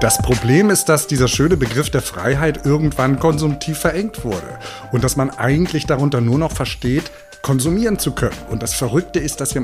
Das 0.00 0.16
Problem 0.16 0.70
ist, 0.70 0.88
dass 0.88 1.06
dieser 1.08 1.28
schöne 1.28 1.58
Begriff 1.58 1.90
der 1.90 2.00
Freiheit 2.00 2.64
irgendwann 2.64 3.18
konsumtiv 3.18 3.80
verengt 3.80 4.24
wurde 4.24 4.58
und 4.92 5.04
dass 5.04 5.16
man 5.16 5.28
eigentlich 5.28 5.84
darunter 5.84 6.22
nur 6.22 6.38
noch 6.38 6.52
versteht, 6.52 7.10
konsumieren 7.42 7.98
zu 7.98 8.12
können. 8.12 8.36
Und 8.48 8.62
das 8.62 8.72
Verrückte 8.72 9.18
ist, 9.18 9.42
dass 9.42 9.54
wir 9.54 9.62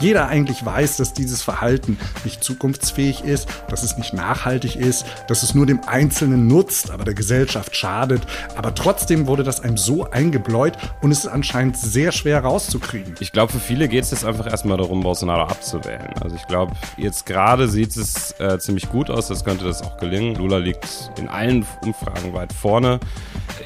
jeder 0.00 0.28
eigentlich 0.28 0.64
weiß, 0.64 0.96
dass 0.96 1.12
dieses 1.12 1.42
Verhalten 1.42 1.98
nicht 2.24 2.42
zukunftsfähig 2.42 3.24
ist, 3.24 3.48
dass 3.68 3.82
es 3.82 3.96
nicht 3.96 4.12
nachhaltig 4.12 4.76
ist, 4.76 5.04
dass 5.28 5.42
es 5.42 5.54
nur 5.54 5.66
dem 5.66 5.80
Einzelnen 5.86 6.46
nutzt, 6.46 6.90
aber 6.90 7.04
der 7.04 7.14
Gesellschaft 7.14 7.76
schadet. 7.76 8.22
Aber 8.56 8.74
trotzdem 8.74 9.26
wurde 9.26 9.44
das 9.44 9.60
einem 9.60 9.76
so 9.76 10.10
eingebläut 10.10 10.76
und 11.00 11.10
es 11.10 11.20
ist 11.20 11.26
anscheinend 11.26 11.76
sehr 11.76 12.12
schwer 12.12 12.40
rauszukriegen. 12.40 13.14
Ich 13.20 13.32
glaube, 13.32 13.52
für 13.52 13.60
viele 13.60 13.88
geht 13.88 14.04
es 14.04 14.10
jetzt 14.10 14.24
einfach 14.24 14.46
erstmal 14.46 14.78
darum, 14.78 15.02
Bolsonaro 15.02 15.42
abzuwählen. 15.42 16.10
Also 16.20 16.36
ich 16.36 16.46
glaube, 16.46 16.72
jetzt 16.96 17.26
gerade 17.26 17.68
sieht 17.68 17.96
es 17.96 18.32
äh, 18.40 18.58
ziemlich 18.58 18.88
gut 18.90 19.10
aus, 19.10 19.28
das 19.28 19.44
könnte 19.44 19.64
das 19.64 19.82
auch 19.82 19.96
gelingen. 19.98 20.34
Lula 20.36 20.58
liegt 20.58 21.10
in 21.18 21.28
allen 21.28 21.66
Umfragen 21.82 22.34
weit 22.34 22.52
vorne. 22.52 23.00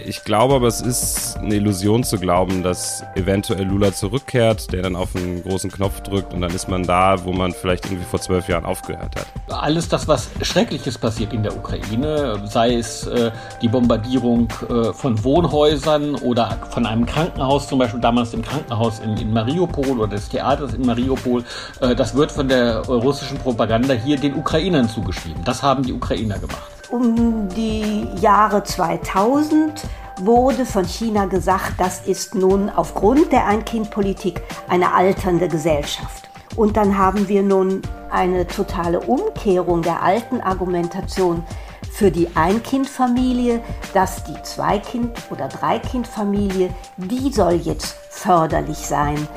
Ich 0.05 0.25
glaube 0.25 0.55
aber, 0.55 0.67
es 0.67 0.81
ist 0.81 1.37
eine 1.39 1.55
Illusion 1.55 2.05
zu 2.05 2.19
glauben, 2.19 2.63
dass 2.63 3.05
eventuell 3.15 3.65
Lula 3.65 3.93
zurückkehrt, 3.93 4.73
der 4.73 4.83
dann 4.83 4.97
auf 4.97 5.15
einen 5.15 5.43
großen 5.43 5.71
Knopf 5.71 6.01
drückt 6.03 6.18
und 6.33 6.41
dann 6.41 6.51
ist 6.51 6.69
man 6.69 6.83
da, 6.83 7.25
wo 7.25 7.33
man 7.33 7.53
vielleicht 7.53 7.87
irgendwie 7.87 8.05
vor 8.05 8.21
zwölf 8.21 8.49
Jahren 8.49 8.65
aufgehört 8.65 9.17
hat. 9.17 9.27
Alles 9.49 9.89
das, 9.89 10.09
was 10.09 10.29
Schreckliches 10.43 10.99
passiert 10.99 11.33
in 11.33 11.43
der 11.43 11.57
Ukraine, 11.57 12.41
sei 12.45 12.75
es 12.75 13.07
äh, 13.07 13.31
die 13.63 13.69
Bombardierung 13.69 14.49
äh, 14.69 14.93
von 14.93 15.23
Wohnhäusern 15.25 16.15
oder 16.17 16.59
von 16.71 16.87
einem 16.87 17.07
Krankenhaus, 17.07 17.69
zum 17.69 17.79
Beispiel 17.79 18.01
damals 18.01 18.35
im 18.35 18.43
Krankenhaus 18.43 19.01
in, 19.01 19.17
in 19.17 19.33
Mariupol 19.33 20.01
oder 20.01 20.09
des 20.09 20.29
Theaters 20.29 20.75
in 20.75 20.85
Mariupol, 20.87 21.45
äh, 21.81 21.95
das 21.95 22.15
wird 22.15 22.33
von 22.33 22.49
der 22.49 22.81
russischen 22.87 23.39
Propaganda 23.39 23.95
hier 23.95 24.19
den 24.19 24.35
Ukrainern 24.35 24.89
zugeschrieben. 24.89 25.43
Das 25.45 25.63
haben 25.63 25.83
die 25.83 25.93
Ukrainer 25.93 26.39
gemacht. 26.39 26.79
Um 26.91 27.49
die 27.51 28.09
Jahre 28.21 28.63
2000 28.63 29.83
wurde 30.25 30.67
von 30.67 30.85
China 30.85 31.27
gesagt, 31.27 31.75
das 31.79 32.07
ist 32.07 32.35
nun 32.35 32.71
aufgrund 32.71 33.33
der 33.33 33.47
Ein-Kind-Politik 33.47 34.41
eine 34.69 34.93
alternde 34.93 35.49
Gesellschaft. 35.49 36.29
Und 36.57 36.77
dann 36.77 36.99
haben 36.99 37.29
wir 37.29 37.43
nun 37.43 37.83
eine 38.11 38.47
totale 38.47 39.01
Umkehrung 39.01 39.83
der 39.83 40.03
alten 40.03 40.41
Argumentation 40.41 41.45
für 41.93 42.11
die 42.11 42.29
Ein-Kind-Familie, 42.35 43.61
dass 43.95 44.25
die 44.25 44.41
Zwei-Kind- 44.43 45.19
oder 45.31 45.49
Drei-Kind-Familie, 45.49 46.71
die 46.97 47.33
soll 47.33 47.55
jetzt 47.55 47.97
förderlich 48.11 48.79
sein 48.79 49.29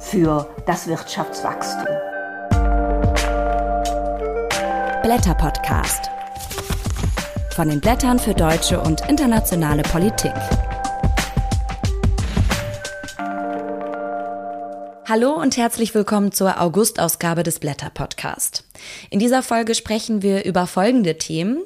für 0.00 0.48
das 0.66 0.86
Wirtschaftswachstum. 0.86 1.86
Blätter 5.02 5.34
Podcast 5.34 6.10
von 7.60 7.68
den 7.68 7.82
Blättern 7.82 8.18
für 8.18 8.32
deutsche 8.32 8.80
und 8.80 9.06
internationale 9.06 9.82
Politik. 9.82 10.32
Hallo 15.06 15.34
und 15.34 15.58
herzlich 15.58 15.94
willkommen 15.94 16.32
zur 16.32 16.58
August-Ausgabe 16.58 17.42
des 17.42 17.58
Blätter 17.58 17.90
Podcast. 17.90 18.64
In 19.10 19.18
dieser 19.18 19.42
Folge 19.42 19.74
sprechen 19.74 20.22
wir 20.22 20.46
über 20.46 20.66
folgende 20.66 21.18
Themen. 21.18 21.62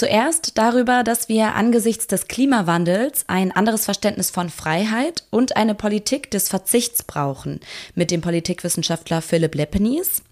Zuerst 0.00 0.56
darüber, 0.56 1.04
dass 1.04 1.28
wir 1.28 1.56
angesichts 1.56 2.06
des 2.06 2.26
Klimawandels 2.26 3.24
ein 3.26 3.52
anderes 3.52 3.84
Verständnis 3.84 4.30
von 4.30 4.48
Freiheit 4.48 5.24
und 5.28 5.58
eine 5.58 5.74
Politik 5.74 6.30
des 6.30 6.48
Verzichts 6.48 7.02
brauchen, 7.02 7.60
mit 7.94 8.10
dem 8.10 8.22
Politikwissenschaftler 8.22 9.20
Philipp 9.20 9.54
Lepenies. 9.54 10.22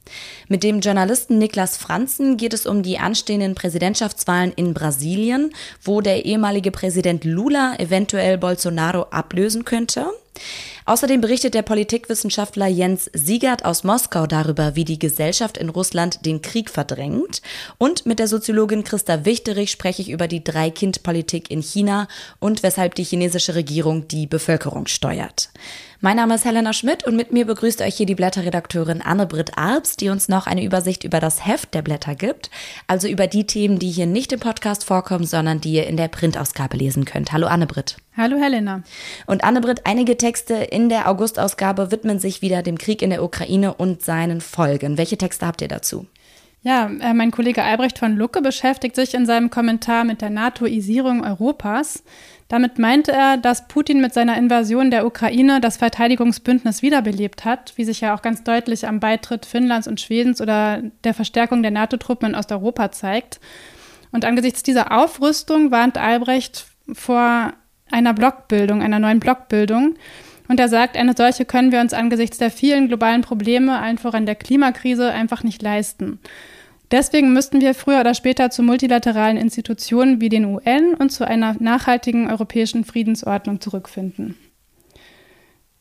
Mit 0.48 0.62
dem 0.62 0.80
Journalisten 0.80 1.36
Niklas 1.36 1.76
Franzen 1.76 2.38
geht 2.38 2.54
es 2.54 2.64
um 2.64 2.82
die 2.82 2.98
anstehenden 2.98 3.54
Präsidentschaftswahlen 3.54 4.54
in 4.56 4.72
Brasilien, 4.72 5.52
wo 5.82 6.00
der 6.00 6.24
ehemalige 6.24 6.70
Präsident 6.70 7.24
Lula 7.24 7.74
eventuell 7.78 8.38
Bolsonaro 8.38 9.02
ablösen 9.10 9.66
könnte. 9.66 10.06
Außerdem 10.84 11.20
berichtet 11.20 11.54
der 11.54 11.62
Politikwissenschaftler 11.62 12.66
Jens 12.66 13.10
Siegert 13.12 13.64
aus 13.64 13.84
Moskau 13.84 14.26
darüber, 14.26 14.74
wie 14.74 14.84
die 14.84 14.98
Gesellschaft 14.98 15.58
in 15.58 15.68
Russland 15.68 16.24
den 16.24 16.42
Krieg 16.42 16.70
verdrängt. 16.70 17.42
Und 17.76 18.06
mit 18.06 18.18
der 18.18 18.28
Soziologin 18.28 18.84
Christa 18.84 19.24
Wichterich 19.24 19.70
spreche 19.70 20.02
ich 20.02 20.10
über 20.10 20.28
die 20.28 20.42
Drei-Kind-Politik 20.42 21.50
in 21.50 21.62
China 21.62 22.08
und 22.40 22.62
weshalb 22.62 22.94
die 22.94 23.04
chinesische 23.04 23.54
Regierung 23.54 24.08
die 24.08 24.26
Bevölkerung 24.26 24.86
steuert. 24.86 25.50
Mein 26.00 26.14
Name 26.14 26.36
ist 26.36 26.44
Helena 26.44 26.72
Schmidt 26.72 27.04
und 27.08 27.16
mit 27.16 27.32
mir 27.32 27.44
begrüßt 27.44 27.82
euch 27.82 27.96
hier 27.96 28.06
die 28.06 28.14
Blätterredakteurin 28.14 29.02
Anne-Britt 29.02 29.58
Arps, 29.58 29.96
die 29.96 30.10
uns 30.10 30.28
noch 30.28 30.46
eine 30.46 30.62
Übersicht 30.62 31.02
über 31.02 31.18
das 31.18 31.44
Heft 31.44 31.74
der 31.74 31.82
Blätter 31.82 32.14
gibt, 32.14 32.50
also 32.86 33.08
über 33.08 33.26
die 33.26 33.48
Themen, 33.48 33.80
die 33.80 33.90
hier 33.90 34.06
nicht 34.06 34.32
im 34.32 34.38
Podcast 34.38 34.84
vorkommen, 34.84 35.26
sondern 35.26 35.60
die 35.60 35.72
ihr 35.72 35.88
in 35.88 35.96
der 35.96 36.06
Printausgabe 36.06 36.76
lesen 36.76 37.04
könnt. 37.04 37.32
Hallo 37.32 37.48
Anne-Britt. 37.48 37.96
Hallo 38.16 38.36
Helena. 38.36 38.84
Und 39.26 39.42
Anne-Britt, 39.42 39.86
einige 39.86 40.16
Texte 40.16 40.54
in 40.54 40.88
der 40.88 41.08
Augustausgabe 41.08 41.90
widmen 41.90 42.20
sich 42.20 42.42
wieder 42.42 42.62
dem 42.62 42.78
Krieg 42.78 43.02
in 43.02 43.10
der 43.10 43.24
Ukraine 43.24 43.74
und 43.74 44.00
seinen 44.00 44.40
Folgen. 44.40 44.98
Welche 44.98 45.18
Texte 45.18 45.48
habt 45.48 45.62
ihr 45.62 45.68
dazu? 45.68 46.06
Ja, 46.62 46.90
äh, 47.00 47.14
mein 47.14 47.30
Kollege 47.30 47.62
Albrecht 47.62 47.98
von 47.98 48.16
Lucke 48.16 48.40
beschäftigt 48.40 48.96
sich 48.96 49.14
in 49.14 49.26
seinem 49.26 49.50
Kommentar 49.50 50.04
mit 50.04 50.20
der 50.20 50.30
NATOisierung 50.30 51.24
Europas. 51.24 52.02
Damit 52.48 52.78
meinte 52.78 53.12
er, 53.12 53.36
dass 53.36 53.68
Putin 53.68 54.00
mit 54.00 54.14
seiner 54.14 54.38
Invasion 54.38 54.90
der 54.90 55.06
Ukraine 55.06 55.60
das 55.60 55.76
Verteidigungsbündnis 55.76 56.80
wiederbelebt 56.80 57.44
hat, 57.44 57.74
wie 57.76 57.84
sich 57.84 58.00
ja 58.00 58.14
auch 58.14 58.22
ganz 58.22 58.42
deutlich 58.42 58.88
am 58.88 59.00
Beitritt 59.00 59.44
Finnlands 59.44 59.86
und 59.86 60.00
Schwedens 60.00 60.40
oder 60.40 60.82
der 61.04 61.12
Verstärkung 61.12 61.62
der 61.62 61.72
NATO-Truppen 61.72 62.30
in 62.30 62.34
Osteuropa 62.34 62.90
zeigt. 62.90 63.38
Und 64.12 64.24
angesichts 64.24 64.62
dieser 64.62 64.98
Aufrüstung 64.98 65.70
warnt 65.70 65.98
Albrecht 65.98 66.66
vor 66.90 67.52
einer 67.90 68.14
Blockbildung, 68.14 68.80
einer 68.80 68.98
neuen 68.98 69.20
Blockbildung. 69.20 69.96
Und 70.48 70.58
er 70.58 70.68
sagt, 70.70 70.96
eine 70.96 71.14
solche 71.14 71.44
können 71.44 71.72
wir 71.72 71.80
uns 71.80 71.92
angesichts 71.92 72.38
der 72.38 72.50
vielen 72.50 72.88
globalen 72.88 73.20
Probleme, 73.20 73.78
allen 73.78 73.98
voran 73.98 74.24
der 74.24 74.34
Klimakrise, 74.34 75.12
einfach 75.12 75.42
nicht 75.42 75.60
leisten. 75.60 76.18
Deswegen 76.90 77.32
müssten 77.32 77.60
wir 77.60 77.74
früher 77.74 78.00
oder 78.00 78.14
später 78.14 78.50
zu 78.50 78.62
multilateralen 78.62 79.36
Institutionen 79.36 80.20
wie 80.20 80.30
den 80.30 80.46
UN 80.46 80.94
und 80.94 81.10
zu 81.10 81.26
einer 81.26 81.54
nachhaltigen 81.58 82.30
europäischen 82.30 82.84
Friedensordnung 82.84 83.60
zurückfinden. 83.60 84.36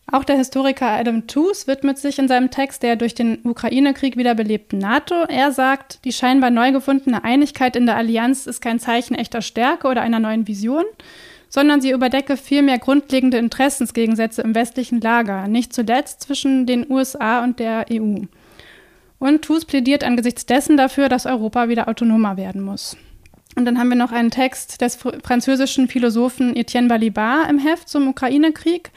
Auch 0.09 0.23
der 0.23 0.37
Historiker 0.37 0.87
Adam 0.87 1.27
Tooze 1.27 1.67
widmet 1.67 1.97
sich 1.97 2.17
in 2.17 2.29
seinem 2.29 2.49
Text 2.49 2.81
der 2.81 2.95
durch 2.95 3.13
den 3.13 3.39
Ukraine-Krieg 3.43 4.15
wiederbelebten 4.15 4.79
NATO. 4.79 5.15
Er 5.27 5.51
sagt, 5.51 6.05
die 6.05 6.13
scheinbar 6.13 6.49
neu 6.49 6.71
gefundene 6.71 7.25
Einigkeit 7.25 7.75
in 7.75 7.85
der 7.85 7.97
Allianz 7.97 8.47
ist 8.47 8.61
kein 8.61 8.79
Zeichen 8.79 9.15
echter 9.15 9.41
Stärke 9.41 9.87
oder 9.87 10.01
einer 10.01 10.19
neuen 10.19 10.47
Vision, 10.47 10.85
sondern 11.49 11.81
sie 11.81 11.91
überdecke 11.91 12.37
vielmehr 12.37 12.79
grundlegende 12.79 13.37
Interessensgegensätze 13.37 14.41
im 14.41 14.55
westlichen 14.55 15.01
Lager, 15.01 15.49
nicht 15.49 15.73
zuletzt 15.73 16.21
zwischen 16.21 16.65
den 16.65 16.89
USA 16.89 17.43
und 17.43 17.59
der 17.59 17.85
EU. 17.91 18.21
Und 19.19 19.43
TUS 19.43 19.65
plädiert 19.65 20.03
angesichts 20.03 20.45
dessen 20.45 20.77
dafür, 20.77 21.09
dass 21.09 21.25
Europa 21.25 21.69
wieder 21.69 21.87
autonomer 21.87 22.37
werden 22.37 22.61
muss. 22.61 22.97
Und 23.55 23.65
dann 23.65 23.79
haben 23.79 23.89
wir 23.89 23.95
noch 23.95 24.11
einen 24.11 24.29
Text 24.29 24.81
des 24.81 24.97
französischen 25.23 25.87
Philosophen 25.87 26.55
Etienne 26.55 26.87
Balibar 26.87 27.49
im 27.49 27.57
Heft 27.57 27.89
zum 27.89 28.07
Ukraine-Krieg. 28.07 28.91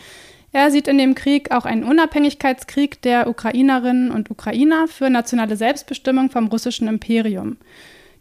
Er 0.53 0.71
sieht 0.71 0.89
in 0.89 0.99
dem 0.99 1.15
Krieg 1.15 1.51
auch 1.51 1.65
einen 1.65 1.85
Unabhängigkeitskrieg 1.85 3.01
der 3.01 3.29
Ukrainerinnen 3.29 4.11
und 4.11 4.31
Ukrainer 4.31 4.89
für 4.89 5.09
nationale 5.09 5.57
Selbstbestimmung 5.57 6.29
vom 6.29 6.49
russischen 6.49 6.89
Imperium. 6.89 7.57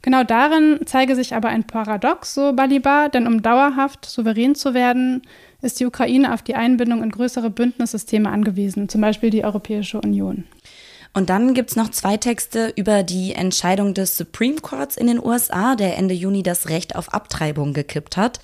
Genau 0.02 0.24
darin 0.24 0.80
zeige 0.86 1.16
sich 1.16 1.36
aber 1.36 1.50
ein 1.50 1.66
Paradox, 1.66 2.34
so 2.34 2.54
Balibar, 2.54 3.10
denn 3.10 3.28
um 3.28 3.42
dauerhaft 3.42 4.06
souverän 4.06 4.56
zu 4.56 4.74
werden, 4.74 5.24
ist 5.62 5.80
die 5.82 5.86
Ukraine 5.86 6.34
auf 6.34 6.42
die 6.42 6.56
Einbindung 6.56 7.04
in 7.04 7.12
größere 7.12 7.50
Bündnissysteme 7.50 8.30
angewiesen, 8.30 8.88
zum 8.88 9.02
Beispiel 9.02 9.30
die 9.30 9.44
Europäische 9.44 10.00
Union. 10.00 10.46
Und 11.14 11.30
dann 11.32 11.56
gibt 11.56 11.72
es 11.72 11.76
noch 11.76 11.90
zwei 11.90 12.18
Texte 12.18 12.72
über 12.76 13.02
die 13.02 13.34
Entscheidung 13.34 13.96
des 13.96 14.16
Supreme 14.16 14.58
Courts 14.58 14.96
in 14.96 15.08
den 15.08 15.24
USA, 15.24 15.76
der 15.76 15.98
Ende 15.98 16.14
Juni 16.14 16.44
das 16.44 16.70
Recht 16.70 16.96
auf 16.96 17.14
Abtreibung 17.14 17.74
gekippt 17.74 18.16
hat. 18.16 18.40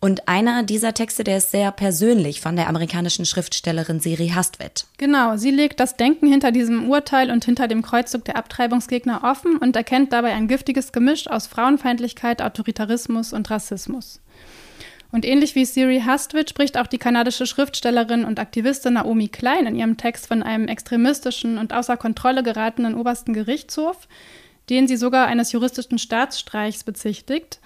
Und 0.00 0.28
einer 0.28 0.62
dieser 0.62 0.92
Texte, 0.92 1.24
der 1.24 1.38
ist 1.38 1.50
sehr 1.50 1.72
persönlich 1.72 2.40
von 2.40 2.56
der 2.56 2.68
amerikanischen 2.68 3.24
Schriftstellerin 3.24 4.00
Siri 4.00 4.28
Hastvedt. 4.28 4.86
Genau, 4.98 5.36
sie 5.38 5.50
legt 5.50 5.80
das 5.80 5.96
Denken 5.96 6.26
hinter 6.26 6.52
diesem 6.52 6.90
Urteil 6.90 7.30
und 7.30 7.44
hinter 7.44 7.68
dem 7.68 7.82
Kreuzzug 7.82 8.24
der 8.26 8.36
Abtreibungsgegner 8.36 9.22
offen 9.24 9.56
und 9.56 9.74
erkennt 9.74 10.12
dabei 10.12 10.32
ein 10.32 10.46
giftiges 10.48 10.92
Gemisch 10.92 11.26
aus 11.26 11.46
Frauenfeindlichkeit, 11.46 12.42
Autoritarismus 12.42 13.32
und 13.32 13.50
Rassismus. 13.50 14.20
Und 15.12 15.24
ähnlich 15.24 15.54
wie 15.54 15.64
Siri 15.64 16.02
Hastwit 16.06 16.50
spricht 16.50 16.78
auch 16.78 16.86
die 16.86 16.98
kanadische 16.98 17.46
Schriftstellerin 17.46 18.24
und 18.24 18.38
Aktivistin 18.38 18.94
Naomi 18.94 19.28
Klein 19.28 19.66
in 19.66 19.74
ihrem 19.74 19.96
Text 19.96 20.28
von 20.28 20.42
einem 20.42 20.68
extremistischen 20.68 21.58
und 21.58 21.72
außer 21.72 21.96
Kontrolle 21.96 22.42
geratenen 22.42 22.94
obersten 22.94 23.32
Gerichtshof, 23.32 24.06
den 24.68 24.86
sie 24.86 24.96
sogar 24.96 25.26
eines 25.26 25.50
juristischen 25.50 25.98
Staatsstreichs 25.98 26.84
bezichtigt. 26.84 27.58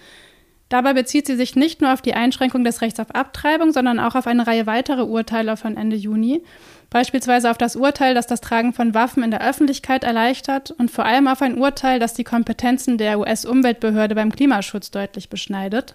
Dabei 0.71 0.95
bezieht 0.95 1.27
sie 1.27 1.37
sich 1.37 1.55
nicht 1.55 1.83
nur 1.83 1.93
auf 1.93 2.01
die 2.01 2.15
Einschränkung 2.15 2.65
des 2.65 2.81
Rechts 2.81 2.99
auf 2.99 3.15
Abtreibung, 3.15 3.73
sondern 3.73 4.01
auch 4.01 4.15
auf 4.15 4.27
eine 4.27 4.47
Reihe 4.47 4.67
weiterer 4.67 5.07
Urteile 5.07 5.59
von 5.59 5.77
Ende 5.77 5.97
Juni. 5.97 6.43
Beispielsweise 6.89 7.51
auf 7.51 7.59
das 7.59 7.77
Urteil, 7.77 8.15
das 8.15 8.27
das 8.27 8.41
Tragen 8.41 8.73
von 8.73 8.95
Waffen 8.95 9.23
in 9.23 9.31
der 9.31 9.47
Öffentlichkeit 9.47 10.05
erleichtert 10.05 10.71
und 10.71 10.91
vor 10.91 11.05
allem 11.05 11.29
auf 11.29 11.43
ein 11.43 11.59
Urteil, 11.59 11.99
das 11.99 12.15
die 12.15 12.25
Kompetenzen 12.25 12.97
der 12.97 13.19
US-Umweltbehörde 13.19 14.15
beim 14.15 14.33
Klimaschutz 14.33 14.91
deutlich 14.91 15.29
beschneidet. 15.29 15.95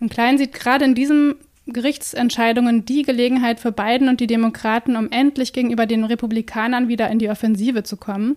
Und 0.00 0.10
Klein 0.10 0.38
sieht 0.38 0.52
gerade 0.52 0.84
in 0.84 0.94
diesen 0.94 1.36
Gerichtsentscheidungen 1.66 2.84
die 2.84 3.02
Gelegenheit 3.02 3.58
für 3.58 3.72
Biden 3.72 4.08
und 4.08 4.20
die 4.20 4.26
Demokraten, 4.28 4.96
um 4.96 5.10
endlich 5.10 5.52
gegenüber 5.52 5.86
den 5.86 6.04
Republikanern 6.04 6.88
wieder 6.88 7.10
in 7.10 7.18
die 7.18 7.28
Offensive 7.28 7.82
zu 7.82 7.96
kommen. 7.96 8.36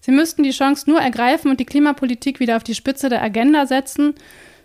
Sie 0.00 0.10
müssten 0.10 0.42
die 0.42 0.50
Chance 0.50 0.88
nur 0.90 1.00
ergreifen 1.00 1.50
und 1.50 1.60
die 1.60 1.64
Klimapolitik 1.64 2.40
wieder 2.40 2.56
auf 2.56 2.64
die 2.64 2.74
Spitze 2.74 3.08
der 3.08 3.22
Agenda 3.22 3.66
setzen 3.66 4.14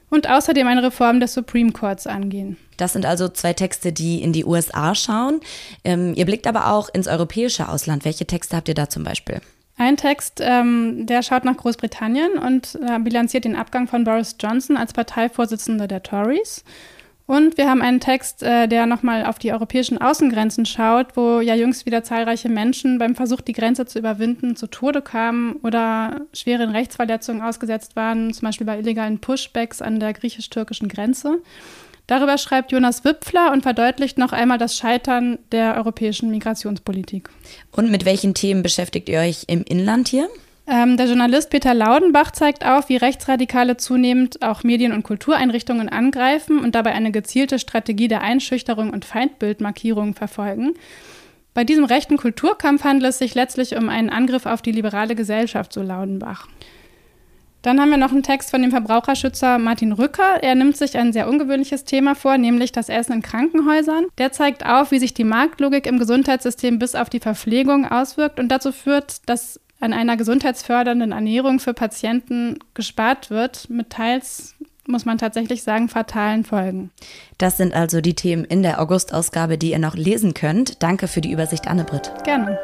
und 0.10 0.30
außerdem 0.30 0.68
eine 0.68 0.84
Reform 0.84 1.20
des 1.20 1.34
Supreme 1.34 1.72
Courts 1.72 2.06
angehen. 2.08 2.58
Das 2.78 2.94
sind 2.94 3.06
also 3.06 3.30
zwei 3.30 3.54
Texte, 3.54 3.92
die 3.92 4.22
in 4.22 4.34
die 4.34 4.46
USA 4.46 4.94
schauen. 4.96 5.40
Ähm, 5.84 6.14
ihr 6.16 6.26
blickt 6.26 6.48
aber 6.48 6.72
auch 6.72 6.90
ins 6.90 7.08
europäische 7.08 7.70
Ausland. 7.70 8.04
Welche 8.06 8.26
Texte 8.26 8.56
habt 8.56 8.68
ihr 8.68 8.76
da 8.76 8.90
zum 8.90 9.04
Beispiel? 9.04 9.42
Ein 9.82 9.98
Text, 9.98 10.42
ähm, 10.44 11.08
der 11.08 11.24
schaut 11.24 11.44
nach 11.44 11.58
Großbritannien 11.58 12.34
und 12.34 12.78
äh, 12.88 13.00
bilanziert 13.00 13.46
den 13.46 13.56
Abgang 13.56 13.88
von 13.88 14.04
Boris 14.04 14.36
Johnson 14.40 14.78
als 14.78 14.94
Parteivorsitzender 14.94 15.88
der 15.88 16.04
Tories. 16.04 16.64
Und 17.26 17.58
wir 17.58 17.68
haben 17.68 17.82
einen 17.82 18.00
Text, 18.00 18.44
äh, 18.44 18.68
der 18.68 18.86
nochmal 18.86 19.26
auf 19.26 19.40
die 19.40 19.52
europäischen 19.52 19.98
Außengrenzen 19.98 20.68
schaut, 20.68 21.18
wo 21.18 21.40
ja 21.40 21.56
jüngst 21.56 21.88
wieder 21.88 22.04
zahlreiche 22.04 22.48
Menschen 22.48 23.00
beim 23.00 23.16
Versuch, 23.16 23.42
die 23.42 23.54
Grenze 23.54 23.88
zu 23.88 23.98
überwinden, 23.98 24.56
zu 24.56 24.68
Tode 24.68 25.02
kamen 25.02 25.54
oder 25.64 26.28
schweren 26.32 26.70
Rechtsverletzungen 26.70 27.42
ausgesetzt 27.42 27.96
waren, 27.96 28.36
zum 28.36 28.46
Beispiel 28.46 28.68
bei 28.68 28.78
illegalen 28.78 29.18
Pushbacks 29.18 29.82
an 29.82 30.00
der 30.00 30.14
griechisch-türkischen 30.14 30.90
Grenze. 30.90 31.40
Darüber 32.12 32.38
schreibt 32.38 32.74
Jonas 32.74 33.06
Wipfler 33.06 33.54
und 33.54 33.62
verdeutlicht 33.62 34.18
noch 34.18 34.34
einmal 34.34 34.58
das 34.58 34.76
Scheitern 34.76 35.40
der 35.54 35.78
europäischen 35.78 36.30
Migrationspolitik. 36.30 37.30
Und 37.72 37.90
mit 37.90 38.04
welchen 38.04 38.34
Themen 38.34 38.64
beschäftigt 38.64 39.08
ihr 39.08 39.20
euch 39.20 39.46
im 39.48 39.64
Inland 39.64 40.10
hier? 40.10 40.28
Ähm, 40.68 40.98
der 40.98 41.06
Journalist 41.06 41.52
Peter 41.52 41.74
Laudenbach 41.74 42.32
zeigt 42.32 42.66
auf, 42.66 42.90
wie 42.90 42.98
Rechtsradikale 42.98 43.78
zunehmend 43.78 44.42
auch 44.42 44.64
Medien- 44.64 44.92
und 44.92 45.04
Kultureinrichtungen 45.04 45.88
angreifen 45.88 46.60
und 46.60 46.76
dabei 46.76 46.92
eine 46.92 47.14
gezielte 47.14 47.60
Strategie 47.60 48.10
der 48.10 48.20
Einschüchterung 48.20 48.90
und 48.90 49.06
Feindbildmarkierung 49.06 50.14
verfolgen. 50.14 50.74
Bei 51.54 51.64
diesem 51.64 51.86
rechten 51.86 52.18
Kulturkampf 52.18 52.84
handelt 52.84 53.12
es 53.12 53.20
sich 53.20 53.36
letztlich 53.36 53.78
um 53.78 53.88
einen 53.88 54.10
Angriff 54.10 54.46
auf 54.48 54.62
die 54.62 54.74
liberale 54.74 55.16
Gesellschaft, 55.16 55.72
so 55.72 55.82
Laudenbach. 55.82 56.50
Dann 57.62 57.80
haben 57.80 57.92
wir 57.92 57.98
noch 57.98 58.12
einen 58.12 58.24
Text 58.24 58.52
von 58.52 58.62
dem 58.62 58.72
Verbraucherschützer 58.72 59.60
Martin 59.60 59.92
Rücker. 59.92 60.42
Er 60.42 60.56
nimmt 60.56 60.78
sich 60.78 60.98
ein 60.98 61.14
sehr 61.14 61.30
ungewöhnliches 61.30 61.84
Thema 61.84 62.16
vor, 62.16 62.38
nämlich 62.38 62.72
das 62.72 62.90
Essen 62.90 63.14
in 63.14 63.22
Krankenhäusern. 63.22 64.06
Der 64.18 64.32
zeigt 64.32 64.66
auf, 64.66 64.92
wie 64.92 65.00
sich 65.00 65.14
die 65.14 65.24
Marktlogik 65.24 65.86
im 65.86 66.00
Gesundheitssystem 66.00 66.80
bis 66.80 66.96
auf 66.96 67.10
die 67.10 67.20
Verpflegung 67.20 67.86
auswirkt 67.86 68.40
und 68.40 68.50
dazu 68.50 68.72
führt, 68.72 69.28
dass 69.30 69.60
an 69.80 69.94
einer 69.94 70.18
gesundheitsfördernden 70.18 71.12
Ernährung 71.12 71.60
für 71.60 71.74
Patienten 71.74 72.60
gespart 72.74 73.30
wird, 73.30 73.70
mit 73.70 73.90
teils 73.90 74.56
muss 74.88 75.06
man 75.06 75.18
tatsächlich 75.18 75.64
sagen, 75.64 75.90
fatalen 75.90 76.44
Folgen. 76.44 76.92
Das 77.38 77.58
sind 77.58 77.74
also 77.74 78.02
die 78.02 78.16
Themen 78.16 78.46
in 78.46 78.64
der 78.64 78.82
August-Ausgabe, 78.82 79.58
die 79.58 79.72
ihr 79.72 79.80
noch 79.80 79.96
lesen 79.96 80.34
könnt. 80.34 80.84
Danke 80.84 81.08
für 81.08 81.22
die 81.22 81.32
Übersicht, 81.32 81.68
Anne-Britt. 81.68 82.12
Gerne. 82.24 82.60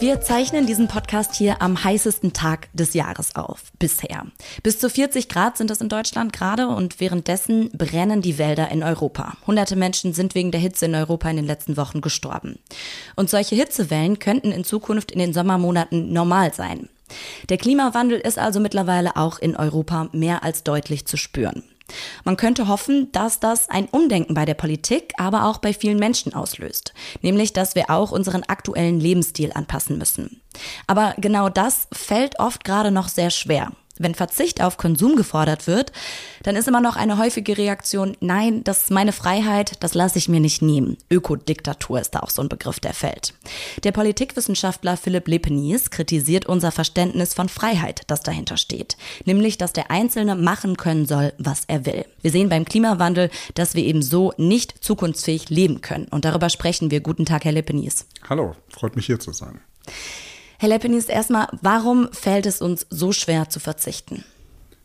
Wir 0.00 0.20
zeichnen 0.20 0.64
diesen 0.64 0.86
Podcast 0.86 1.34
hier 1.34 1.60
am 1.60 1.82
heißesten 1.82 2.32
Tag 2.32 2.68
des 2.72 2.94
Jahres 2.94 3.34
auf, 3.34 3.72
bisher. 3.80 4.26
Bis 4.62 4.78
zu 4.78 4.88
40 4.88 5.28
Grad 5.28 5.56
sind 5.56 5.72
es 5.72 5.80
in 5.80 5.88
Deutschland 5.88 6.32
gerade 6.32 6.68
und 6.68 7.00
währenddessen 7.00 7.70
brennen 7.72 8.22
die 8.22 8.38
Wälder 8.38 8.70
in 8.70 8.84
Europa. 8.84 9.36
Hunderte 9.44 9.74
Menschen 9.74 10.12
sind 10.12 10.36
wegen 10.36 10.52
der 10.52 10.60
Hitze 10.60 10.86
in 10.86 10.94
Europa 10.94 11.28
in 11.28 11.34
den 11.34 11.46
letzten 11.46 11.76
Wochen 11.76 12.00
gestorben. 12.00 12.60
Und 13.16 13.28
solche 13.28 13.56
Hitzewellen 13.56 14.20
könnten 14.20 14.52
in 14.52 14.62
Zukunft 14.62 15.10
in 15.10 15.18
den 15.18 15.32
Sommermonaten 15.32 16.12
normal 16.12 16.54
sein. 16.54 16.88
Der 17.48 17.56
Klimawandel 17.56 18.20
ist 18.20 18.38
also 18.38 18.60
mittlerweile 18.60 19.16
auch 19.16 19.40
in 19.40 19.56
Europa 19.56 20.10
mehr 20.12 20.44
als 20.44 20.62
deutlich 20.62 21.06
zu 21.06 21.16
spüren. 21.16 21.64
Man 22.24 22.36
könnte 22.36 22.68
hoffen, 22.68 23.10
dass 23.12 23.40
das 23.40 23.68
ein 23.68 23.86
Umdenken 23.86 24.34
bei 24.34 24.44
der 24.44 24.54
Politik, 24.54 25.12
aber 25.16 25.44
auch 25.44 25.58
bei 25.58 25.72
vielen 25.72 25.98
Menschen 25.98 26.34
auslöst. 26.34 26.92
Nämlich, 27.22 27.52
dass 27.52 27.74
wir 27.74 27.90
auch 27.90 28.10
unseren 28.10 28.42
aktuellen 28.44 29.00
Lebensstil 29.00 29.52
anpassen 29.52 29.98
müssen. 29.98 30.40
Aber 30.86 31.14
genau 31.18 31.48
das 31.48 31.88
fällt 31.92 32.38
oft 32.38 32.64
gerade 32.64 32.90
noch 32.90 33.08
sehr 33.08 33.30
schwer. 33.30 33.72
Wenn 33.98 34.14
Verzicht 34.14 34.62
auf 34.62 34.76
Konsum 34.76 35.16
gefordert 35.16 35.66
wird, 35.66 35.92
dann 36.42 36.56
ist 36.56 36.68
immer 36.68 36.80
noch 36.80 36.96
eine 36.96 37.18
häufige 37.18 37.58
Reaktion, 37.58 38.16
nein, 38.20 38.62
das 38.64 38.84
ist 38.84 38.90
meine 38.90 39.12
Freiheit, 39.12 39.72
das 39.80 39.94
lasse 39.94 40.18
ich 40.18 40.28
mir 40.28 40.40
nicht 40.40 40.62
nehmen. 40.62 40.96
Ökodiktatur 41.10 42.00
ist 42.00 42.14
da 42.14 42.20
auch 42.20 42.30
so 42.30 42.42
ein 42.42 42.48
Begriff, 42.48 42.80
der 42.80 42.94
fällt. 42.94 43.34
Der 43.84 43.92
Politikwissenschaftler 43.92 44.96
Philipp 44.96 45.28
Lepenies 45.28 45.90
kritisiert 45.90 46.46
unser 46.46 46.72
Verständnis 46.72 47.34
von 47.34 47.48
Freiheit, 47.48 48.02
das 48.06 48.22
dahinter 48.22 48.56
steht. 48.56 48.96
Nämlich, 49.24 49.58
dass 49.58 49.72
der 49.72 49.90
Einzelne 49.90 50.36
machen 50.36 50.76
können 50.76 51.06
soll, 51.06 51.32
was 51.38 51.62
er 51.66 51.86
will. 51.86 52.04
Wir 52.22 52.30
sehen 52.30 52.48
beim 52.48 52.64
Klimawandel, 52.64 53.30
dass 53.54 53.74
wir 53.74 53.84
eben 53.84 54.02
so 54.02 54.32
nicht 54.36 54.84
zukunftsfähig 54.84 55.50
leben 55.50 55.80
können. 55.80 56.06
Und 56.08 56.24
darüber 56.24 56.48
sprechen 56.48 56.90
wir. 56.90 57.00
Guten 57.00 57.26
Tag, 57.26 57.44
Herr 57.44 57.52
Lepenies. 57.52 58.06
Hallo, 58.28 58.54
freut 58.68 58.96
mich 58.96 59.06
hier 59.06 59.18
zu 59.18 59.32
sein. 59.32 59.60
Herr 60.60 60.70
Leppenis, 60.70 61.04
erstmal, 61.04 61.46
warum 61.62 62.12
fällt 62.12 62.44
es 62.44 62.60
uns 62.60 62.84
so 62.90 63.12
schwer 63.12 63.48
zu 63.48 63.60
verzichten? 63.60 64.24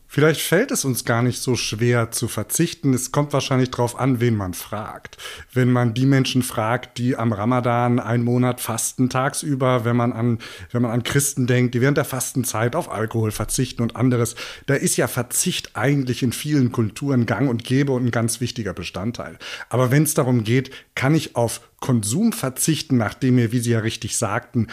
Vielleicht 0.08 0.42
fällt 0.42 0.70
es 0.70 0.86
uns 0.86 1.06
gar 1.06 1.24
nicht 1.24 1.42
so 1.42 1.56
schwer 1.56 2.12
zu 2.12 2.28
verzichten. 2.28 2.94
Es 2.94 3.12
kommt 3.12 3.34
wahrscheinlich 3.34 3.72
darauf 3.72 4.00
an, 4.00 4.20
wen 4.20 4.36
man 4.36 4.54
fragt. 4.54 5.18
Wenn 5.52 5.72
man 5.72 5.96
die 5.96 6.06
Menschen 6.06 6.44
fragt, 6.44 7.00
die 7.00 7.16
am 7.16 7.34
Ramadan 7.34 8.00
einen 8.00 8.24
Monat 8.24 8.62
fasten 8.62 9.10
tagsüber, 9.10 9.86
wenn 9.86 9.96
man 9.96 10.14
an, 10.14 10.38
wenn 10.72 10.84
man 10.84 10.92
an 10.92 11.02
Christen 11.02 11.48
denkt, 11.48 11.74
die 11.74 11.82
während 11.82 11.98
der 11.98 12.06
Fastenzeit 12.06 12.76
auf 12.76 12.92
Alkohol 12.92 13.32
verzichten 13.32 13.82
und 13.82 13.96
anderes, 13.96 14.36
da 14.68 14.76
ist 14.76 14.98
ja 14.98 15.08
Verzicht 15.08 15.72
eigentlich 15.74 16.22
in 16.22 16.32
vielen 16.32 16.72
Kulturen 16.72 17.26
gang 17.26 17.50
und 17.50 17.64
gäbe 17.64 17.94
und 17.94 18.06
ein 18.06 18.12
ganz 18.12 18.40
wichtiger 18.40 18.76
Bestandteil. 18.76 19.40
Aber 19.70 19.90
wenn 19.90 20.04
es 20.04 20.14
darum 20.14 20.44
geht, 20.44 20.70
kann 20.94 21.16
ich 21.16 21.36
auf 21.36 21.62
Konsum 21.84 22.32
verzichten, 22.32 22.96
nachdem 22.96 23.36
mir, 23.36 23.52
wie 23.52 23.60
Sie 23.60 23.72
ja 23.72 23.80
richtig 23.80 24.16
sagten, 24.16 24.68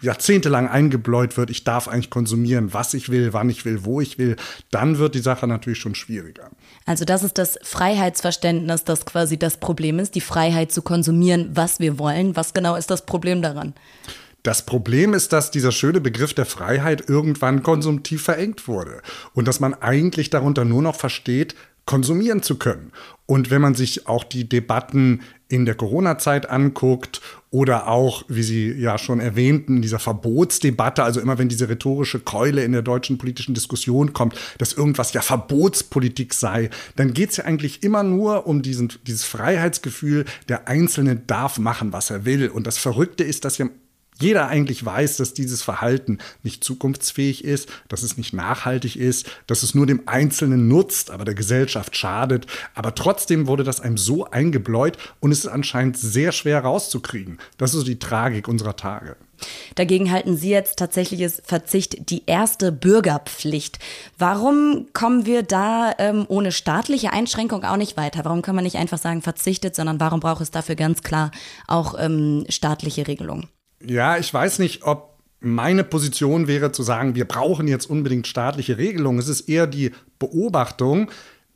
jahrzehntelang 0.00 0.66
eingebläut 0.68 1.36
wird, 1.36 1.50
ich 1.50 1.64
darf 1.64 1.86
eigentlich 1.86 2.08
konsumieren, 2.08 2.72
was 2.72 2.94
ich 2.94 3.10
will, 3.10 3.34
wann 3.34 3.50
ich 3.50 3.66
will, 3.66 3.84
wo 3.84 4.00
ich 4.00 4.16
will, 4.16 4.36
dann 4.70 4.96
wird 4.96 5.14
die 5.14 5.20
Sache 5.20 5.46
natürlich 5.46 5.80
schon 5.80 5.94
schwieriger. 5.94 6.48
Also 6.86 7.04
das 7.04 7.22
ist 7.22 7.36
das 7.36 7.58
Freiheitsverständnis, 7.62 8.84
das 8.84 9.04
quasi 9.04 9.38
das 9.38 9.58
Problem 9.58 9.98
ist, 9.98 10.14
die 10.14 10.22
Freiheit 10.22 10.72
zu 10.72 10.80
konsumieren, 10.80 11.50
was 11.52 11.78
wir 11.78 11.98
wollen. 11.98 12.36
Was 12.36 12.54
genau 12.54 12.74
ist 12.76 12.90
das 12.90 13.04
Problem 13.04 13.42
daran? 13.42 13.74
Das 14.42 14.64
Problem 14.64 15.12
ist, 15.12 15.34
dass 15.34 15.50
dieser 15.50 15.72
schöne 15.72 16.00
Begriff 16.00 16.32
der 16.32 16.46
Freiheit 16.46 17.06
irgendwann 17.06 17.64
konsumtiv 17.64 18.22
verengt 18.22 18.66
wurde 18.66 19.02
und 19.34 19.46
dass 19.46 19.60
man 19.60 19.74
eigentlich 19.74 20.30
darunter 20.30 20.64
nur 20.64 20.80
noch 20.80 20.96
versteht, 20.96 21.54
konsumieren 21.84 22.42
zu 22.42 22.56
können. 22.56 22.92
Und 23.26 23.50
wenn 23.50 23.60
man 23.60 23.74
sich 23.74 24.06
auch 24.06 24.22
die 24.22 24.48
Debatten 24.48 25.20
in 25.48 25.64
der 25.64 25.74
Corona-Zeit 25.74 26.48
anguckt 26.48 27.20
oder 27.50 27.88
auch, 27.88 28.24
wie 28.28 28.42
Sie 28.42 28.72
ja 28.72 28.98
schon 28.98 29.20
erwähnten, 29.20 29.82
dieser 29.82 29.98
Verbotsdebatte, 29.98 31.02
also 31.02 31.20
immer 31.20 31.38
wenn 31.38 31.48
diese 31.48 31.68
rhetorische 31.68 32.20
Keule 32.20 32.64
in 32.64 32.72
der 32.72 32.82
deutschen 32.82 33.18
politischen 33.18 33.54
Diskussion 33.54 34.12
kommt, 34.12 34.36
dass 34.58 34.72
irgendwas 34.72 35.12
ja 35.12 35.22
Verbotspolitik 35.22 36.34
sei, 36.34 36.70
dann 36.96 37.14
geht 37.14 37.30
es 37.30 37.36
ja 37.36 37.44
eigentlich 37.44 37.82
immer 37.82 38.02
nur 38.02 38.46
um 38.46 38.62
diesen, 38.62 38.92
dieses 39.06 39.24
Freiheitsgefühl, 39.24 40.24
der 40.48 40.68
Einzelne 40.68 41.16
darf 41.16 41.58
machen, 41.58 41.92
was 41.92 42.10
er 42.10 42.24
will. 42.24 42.48
Und 42.48 42.66
das 42.66 42.78
Verrückte 42.78 43.24
ist, 43.24 43.44
dass 43.44 43.58
wir 43.58 43.70
jeder 44.20 44.48
eigentlich 44.48 44.84
weiß, 44.84 45.16
dass 45.16 45.34
dieses 45.34 45.62
Verhalten 45.62 46.18
nicht 46.42 46.64
zukunftsfähig 46.64 47.44
ist, 47.44 47.68
dass 47.88 48.02
es 48.02 48.16
nicht 48.16 48.32
nachhaltig 48.32 48.96
ist, 48.96 49.26
dass 49.46 49.62
es 49.62 49.74
nur 49.74 49.86
dem 49.86 50.02
Einzelnen 50.06 50.68
nutzt, 50.68 51.10
aber 51.10 51.24
der 51.24 51.34
Gesellschaft 51.34 51.96
schadet. 51.96 52.46
Aber 52.74 52.94
trotzdem 52.94 53.46
wurde 53.46 53.64
das 53.64 53.80
einem 53.80 53.98
so 53.98 54.24
eingebläut 54.24 54.96
und 55.20 55.32
es 55.32 55.40
ist 55.40 55.48
anscheinend 55.48 55.96
sehr 55.96 56.32
schwer 56.32 56.60
rauszukriegen. 56.60 57.38
Das 57.58 57.70
ist 57.70 57.80
so 57.80 57.84
die 57.84 57.98
Tragik 57.98 58.48
unserer 58.48 58.76
Tage. 58.76 59.16
Dagegen 59.74 60.10
halten 60.10 60.36
Sie 60.36 60.48
jetzt 60.48 60.78
tatsächliches 60.78 61.42
Verzicht 61.44 62.10
die 62.10 62.22
erste 62.26 62.72
Bürgerpflicht. 62.72 63.78
Warum 64.18 64.86
kommen 64.92 65.26
wir 65.26 65.42
da 65.42 65.92
ähm, 65.98 66.24
ohne 66.28 66.52
staatliche 66.52 67.12
Einschränkung 67.12 67.64
auch 67.64 67.76
nicht 67.76 67.96
weiter? 67.96 68.24
Warum 68.24 68.42
kann 68.42 68.54
man 68.54 68.64
nicht 68.64 68.76
einfach 68.76 68.98
sagen 68.98 69.22
verzichtet, 69.22 69.74
sondern 69.74 70.00
warum 70.00 70.20
braucht 70.20 70.40
es 70.40 70.50
dafür 70.50 70.74
ganz 70.74 71.02
klar 71.02 71.30
auch 71.66 71.94
ähm, 71.98 72.46
staatliche 72.48 73.06
Regelungen? 73.06 73.48
Ja, 73.86 74.18
ich 74.18 74.32
weiß 74.32 74.58
nicht, 74.58 74.82
ob 74.84 75.16
meine 75.40 75.84
Position 75.84 76.48
wäre 76.48 76.72
zu 76.72 76.82
sagen, 76.82 77.14
wir 77.14 77.26
brauchen 77.26 77.68
jetzt 77.68 77.88
unbedingt 77.88 78.26
staatliche 78.26 78.78
Regelungen. 78.78 79.18
Es 79.18 79.28
ist 79.28 79.48
eher 79.48 79.66
die 79.66 79.92
Beobachtung, 80.18 81.10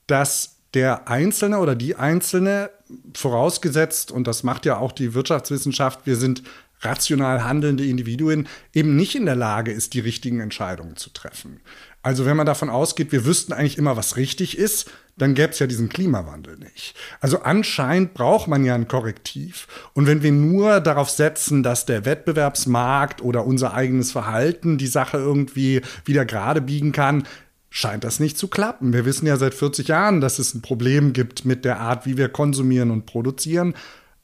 dass 0.06 0.56
der 0.74 1.08
Einzelne 1.08 1.58
oder 1.58 1.74
die 1.74 1.96
Einzelne 1.96 2.70
vorausgesetzt, 3.14 4.12
und 4.12 4.26
das 4.26 4.42
macht 4.42 4.66
ja 4.66 4.78
auch 4.78 4.92
die 4.92 5.14
Wirtschaftswissenschaft, 5.14 6.06
wir 6.06 6.16
sind 6.16 6.42
rational 6.82 7.44
handelnde 7.44 7.84
Individuen, 7.84 8.48
eben 8.72 8.96
nicht 8.96 9.14
in 9.14 9.26
der 9.26 9.36
Lage 9.36 9.72
ist, 9.72 9.94
die 9.94 10.00
richtigen 10.00 10.40
Entscheidungen 10.40 10.96
zu 10.96 11.10
treffen. 11.10 11.60
Also 12.02 12.24
wenn 12.24 12.36
man 12.36 12.46
davon 12.46 12.70
ausgeht, 12.70 13.12
wir 13.12 13.26
wüssten 13.26 13.52
eigentlich 13.52 13.76
immer, 13.76 13.96
was 13.96 14.16
richtig 14.16 14.56
ist, 14.56 14.90
dann 15.18 15.34
gäbe 15.34 15.52
es 15.52 15.58
ja 15.58 15.66
diesen 15.66 15.90
Klimawandel 15.90 16.56
nicht. 16.56 16.94
Also 17.20 17.42
anscheinend 17.42 18.14
braucht 18.14 18.48
man 18.48 18.64
ja 18.64 18.74
ein 18.74 18.88
Korrektiv. 18.88 19.68
Und 19.92 20.06
wenn 20.06 20.22
wir 20.22 20.32
nur 20.32 20.80
darauf 20.80 21.10
setzen, 21.10 21.62
dass 21.62 21.84
der 21.84 22.06
Wettbewerbsmarkt 22.06 23.20
oder 23.20 23.44
unser 23.44 23.74
eigenes 23.74 24.12
Verhalten 24.12 24.78
die 24.78 24.86
Sache 24.86 25.18
irgendwie 25.18 25.82
wieder 26.06 26.24
gerade 26.24 26.62
biegen 26.62 26.92
kann, 26.92 27.24
scheint 27.68 28.02
das 28.02 28.18
nicht 28.18 28.38
zu 28.38 28.48
klappen. 28.48 28.94
Wir 28.94 29.04
wissen 29.04 29.26
ja 29.26 29.36
seit 29.36 29.54
40 29.54 29.88
Jahren, 29.88 30.22
dass 30.22 30.38
es 30.38 30.54
ein 30.54 30.62
Problem 30.62 31.12
gibt 31.12 31.44
mit 31.44 31.66
der 31.66 31.80
Art, 31.80 32.06
wie 32.06 32.16
wir 32.16 32.30
konsumieren 32.30 32.90
und 32.90 33.04
produzieren. 33.04 33.74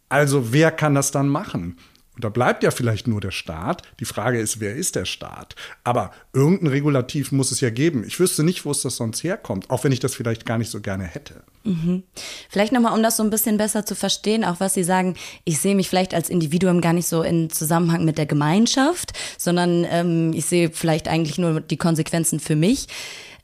Also 0.09 0.53
wer 0.53 0.71
kann 0.73 0.95
das 0.95 1.11
dann 1.11 1.29
machen? 1.29 1.77
Und 2.17 2.25
da 2.25 2.31
bleibt 2.31 2.63
ja 2.63 2.71
vielleicht 2.71 3.07
nur 3.07 3.21
der 3.21 3.31
Staat. 3.31 3.83
Die 4.01 4.07
Frage 4.07 4.41
ist, 4.41 4.59
wer 4.59 4.75
ist 4.75 4.97
der 4.97 5.05
Staat? 5.05 5.55
Aber 5.85 6.13
irgendein 6.33 6.69
Regulativ 6.69 7.31
muss 7.31 7.53
es 7.53 7.61
ja 7.61 7.69
geben. 7.69 8.05
Ich 8.07 8.19
wüsste 8.19 8.43
nicht, 8.43 8.65
wo 8.65 8.71
es 8.71 8.81
das 8.81 8.97
sonst 8.97 9.23
herkommt, 9.23 9.69
auch 9.69 9.85
wenn 9.85 9.93
ich 9.93 10.01
das 10.01 10.15
vielleicht 10.15 10.47
gar 10.47 10.57
nicht 10.57 10.71
so 10.71 10.81
gerne 10.81 11.05
hätte. 11.05 11.43
Mhm. 11.65 12.05
Vielleicht 12.49 12.73
nochmal, 12.73 12.95
um 12.95 13.03
das 13.03 13.19
so 13.19 13.23
ein 13.23 13.29
bisschen 13.29 13.59
besser 13.59 13.85
zu 13.85 13.95
verstehen, 13.95 14.45
auch 14.45 14.61
was 14.61 14.73
Sie 14.73 14.85
sagen, 14.85 15.15
ich 15.45 15.59
sehe 15.59 15.75
mich 15.75 15.91
vielleicht 15.91 16.15
als 16.15 16.31
Individuum 16.31 16.81
gar 16.81 16.95
nicht 16.95 17.07
so 17.07 17.23
in 17.23 17.51
Zusammenhang 17.51 18.07
mit 18.07 18.17
der 18.17 18.27
Gemeinschaft, 18.27 19.13
sondern 19.37 19.85
ähm, 19.91 20.33
ich 20.33 20.47
sehe 20.47 20.71
vielleicht 20.71 21.09
eigentlich 21.09 21.37
nur 21.37 21.61
die 21.61 21.77
Konsequenzen 21.77 22.41
für 22.41 22.57
mich. 22.57 22.87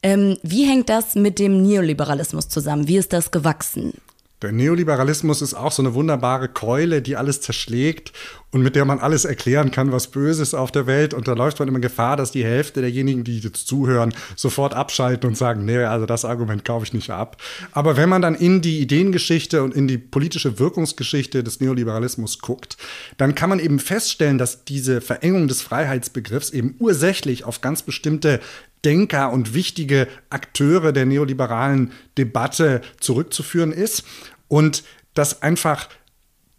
Ähm, 0.02 0.38
wie 0.42 0.64
hängt 0.64 0.88
das 0.88 1.14
mit 1.14 1.38
dem 1.38 1.62
Neoliberalismus 1.62 2.48
zusammen? 2.48 2.88
Wie 2.88 2.96
ist 2.96 3.12
das 3.12 3.30
gewachsen? 3.30 3.92
Der 4.42 4.50
Neoliberalismus 4.50 5.40
ist 5.40 5.54
auch 5.54 5.70
so 5.70 5.82
eine 5.82 5.94
wunderbare 5.94 6.48
Keule, 6.48 7.00
die 7.00 7.16
alles 7.16 7.40
zerschlägt 7.40 8.12
und 8.50 8.62
mit 8.62 8.74
der 8.74 8.84
man 8.84 8.98
alles 8.98 9.24
erklären 9.24 9.70
kann, 9.70 9.92
was 9.92 10.08
böse 10.08 10.42
ist 10.42 10.54
auf 10.54 10.72
der 10.72 10.86
Welt. 10.86 11.14
Und 11.14 11.28
da 11.28 11.32
läuft 11.34 11.60
man 11.60 11.68
immer 11.68 11.78
Gefahr, 11.78 12.16
dass 12.16 12.32
die 12.32 12.44
Hälfte 12.44 12.80
derjenigen, 12.80 13.22
die 13.22 13.38
jetzt 13.38 13.68
zuhören, 13.68 14.12
sofort 14.34 14.74
abschalten 14.74 15.28
und 15.28 15.36
sagen, 15.36 15.64
nee, 15.64 15.78
also 15.78 16.06
das 16.06 16.24
Argument 16.24 16.64
kaufe 16.64 16.84
ich 16.84 16.92
nicht 16.92 17.10
ab. 17.10 17.40
Aber 17.70 17.96
wenn 17.96 18.08
man 18.08 18.20
dann 18.20 18.34
in 18.34 18.60
die 18.60 18.80
Ideengeschichte 18.80 19.62
und 19.62 19.74
in 19.74 19.86
die 19.86 19.98
politische 19.98 20.58
Wirkungsgeschichte 20.58 21.44
des 21.44 21.60
Neoliberalismus 21.60 22.40
guckt, 22.40 22.76
dann 23.16 23.36
kann 23.36 23.48
man 23.48 23.60
eben 23.60 23.78
feststellen, 23.78 24.38
dass 24.38 24.64
diese 24.64 25.00
Verengung 25.00 25.46
des 25.46 25.62
Freiheitsbegriffs 25.62 26.50
eben 26.50 26.74
ursächlich 26.80 27.44
auf 27.44 27.60
ganz 27.60 27.82
bestimmte 27.82 28.40
Denker 28.84 29.32
und 29.32 29.54
wichtige 29.54 30.08
Akteure 30.28 30.92
der 30.92 31.06
neoliberalen 31.06 31.92
Debatte 32.18 32.80
zurückzuführen 32.98 33.70
ist 33.70 34.04
und 34.52 34.84
dass 35.14 35.40
einfach 35.40 35.88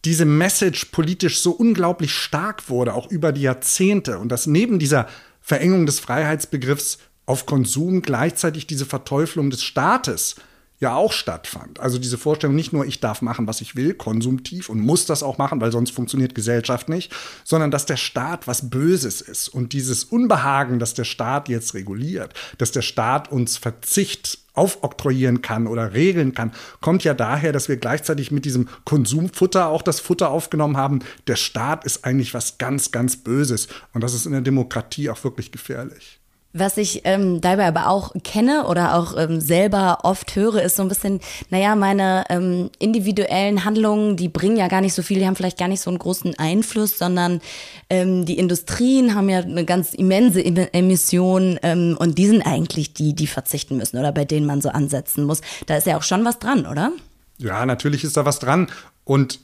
diese 0.04 0.26
Message 0.26 0.86
politisch 0.86 1.40
so 1.42 1.52
unglaublich 1.52 2.12
stark 2.12 2.68
wurde, 2.68 2.96
auch 2.96 3.12
über 3.12 3.32
die 3.32 3.44
Jahrzehnte 3.44 4.18
und 4.18 4.30
dass 4.30 4.48
neben 4.48 4.80
dieser 4.80 5.08
Verengung 5.42 5.86
des 5.86 6.00
Freiheitsbegriffs 6.00 6.98
auf 7.28 7.46
Konsum 7.46 8.02
gleichzeitig 8.02 8.66
diese 8.66 8.88
Verteuflung 8.88 9.52
des 9.52 9.64
Staates 9.64 10.38
ja 10.80 10.96
auch 10.96 11.14
stattfand. 11.14 11.80
Also 11.80 12.00
diese 12.00 12.18
Vorstellung 12.18 12.56
nicht 12.56 12.74
nur, 12.74 12.84
ich 12.84 13.00
darf 13.00 13.22
machen, 13.22 13.46
was 13.46 13.62
ich 13.62 13.76
will, 13.76 13.94
konsumtiv 13.94 14.70
und 14.70 14.80
muss 14.80 15.06
das 15.06 15.22
auch 15.22 15.38
machen, 15.38 15.62
weil 15.62 15.72
sonst 15.72 15.92
funktioniert 15.92 16.34
Gesellschaft 16.34 16.90
nicht, 16.90 17.14
sondern 17.44 17.70
dass 17.70 17.86
der 17.86 17.98
Staat 17.98 18.48
was 18.48 18.72
Böses 18.72 19.22
ist. 19.22 19.50
Und 19.50 19.72
dieses 19.72 20.04
Unbehagen, 20.04 20.80
dass 20.80 20.96
der 20.96 21.06
Staat 21.06 21.48
jetzt 21.48 21.76
reguliert, 21.76 22.34
dass 22.58 22.72
der 22.72 22.82
Staat 22.82 23.32
uns 23.32 23.58
Verzicht 23.58 24.40
aufoktroyieren 24.54 25.42
kann 25.42 25.68
oder 25.68 25.94
regeln 25.94 26.34
kann, 26.34 26.52
kommt 26.82 27.04
ja 27.04 27.14
daher, 27.14 27.52
dass 27.52 27.70
wir 27.70 27.78
gleichzeitig 27.78 28.32
mit 28.32 28.46
diesem 28.46 28.70
Konsumfutter 28.86 29.68
auch 29.68 29.82
das 29.82 30.00
Futter 30.00 30.30
aufgenommen 30.30 30.78
haben. 30.78 31.00
Der 31.28 31.36
Staat 31.36 31.86
ist 31.86 32.06
eigentlich 32.06 32.34
was 32.34 32.58
ganz, 32.58 32.92
ganz 32.92 33.18
Böses. 33.18 33.68
Und 33.94 34.04
das 34.04 34.14
ist 34.14 34.26
in 34.26 34.32
der 34.32 34.42
Demokratie 34.42 35.10
auch 35.10 35.24
wirklich 35.24 35.52
gefährlich. 35.52 36.23
Was 36.56 36.78
ich 36.78 37.02
ähm, 37.06 37.42
dabei 37.42 37.66
aber 37.66 37.90
auch 37.90 38.14
kenne 38.24 38.68
oder 38.68 38.94
auch 38.94 39.18
ähm, 39.18 39.42
selber 39.42 40.00
oft 40.04 40.36
höre, 40.36 40.62
ist 40.62 40.76
so 40.76 40.84
ein 40.84 40.88
bisschen, 40.88 41.20
naja, 41.50 41.76
meine 41.76 42.26
ähm, 42.30 42.70
individuellen 42.78 43.66
Handlungen, 43.66 44.18
die 44.18 44.30
bringen 44.30 44.58
ja 44.58 44.68
gar 44.68 44.82
nicht 44.82 44.94
so 44.94 45.02
viel, 45.02 45.18
die 45.18 45.26
haben 45.26 45.36
vielleicht 45.36 45.58
gar 45.58 45.68
nicht 45.68 45.82
so 45.82 45.90
einen 45.90 45.98
großen 45.98 46.38
Einfluss, 46.38 47.00
sondern 47.00 47.42
ähm, 47.90 48.26
die 48.26 48.38
Industrien 48.38 49.16
haben 49.16 49.30
ja 49.30 49.40
eine 49.40 49.66
ganz 49.66 49.96
immense 49.96 50.46
Emission 50.46 51.58
ähm, 51.64 51.98
und 52.00 52.20
die 52.20 52.28
sind 52.28 52.44
eigentlich 52.44 52.94
die, 52.94 53.16
die 53.16 53.28
verzichten 53.28 53.78
müssen 53.78 53.98
oder 53.98 54.12
bei 54.12 54.24
denen 54.24 54.46
man 54.46 54.62
so 54.62 54.70
ansetzen 54.70 55.24
muss. 55.24 55.42
Da 55.66 55.78
ist 55.78 55.88
ja 55.88 55.98
auch 55.98 56.04
schon 56.04 56.24
was 56.24 56.38
dran, 56.38 56.68
oder? 56.68 56.92
Ja, 57.40 57.66
natürlich 57.66 58.04
ist 58.04 58.16
da 58.16 58.26
was 58.26 58.38
dran. 58.38 58.70
Und 59.06 59.40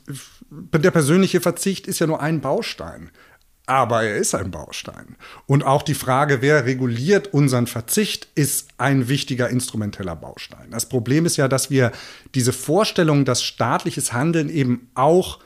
der 0.52 0.92
persönliche 0.92 1.42
Verzicht 1.42 1.88
ist 1.88 1.98
ja 1.98 2.06
nur 2.06 2.22
ein 2.22 2.40
Baustein 2.40 3.10
aber 3.70 4.02
er 4.02 4.18
ist 4.18 4.34
ein 4.34 4.50
Baustein. 4.50 5.16
Und 5.46 5.64
auch 5.64 5.84
die 5.84 5.94
Frage, 5.94 6.42
wer 6.42 6.66
reguliert 6.66 7.34
unseren 7.36 7.68
Verzicht, 7.68 8.28
ist 8.34 8.70
ein 8.80 9.10
wichtiger 9.10 9.50
instrumenteller 9.50 10.16
Baustein. 10.16 10.72
Das 10.72 10.90
Problem 10.90 11.28
ist 11.28 11.38
ja, 11.38 11.48
dass 11.48 11.70
wir 11.70 11.92
diese 12.34 12.52
Vorstellung, 12.52 13.26
dass 13.26 13.44
staatliches 13.44 14.12
Handeln 14.12 14.50
eben 14.50 14.90
auch 14.96 15.38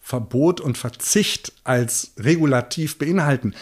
Verbot 0.00 0.62
und 0.62 0.78
Verzicht 0.78 1.52
als 1.64 2.12
regulativ 2.18 2.96
beinhalten, 2.96 3.54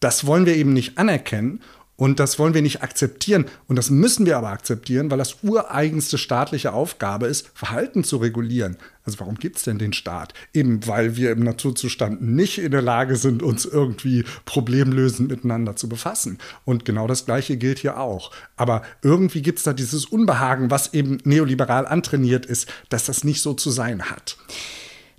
das 0.00 0.26
wollen 0.26 0.46
wir 0.46 0.56
eben 0.56 0.72
nicht 0.72 0.98
anerkennen 0.98 1.60
und 2.00 2.18
das 2.18 2.38
wollen 2.38 2.54
wir 2.54 2.62
nicht 2.62 2.82
akzeptieren. 2.82 3.44
Und 3.68 3.76
das 3.76 3.90
müssen 3.90 4.24
wir 4.24 4.38
aber 4.38 4.48
akzeptieren, 4.48 5.10
weil 5.10 5.18
das 5.18 5.36
ureigenste 5.42 6.16
staatliche 6.16 6.72
Aufgabe 6.72 7.26
ist, 7.26 7.50
Verhalten 7.52 8.04
zu 8.04 8.16
regulieren. 8.16 8.78
Also 9.04 9.20
warum 9.20 9.34
gibt 9.34 9.58
es 9.58 9.64
denn 9.64 9.78
den 9.78 9.92
Staat? 9.92 10.32
Eben 10.54 10.86
weil 10.86 11.16
wir 11.16 11.30
im 11.30 11.44
Naturzustand 11.44 12.22
nicht 12.22 12.56
in 12.56 12.70
der 12.70 12.80
Lage 12.80 13.16
sind, 13.16 13.42
uns 13.42 13.66
irgendwie 13.66 14.24
problemlösend 14.46 15.28
miteinander 15.28 15.76
zu 15.76 15.90
befassen. 15.90 16.38
Und 16.64 16.86
genau 16.86 17.06
das 17.06 17.26
Gleiche 17.26 17.58
gilt 17.58 17.80
hier 17.80 18.00
auch. 18.00 18.30
Aber 18.56 18.80
irgendwie 19.02 19.42
gibt 19.42 19.58
es 19.58 19.64
da 19.64 19.74
dieses 19.74 20.06
Unbehagen, 20.06 20.70
was 20.70 20.94
eben 20.94 21.18
neoliberal 21.24 21.86
antrainiert 21.86 22.46
ist, 22.46 22.66
dass 22.88 23.04
das 23.04 23.24
nicht 23.24 23.42
so 23.42 23.52
zu 23.52 23.68
sein 23.68 24.04
hat. 24.04 24.38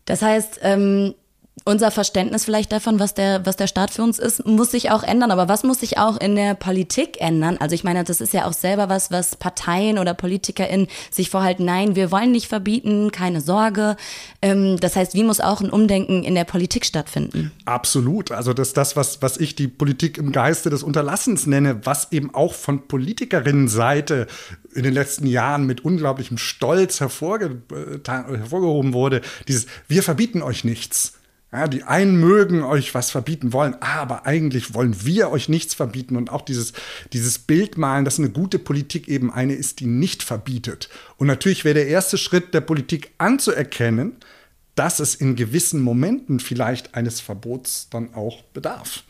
Das 0.06 0.24
heißt, 0.24 0.62
ähm, 0.64 1.14
unser 1.64 1.92
Verständnis 1.92 2.46
vielleicht 2.46 2.72
davon, 2.72 3.00
was 3.00 3.14
der, 3.14 3.46
was 3.46 3.56
der 3.56 3.68
Staat 3.68 3.92
für 3.92 4.02
uns 4.04 4.20
ist, 4.20 4.46
muss 4.46 4.72
sich 4.72 4.92
auch 4.92 5.04
ändern. 5.04 5.32
Aber 5.32 5.48
was 5.48 5.64
muss 5.64 5.80
sich 5.80 5.98
auch 5.98 6.20
in 6.20 6.36
der 6.36 6.56
Politik 6.56 7.22
ändern? 7.22 7.58
Also 7.60 7.76
ich 7.76 7.84
meine, 7.84 8.04
das 8.04 8.22
ist 8.22 8.34
ja 8.34 8.46
auch 8.46 8.54
selber 8.54 8.90
was, 8.90 9.12
was 9.12 9.36
Parteien 9.36 9.98
oder 9.98 10.14
PolitikerInnen 10.14 10.88
sich 11.12 11.30
vorhalten. 11.30 11.66
Nein, 11.66 11.96
wir 11.96 12.12
wollen 12.12 12.32
nicht 12.32 12.48
verbieten, 12.48 13.12
keine 13.12 13.42
Sorge. 13.42 13.96
Ähm, 14.42 14.78
das 14.80 14.96
heißt, 14.96 15.14
wie 15.14 15.24
muss 15.24 15.40
auch 15.40 15.62
ein 15.62 15.70
Umdenken 15.70 16.24
in 16.24 16.36
der 16.36 16.46
Politik 16.46 16.86
stattfinden? 16.86 17.52
Absolut. 17.66 18.32
Also 18.32 18.54
das 18.54 18.70
ist 18.70 18.78
das, 18.78 18.96
was, 18.96 19.22
was 19.22 19.38
ich 19.38 19.56
die 19.56 19.68
Politik 19.68 20.18
im 20.18 20.32
Geiste 20.32 20.70
des 20.70 20.84
Unterlassens 20.84 21.46
nenne, 21.46 21.86
was 21.86 22.12
eben 22.12 22.34
auch 22.34 22.54
von 22.54 22.88
Politikerinnenseite 22.88 24.28
in 24.74 24.84
den 24.84 24.94
letzten 24.94 25.28
Jahren 25.28 25.66
mit 25.66 25.84
unglaublichem 25.86 26.38
Stolz 26.38 27.00
hervorge 27.00 27.62
hervorgehoben 28.06 28.94
wurde. 28.94 29.22
Dieses, 29.48 29.68
wir 29.88 30.04
verbieten 30.04 30.42
euch 30.42 30.64
nichts. 30.64 31.14
Ja, 31.54 31.68
die 31.68 31.84
einen 31.84 32.18
mögen 32.18 32.64
euch 32.64 32.96
was 32.96 33.12
verbieten 33.12 33.52
wollen, 33.52 33.76
aber 33.82 34.26
eigentlich 34.26 34.74
wollen 34.74 35.04
wir 35.04 35.32
euch 35.32 35.50
nichts 35.50 35.74
verbieten. 35.74 36.16
Und 36.16 36.32
auch 36.32 36.44
dieses, 36.44 36.72
dieses 37.12 37.40
Bild 37.40 37.78
malen, 37.78 38.06
dass 38.06 38.20
eine 38.20 38.30
gute 38.30 38.58
Politik 38.58 39.10
eben 39.10 39.34
eine 39.34 39.54
ist, 39.54 39.82
die 39.82 39.86
nicht 39.86 40.24
verbietet. 40.24 40.90
Und 41.18 41.28
natürlich 41.28 41.66
wäre 41.66 41.76
der 41.76 41.88
erste 41.88 42.18
Schritt 42.18 42.54
der 42.54 42.62
Politik 42.62 43.12
anzuerkennen, 43.18 44.16
dass 44.76 45.02
es 45.02 45.14
in 45.14 45.36
gewissen 45.36 45.82
Momenten 45.82 46.40
vielleicht 46.40 46.96
eines 46.96 47.20
Verbots 47.20 47.90
dann 47.90 48.14
auch 48.14 48.44
bedarf. 48.54 49.04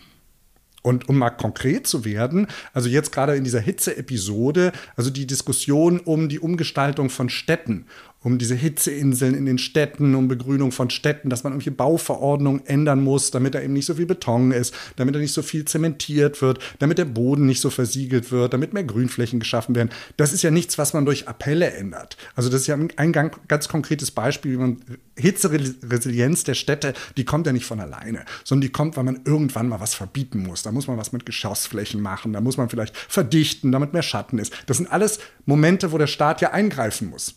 Und 0.82 1.10
um 1.10 1.20
mal 1.20 1.30
konkret 1.30 1.86
zu 1.86 2.06
werden, 2.06 2.48
also 2.74 2.90
jetzt 2.90 3.12
gerade 3.12 3.36
in 3.36 3.44
dieser 3.44 3.60
Hitze-Episode, 3.60 4.72
also 4.96 5.12
die 5.12 5.28
Diskussion 5.28 6.00
um 6.00 6.28
die 6.28 6.40
Umgestaltung 6.40 7.12
von 7.12 7.30
Städten 7.30 7.86
um 8.24 8.38
diese 8.38 8.56
Hitzeinseln 8.56 9.34
in 9.34 9.46
den 9.46 9.58
Städten, 9.58 10.14
um 10.16 10.28
Begrünung 10.28 10.72
von 10.72 10.90
Städten, 10.90 11.30
dass 11.30 11.44
man 11.44 11.54
irgendwelche 11.54 11.76
Bauverordnungen 11.76 12.66
ändern 12.68 13.04
muss, 13.04 13.32
damit 13.32 13.56
da 13.56 13.62
eben 13.62 13.74
nicht 13.74 13.88
so 13.88 13.96
viel 13.96 14.06
Beton 14.06 14.52
ist, 14.52 14.74
damit 14.96 15.16
da 15.16 15.20
nicht 15.20 15.34
so 15.34 15.42
viel 15.42 15.66
zementiert 15.66 16.42
wird, 16.42 16.60
damit 16.80 16.98
der 17.00 17.06
Boden 17.06 17.48
nicht 17.48 17.62
so 17.62 17.70
versiegelt 17.70 18.32
wird, 18.32 18.54
damit 18.54 18.74
mehr 18.74 18.84
Grünflächen 18.84 19.40
geschaffen 19.40 19.76
werden. 19.76 19.90
Das 20.18 20.34
ist 20.34 20.44
ja 20.44 20.52
nichts, 20.52 20.78
was 20.78 20.94
man 20.94 21.06
durch 21.06 21.28
Appelle 21.28 21.72
ändert. 21.72 22.16
Also 22.36 22.50
das 22.50 22.62
ist 22.62 22.68
ja 22.68 22.78
ein 22.96 23.12
ganz 23.12 23.68
konkretes 23.68 24.12
Beispiel, 24.12 24.52
wie 24.54 24.58
man 24.58 24.78
Hitzeresilienz 25.18 26.44
der 26.44 26.54
Städte, 26.54 26.94
die 27.18 27.26
kommt 27.26 27.48
ja 27.48 27.54
nicht 27.54 27.66
von 27.66 27.80
alleine, 27.80 28.26
sondern 28.44 28.62
die 28.62 28.72
kommt, 28.72 28.98
weil 28.98 29.04
man 29.04 29.22
irgendwann 29.26 29.68
mal 29.68 29.80
was 29.80 29.94
verbieten 29.94 30.44
muss. 30.44 30.62
Da 30.64 30.72
muss 30.72 30.88
man 30.88 30.98
was 30.98 31.12
mit 31.12 31.26
Geschossflächen 31.26 32.02
machen, 32.02 32.34
da 32.34 32.42
muss 32.42 32.58
man 32.58 32.70
vielleicht 32.70 32.96
verdichten, 32.96 33.72
damit 33.72 33.94
mehr 33.94 34.04
Schatten 34.04 34.38
ist. 34.40 34.54
Das 34.68 34.78
sind 34.78 34.92
alles 34.92 35.20
Momente, 35.46 35.92
wo 35.92 35.98
der 35.98 36.08
Staat 36.08 36.42
ja 36.42 36.52
eingreifen 36.52 37.10
muss. 37.10 37.36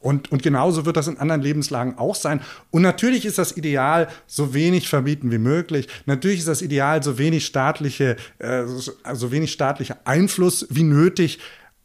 Und, 0.00 0.30
und 0.30 0.42
genauso 0.42 0.86
wird 0.86 0.96
das 0.96 1.08
in 1.08 1.18
anderen 1.18 1.42
Lebenslagen 1.42 1.98
auch 1.98 2.14
sein. 2.14 2.40
Und 2.70 2.82
natürlich 2.82 3.24
ist 3.26 3.38
das 3.38 3.56
Ideal, 3.56 4.08
so 4.26 4.54
wenig 4.54 4.88
verbieten 4.88 5.30
wie 5.32 5.38
möglich. 5.38 5.88
Natürlich 6.06 6.38
ist 6.38 6.48
das 6.48 6.62
Ideal, 6.62 7.02
so 7.02 7.18
wenig 7.18 7.44
staatliche, 7.46 8.16
äh, 8.38 8.64
so 8.66 9.32
wenig 9.32 9.52
staatlicher 9.52 9.98
Einfluss 10.04 10.66
wie 10.70 10.84
nötig. 10.84 11.40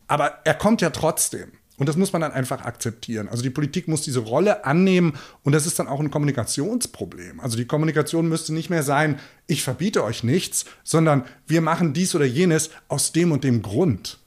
Aber 0.08 0.40
er 0.44 0.54
kommt 0.54 0.82
ja 0.82 0.92
trotzdem. 0.92 1.52
Und 1.78 1.90
das 1.90 1.98
muss 1.98 2.14
man 2.14 2.22
dann 2.22 2.32
einfach 2.32 2.64
akzeptieren. 2.64 3.28
Also 3.28 3.42
die 3.42 3.50
Politik 3.50 3.88
muss 3.88 4.04
diese 4.04 4.20
Rolle 4.20 4.64
annehmen 4.64 5.14
und 5.42 5.54
das 5.54 5.66
ist 5.66 5.80
dann 5.80 5.88
auch 5.88 6.00
ein 6.00 6.12
Kommunikationsproblem. 6.12 7.40
Also 7.40 7.58
die 7.58 7.66
Kommunikation 7.66 8.30
müsste 8.30 8.54
nicht 8.54 8.70
mehr 8.70 8.84
sein, 8.84 9.20
ich 9.48 9.64
verbiete 9.64 10.04
euch 10.04 10.24
nichts, 10.24 10.66
sondern 10.84 11.26
wir 11.48 11.62
machen 11.62 11.94
dies 11.94 12.14
oder 12.14 12.26
jenes 12.26 12.70
aus 12.90 13.12
dem 13.12 13.32
und 13.32 13.44
dem 13.44 13.64
Grund. 13.64 14.20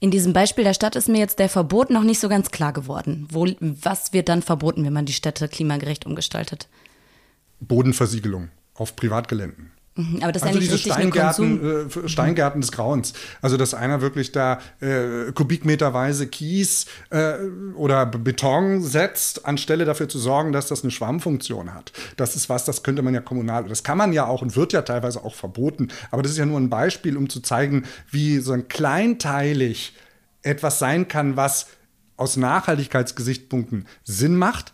In 0.00 0.10
diesem 0.10 0.32
Beispiel 0.32 0.64
der 0.64 0.74
Stadt 0.74 0.96
ist 0.96 1.08
mir 1.08 1.18
jetzt 1.18 1.38
der 1.38 1.48
Verbot 1.48 1.90
noch 1.90 2.02
nicht 2.02 2.20
so 2.20 2.28
ganz 2.28 2.50
klar 2.50 2.72
geworden. 2.72 3.28
Wo, 3.30 3.46
was 3.60 4.12
wird 4.12 4.28
dann 4.28 4.42
verboten, 4.42 4.84
wenn 4.84 4.92
man 4.92 5.06
die 5.06 5.12
Städte 5.12 5.48
klimagerecht 5.48 6.06
umgestaltet? 6.06 6.68
Bodenversiegelung 7.60 8.50
auf 8.74 8.96
Privatgeländen. 8.96 9.73
Mhm, 9.96 10.22
aber 10.22 10.32
das 10.32 10.42
ist 10.42 10.48
also 10.48 10.58
ja 10.58 10.60
nicht 10.60 10.72
diese 10.72 10.92
Steingärten, 10.92 11.88
äh, 11.88 12.08
Steingärten 12.08 12.60
des 12.60 12.72
Grauens. 12.72 13.12
Also 13.40 13.56
dass 13.56 13.74
einer 13.74 14.00
wirklich 14.00 14.32
da 14.32 14.58
äh, 14.80 15.30
kubikmeterweise 15.32 16.26
Kies 16.26 16.86
äh, 17.10 17.34
oder 17.76 18.06
Beton 18.06 18.82
setzt, 18.82 19.46
anstelle 19.46 19.84
dafür 19.84 20.08
zu 20.08 20.18
sorgen, 20.18 20.52
dass 20.52 20.66
das 20.66 20.82
eine 20.82 20.90
Schwammfunktion 20.90 21.74
hat. 21.74 21.92
Das 22.16 22.34
ist 22.34 22.48
was, 22.48 22.64
das 22.64 22.82
könnte 22.82 23.02
man 23.02 23.14
ja 23.14 23.20
kommunal, 23.20 23.64
das 23.64 23.84
kann 23.84 23.98
man 23.98 24.12
ja 24.12 24.26
auch 24.26 24.42
und 24.42 24.56
wird 24.56 24.72
ja 24.72 24.82
teilweise 24.82 25.24
auch 25.24 25.34
verboten. 25.34 25.88
Aber 26.10 26.22
das 26.22 26.32
ist 26.32 26.38
ja 26.38 26.46
nur 26.46 26.58
ein 26.58 26.70
Beispiel, 26.70 27.16
um 27.16 27.28
zu 27.28 27.40
zeigen, 27.40 27.84
wie 28.10 28.38
so 28.40 28.52
ein 28.52 28.66
kleinteilig 28.66 29.94
etwas 30.42 30.80
sein 30.80 31.06
kann, 31.06 31.36
was 31.36 31.68
aus 32.16 32.36
Nachhaltigkeitsgesichtspunkten 32.36 33.86
Sinn 34.02 34.36
macht, 34.36 34.72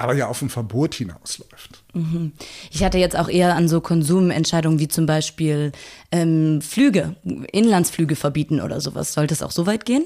aber 0.00 0.14
ja 0.14 0.28
auf 0.28 0.40
ein 0.40 0.48
Verbot 0.48 0.94
hinausläuft. 0.94 1.82
Mhm. 1.92 2.32
Ich 2.70 2.82
hatte 2.82 2.96
jetzt 2.96 3.16
auch 3.16 3.28
eher 3.28 3.54
an 3.54 3.68
so 3.68 3.82
Konsumentscheidungen 3.82 4.78
wie 4.78 4.88
zum 4.88 5.04
Beispiel 5.04 5.72
ähm, 6.10 6.62
Flüge, 6.62 7.16
Inlandsflüge 7.52 8.16
verbieten 8.16 8.60
oder 8.60 8.80
sowas. 8.80 9.12
Sollte 9.12 9.34
es 9.34 9.42
auch 9.42 9.50
so 9.50 9.66
weit 9.66 9.84
gehen? 9.84 10.04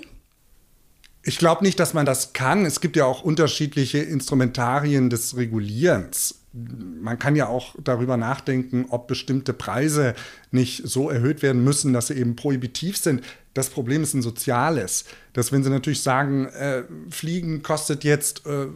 Ich 1.22 1.38
glaube 1.38 1.64
nicht, 1.64 1.78
dass 1.78 1.94
man 1.94 2.04
das 2.04 2.32
kann. 2.32 2.66
Es 2.66 2.80
gibt 2.80 2.96
ja 2.96 3.06
auch 3.06 3.22
unterschiedliche 3.22 3.98
Instrumentarien 3.98 5.10
des 5.10 5.36
Regulierens. 5.36 6.40
Man 6.52 7.18
kann 7.18 7.34
ja 7.34 7.48
auch 7.48 7.74
darüber 7.82 8.16
nachdenken, 8.16 8.86
ob 8.90 9.06
bestimmte 9.06 9.52
Preise 9.52 10.14
nicht 10.50 10.82
so 10.86 11.08
erhöht 11.08 11.42
werden 11.42 11.64
müssen, 11.64 11.92
dass 11.92 12.08
sie 12.08 12.14
eben 12.14 12.36
prohibitiv 12.36 12.96
sind. 12.96 13.22
Das 13.54 13.70
Problem 13.70 14.02
ist 14.02 14.14
ein 14.14 14.22
soziales. 14.22 15.04
Dass 15.32 15.50
wenn 15.50 15.64
sie 15.64 15.70
natürlich 15.70 16.02
sagen, 16.02 16.46
äh, 16.46 16.82
Fliegen 17.08 17.62
kostet 17.62 18.04
jetzt 18.04 18.44
äh, 18.46 18.66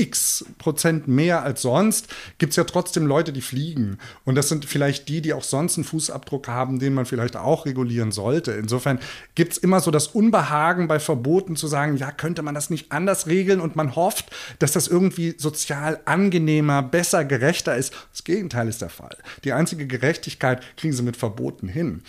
x 0.00 0.44
Prozent 0.58 1.08
mehr 1.08 1.42
als 1.42 1.62
sonst, 1.62 2.08
gibt 2.38 2.50
es 2.50 2.56
ja 2.56 2.64
trotzdem 2.64 3.06
Leute, 3.06 3.32
die 3.32 3.40
fliegen. 3.40 3.98
Und 4.24 4.34
das 4.34 4.48
sind 4.48 4.64
vielleicht 4.64 5.08
die, 5.08 5.20
die 5.20 5.32
auch 5.32 5.42
sonst 5.42 5.76
einen 5.76 5.84
Fußabdruck 5.84 6.48
haben, 6.48 6.78
den 6.78 6.94
man 6.94 7.06
vielleicht 7.06 7.36
auch 7.36 7.66
regulieren 7.66 8.12
sollte. 8.12 8.52
Insofern 8.52 8.98
gibt 9.34 9.52
es 9.52 9.58
immer 9.58 9.80
so 9.80 9.90
das 9.90 10.08
Unbehagen 10.08 10.88
bei 10.88 10.98
Verboten 10.98 11.56
zu 11.56 11.66
sagen, 11.66 11.96
ja, 11.96 12.10
könnte 12.10 12.42
man 12.42 12.54
das 12.54 12.70
nicht 12.70 12.90
anders 12.92 13.26
regeln? 13.26 13.60
Und 13.60 13.76
man 13.76 13.94
hofft, 13.94 14.30
dass 14.58 14.72
das 14.72 14.88
irgendwie 14.88 15.34
sozial 15.36 16.00
angenehmer, 16.04 16.82
besser, 16.82 17.24
gerechter 17.24 17.76
ist. 17.76 17.92
Das 18.12 18.24
Gegenteil 18.24 18.68
ist 18.68 18.82
der 18.82 18.90
Fall. 18.90 19.16
Die 19.44 19.52
einzige 19.52 19.86
Gerechtigkeit 19.86 20.62
kriegen 20.76 20.94
sie 20.94 21.02
mit 21.02 21.16
Verboten 21.16 21.68
hin, 21.68 22.02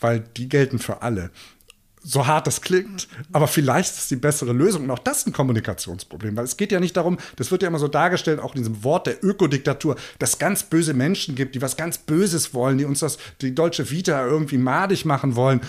weil 0.00 0.20
die 0.36 0.48
gelten 0.48 0.78
für 0.78 1.02
alle 1.02 1.30
so 2.08 2.26
hart 2.26 2.46
das 2.46 2.62
klingt, 2.62 3.06
aber 3.32 3.46
vielleicht 3.46 3.94
ist 3.94 4.10
die 4.10 4.16
bessere 4.16 4.52
Lösung. 4.52 4.84
Und 4.84 4.90
auch 4.90 4.98
das 4.98 5.18
ist 5.18 5.26
ein 5.26 5.34
Kommunikationsproblem, 5.34 6.36
weil 6.36 6.44
es 6.44 6.56
geht 6.56 6.72
ja 6.72 6.80
nicht 6.80 6.96
darum, 6.96 7.18
das 7.36 7.50
wird 7.50 7.62
ja 7.62 7.68
immer 7.68 7.78
so 7.78 7.88
dargestellt, 7.88 8.40
auch 8.40 8.54
in 8.54 8.62
diesem 8.62 8.82
Wort 8.82 9.06
der 9.06 9.22
Ökodiktatur, 9.22 9.96
dass 10.18 10.30
es 10.30 10.38
ganz 10.38 10.62
böse 10.62 10.94
Menschen 10.94 11.34
gibt, 11.34 11.54
die 11.54 11.60
was 11.60 11.76
ganz 11.76 11.98
Böses 11.98 12.54
wollen, 12.54 12.78
die 12.78 12.86
uns 12.86 13.00
das, 13.00 13.18
die 13.42 13.54
deutsche 13.54 13.90
Vita 13.90 14.24
irgendwie 14.24 14.56
madig 14.56 15.04
machen 15.04 15.36
wollen 15.36 15.60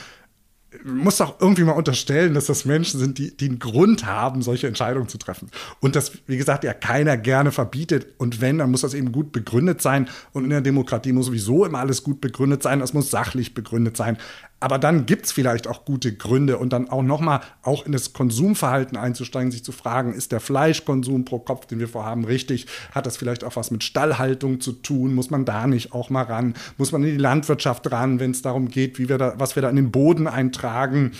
muss 0.84 1.19
auch 1.19 1.39
irgendwie 1.39 1.63
mal 1.63 1.72
unterstellen, 1.72 2.34
dass 2.36 2.46
das 2.46 2.63
Menschen 2.65 3.00
sind, 3.00 3.17
die, 3.17 3.36
die 3.36 3.48
einen 3.48 3.60
Grund 3.60 4.05
haben, 4.05 4.41
solche 4.43 4.67
Entscheidungen 4.67 5.08
zu 5.08 5.17
treffen. 5.17 5.50
Und 5.79 5.96
das, 5.96 6.12
wie 6.27 6.38
gesagt, 6.38 6.63
ja 6.63 6.74
keiner 6.74 7.17
gerne 7.17 7.51
verbietet. 7.51 8.08
Und 8.17 8.39
wenn, 8.39 8.60
dann 8.60 8.69
muss 8.69 8.81
das 8.81 8.93
eben 8.93 9.12
gut 9.12 9.31
begründet 9.31 9.81
sein. 9.81 10.10
Und 10.31 10.43
in 10.43 10.51
der 10.51 10.62
Demokratie 10.62 11.12
muss 11.12 11.25
sowieso 11.25 11.65
immer 11.65 11.79
alles 11.79 12.03
gut 12.03 12.22
begründet 12.22 12.62
sein. 12.62 12.79
Das 12.79 12.93
muss 12.93 13.10
sachlich 13.10 13.55
begründet 13.55 13.98
sein. 13.98 14.17
Aber 14.60 14.78
dann 14.78 15.06
gibt 15.06 15.26
es 15.26 15.32
vielleicht 15.32 15.67
auch 15.67 15.86
gute 15.86 16.13
Gründe 16.13 16.58
und 16.58 16.74
dann 16.74 16.89
auch 16.89 17.02
nochmal 17.02 17.41
auch 17.62 17.86
in 17.86 17.91
das 17.91 18.13
Konsumverhalten 18.13 18.98
einzusteigen, 18.98 19.52
sich 19.52 19.63
zu 19.63 19.72
fragen, 19.72 20.13
ist 20.13 20.32
der 20.32 20.39
Fleischkonsum 20.39 21.26
pro 21.26 21.39
Kopf, 21.39 21.65
den 21.65 21.80
wir 21.80 21.88
vorhaben, 21.88 22.26
richtig? 22.26 22.67
Hat 22.91 23.06
das 23.06 23.17
vielleicht 23.17 23.43
auch 23.43 23.56
was 23.56 23.72
mit 23.72 23.84
Stallhaltung 23.84 24.60
zu 24.60 24.74
tun? 24.74 25.13
Muss 25.13 25.30
man 25.30 25.45
da 25.45 25.67
nicht 25.67 25.93
auch 25.93 26.10
mal 26.10 26.24
ran? 26.24 26.54
Muss 26.78 26.91
man 26.91 27.04
in 27.04 27.12
die 27.12 27.17
Landwirtschaft 27.17 27.91
ran, 27.91 28.19
wenn 28.19 28.32
es 28.32 28.41
darum 28.41 28.69
geht, 28.69 29.00
wie 29.00 29.10
wir 29.10 29.17
da, 29.17 29.34
was 29.38 29.56
wir 29.56 29.62
da 29.62 29.69
in 29.69 29.76
den 29.78 29.91
Boden 29.91 30.28
eintragen? 30.28 31.12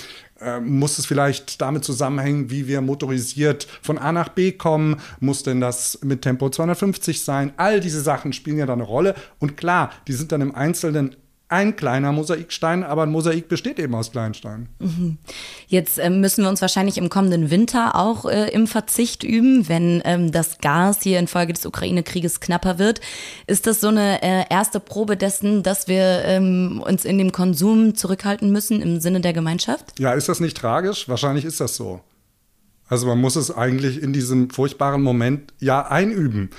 Äh, 0.42 0.60
muss 0.62 0.98
es 0.98 1.06
vielleicht 1.06 1.62
damit 1.62 1.84
zusammenhängen, 1.84 2.50
wie 2.50 2.68
wir 2.68 2.82
motorisiert 2.82 3.68
von 3.82 3.98
A 3.98 4.12
nach 4.12 4.30
B 4.30 4.52
kommen? 4.52 4.98
Muss 5.20 5.44
denn 5.44 5.60
das 5.60 6.00
mit 6.04 6.22
Tempo 6.22 6.50
250 6.50 7.22
sein? 7.22 7.52
All 7.58 7.80
diese 7.80 8.02
Sachen 8.02 8.32
spielen 8.32 8.58
ja 8.58 8.66
da 8.66 8.74
eine 8.74 8.84
Rolle. 8.84 9.16
Und 9.40 9.58
klar, 9.58 9.92
die 10.08 10.14
sind 10.14 10.32
dann 10.32 10.42
im 10.42 10.56
Einzelnen 10.56 11.16
ein 11.50 11.76
kleiner 11.76 12.12
Mosaikstein, 12.12 12.84
aber 12.84 13.04
ein 13.04 13.12
Mosaik 13.12 13.48
besteht 13.48 13.80
eben 13.80 13.96
aus 13.96 14.12
Kleinsteinen. 14.12 14.70
Mhm. 14.80 15.18
Jetzt 15.68 15.98
äh, 15.98 16.10
müssen 16.12 16.44
wir 16.44 16.50
uns 16.50 16.62
wahrscheinlich 16.62 16.98
im 17.00 17.10
kommenden 17.10 17.50
Winter 17.50 17.96
auch 17.96 18.26
äh, 18.26 18.50
im 18.52 18.68
Verzicht 18.68 19.24
üben, 19.24 19.68
wenn 19.68 20.02
ähm, 20.06 20.32
das 20.32 20.60
Gas 20.60 21.02
hier 21.02 21.18
infolge 21.18 21.54
des 21.54 21.66
Ukraine-Krieges 21.66 22.40
knapper 22.40 22.78
wird. 22.78 23.02
Ist 23.48 23.66
das 23.66 23.82
so 23.82 23.88
eine 23.88 24.22
äh, 24.22 24.46
erste 24.50 24.80
Probe 24.80 25.18
dessen, 25.18 25.64
dass 25.64 25.88
wir 25.88 26.22
ähm, 26.24 26.84
uns 26.86 27.04
in 27.04 27.18
dem 27.18 27.32
Konsum 27.32 27.96
zurückhalten 27.96 28.52
müssen 28.52 28.82
im 28.82 29.00
Sinne 29.00 29.20
der 29.20 29.34
Gemeinschaft? 29.34 30.00
Ja, 30.00 30.14
ist 30.14 30.30
das 30.30 30.40
nicht 30.40 30.56
tragisch? 30.56 31.10
Wahrscheinlich 31.10 31.46
ist 31.46 31.60
das 31.60 31.76
so. 31.76 32.02
Also 32.90 33.06
man 33.06 33.20
muss 33.22 33.36
es 33.36 33.56
eigentlich 33.56 34.02
in 34.02 34.14
diesem 34.14 34.50
furchtbaren 34.50 35.02
Moment 35.02 35.54
ja 35.60 35.88
einüben. 35.88 36.50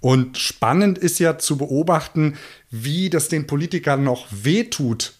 Und 0.00 0.38
spannend 0.38 0.98
ist 0.98 1.18
ja 1.18 1.38
zu 1.38 1.56
beobachten, 1.56 2.36
wie 2.70 3.10
das 3.10 3.28
den 3.28 3.46
Politikern 3.46 4.04
noch 4.04 4.26
wehtut, 4.30 5.14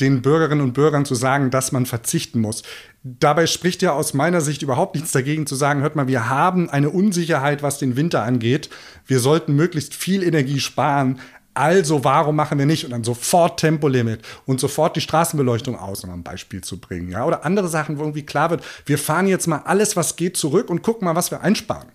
den 0.00 0.22
Bürgerinnen 0.22 0.62
und 0.62 0.74
Bürgern 0.74 1.04
zu 1.04 1.14
sagen, 1.14 1.50
dass 1.50 1.72
man 1.72 1.86
verzichten 1.86 2.40
muss. 2.40 2.62
Dabei 3.02 3.46
spricht 3.46 3.82
ja 3.82 3.92
aus 3.92 4.14
meiner 4.14 4.40
Sicht 4.40 4.62
überhaupt 4.62 4.94
nichts 4.94 5.12
dagegen 5.12 5.46
zu 5.46 5.54
sagen, 5.54 5.80
hört 5.80 5.96
mal, 5.96 6.08
wir 6.08 6.28
haben 6.28 6.70
eine 6.70 6.90
Unsicherheit, 6.90 7.62
was 7.62 7.78
den 7.78 7.96
Winter 7.96 8.22
angeht. 8.22 8.70
Wir 9.06 9.20
sollten 9.20 9.56
möglichst 9.56 9.94
viel 9.94 10.22
Energie 10.22 10.60
sparen. 10.60 11.20
Also 11.54 12.04
warum 12.04 12.36
machen 12.36 12.58
wir 12.58 12.66
nicht? 12.66 12.84
Und 12.84 12.92
dann 12.92 13.02
sofort 13.02 13.58
Tempolimit 13.58 14.20
und 14.46 14.60
sofort 14.60 14.94
die 14.94 15.00
Straßenbeleuchtung 15.00 15.76
aus, 15.76 16.04
um 16.04 16.10
ein 16.10 16.22
Beispiel 16.22 16.60
zu 16.60 16.78
bringen. 16.78 17.10
Ja? 17.10 17.24
Oder 17.24 17.44
andere 17.44 17.66
Sachen, 17.66 17.98
wo 17.98 18.02
irgendwie 18.02 18.24
klar 18.24 18.50
wird, 18.50 18.62
wir 18.86 18.98
fahren 18.98 19.26
jetzt 19.26 19.48
mal 19.48 19.62
alles, 19.64 19.96
was 19.96 20.14
geht, 20.14 20.36
zurück 20.36 20.70
und 20.70 20.82
gucken 20.82 21.06
mal, 21.06 21.16
was 21.16 21.32
wir 21.32 21.40
einsparen 21.40 21.88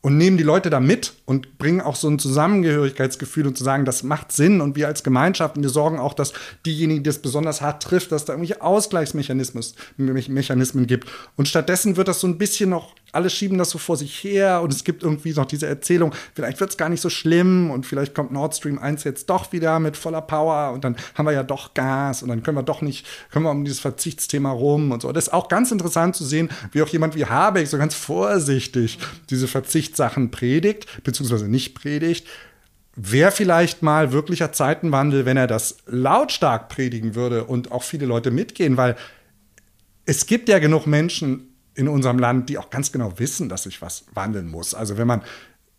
und 0.00 0.18
nehmen 0.18 0.36
die 0.36 0.44
Leute 0.44 0.70
da 0.70 0.78
mit 0.78 1.14
und 1.24 1.58
bringen 1.58 1.80
auch 1.80 1.96
so 1.96 2.08
ein 2.08 2.18
Zusammengehörigkeitsgefühl 2.18 3.46
und 3.46 3.58
zu 3.58 3.64
sagen, 3.64 3.84
das 3.84 4.02
macht 4.02 4.30
Sinn 4.30 4.60
und 4.60 4.76
wir 4.76 4.86
als 4.86 5.02
Gemeinschaft 5.02 5.56
wir 5.56 5.68
sorgen 5.68 5.98
auch, 5.98 6.14
dass 6.14 6.32
diejenigen, 6.64 7.02
die 7.02 7.10
es 7.10 7.20
besonders 7.20 7.60
hart 7.60 7.82
trifft, 7.82 8.12
dass 8.12 8.24
da 8.24 8.34
irgendwelche 8.34 8.62
Ausgleichsmechanismen 8.62 10.86
gibt. 10.86 11.08
Und 11.36 11.48
stattdessen 11.48 11.96
wird 11.96 12.08
das 12.08 12.20
so 12.20 12.28
ein 12.28 12.38
bisschen 12.38 12.70
noch, 12.70 12.94
alle 13.16 13.30
schieben 13.30 13.58
das 13.58 13.70
so 13.70 13.78
vor 13.78 13.96
sich 13.96 14.22
her 14.22 14.60
und 14.62 14.72
es 14.72 14.84
gibt 14.84 15.02
irgendwie 15.02 15.32
noch 15.32 15.46
diese 15.46 15.66
Erzählung, 15.66 16.14
vielleicht 16.34 16.60
wird 16.60 16.70
es 16.70 16.76
gar 16.76 16.88
nicht 16.88 17.00
so 17.00 17.10
schlimm 17.10 17.70
und 17.70 17.86
vielleicht 17.86 18.14
kommt 18.14 18.30
Nord 18.30 18.54
Stream 18.54 18.78
1 18.78 19.04
jetzt 19.04 19.30
doch 19.30 19.52
wieder 19.52 19.80
mit 19.80 19.96
voller 19.96 20.20
Power 20.20 20.72
und 20.72 20.84
dann 20.84 20.96
haben 21.14 21.26
wir 21.26 21.32
ja 21.32 21.42
doch 21.42 21.74
Gas 21.74 22.22
und 22.22 22.28
dann 22.28 22.42
können 22.42 22.58
wir 22.58 22.62
doch 22.62 22.82
nicht, 22.82 23.06
können 23.30 23.44
wir 23.44 23.50
um 23.50 23.64
dieses 23.64 23.80
Verzichtsthema 23.80 24.52
rum 24.52 24.92
und 24.92 25.02
so. 25.02 25.10
Das 25.12 25.28
ist 25.28 25.32
auch 25.32 25.48
ganz 25.48 25.72
interessant 25.72 26.14
zu 26.14 26.24
sehen, 26.24 26.50
wie 26.72 26.82
auch 26.82 26.88
jemand 26.88 27.14
wie 27.16 27.24
Habeck 27.24 27.66
so 27.66 27.78
ganz 27.78 27.94
vorsichtig 27.94 28.98
diese 29.30 29.48
Verzichts 29.48 29.96
Sachen 29.96 30.30
predigt, 30.30 31.02
beziehungsweise 31.02 31.48
nicht 31.48 31.74
predigt, 31.74 32.26
wäre 32.96 33.30
vielleicht 33.30 33.82
mal 33.82 34.12
wirklicher 34.12 34.52
Zeitenwandel, 34.52 35.26
wenn 35.26 35.36
er 35.36 35.46
das 35.46 35.78
lautstark 35.86 36.68
predigen 36.68 37.14
würde 37.14 37.44
und 37.44 37.72
auch 37.72 37.82
viele 37.82 38.06
Leute 38.06 38.30
mitgehen, 38.30 38.76
weil 38.76 38.96
es 40.06 40.26
gibt 40.26 40.48
ja 40.48 40.58
genug 40.58 40.86
Menschen 40.86 41.55
in 41.76 41.88
unserem 41.88 42.18
Land, 42.18 42.48
die 42.48 42.58
auch 42.58 42.70
ganz 42.70 42.90
genau 42.90 43.18
wissen, 43.18 43.48
dass 43.48 43.64
sich 43.64 43.80
was 43.82 44.04
wandeln 44.14 44.48
muss. 44.48 44.74
Also 44.74 44.98
wenn 44.98 45.06
man 45.06 45.22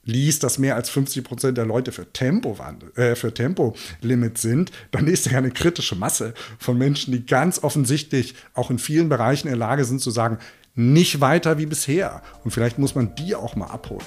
liest, 0.08 0.44
dass 0.44 0.58
mehr 0.58 0.76
als 0.76 0.90
50 0.90 1.24
Prozent 1.24 1.58
der 1.58 1.66
Leute 1.66 1.92
für 1.92 2.12
Tempowandel, 2.12 2.92
äh, 2.96 3.16
für 3.16 3.34
Tempolimit 3.34 4.38
sind, 4.38 4.72
dann 4.92 5.08
ist 5.08 5.26
ja 5.26 5.38
eine 5.38 5.52
kritische 5.52 5.96
Masse 5.96 6.34
von 6.58 6.78
Menschen, 6.78 7.12
die 7.12 7.26
ganz 7.26 7.64
offensichtlich 7.64 8.36
auch 8.54 8.72
in 8.72 8.80
vielen 8.80 9.10
Bereichen 9.10 9.48
in 9.48 9.52
der 9.52 9.60
Lage 9.60 9.84
sind 9.84 10.00
zu 10.00 10.10
sagen, 10.10 10.40
nicht 10.76 11.20
weiter 11.20 11.58
wie 11.58 11.66
bisher. 11.66 12.22
Und 12.44 12.52
vielleicht 12.52 12.80
muss 12.80 12.96
man 12.96 13.16
die 13.16 13.36
auch 13.36 13.56
mal 13.56 13.68
abholen. 13.68 14.06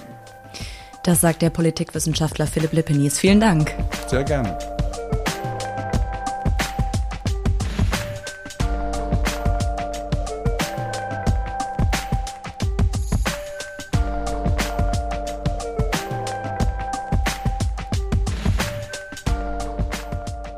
Das 1.05 1.21
sagt 1.21 1.43
der 1.43 1.51
Politikwissenschaftler 1.51 2.47
Philipp 2.47 2.73
Lippenis. 2.73 3.19
Vielen 3.19 3.41
Dank. 3.41 3.75
Sehr 4.09 4.25
gerne. 4.25 4.59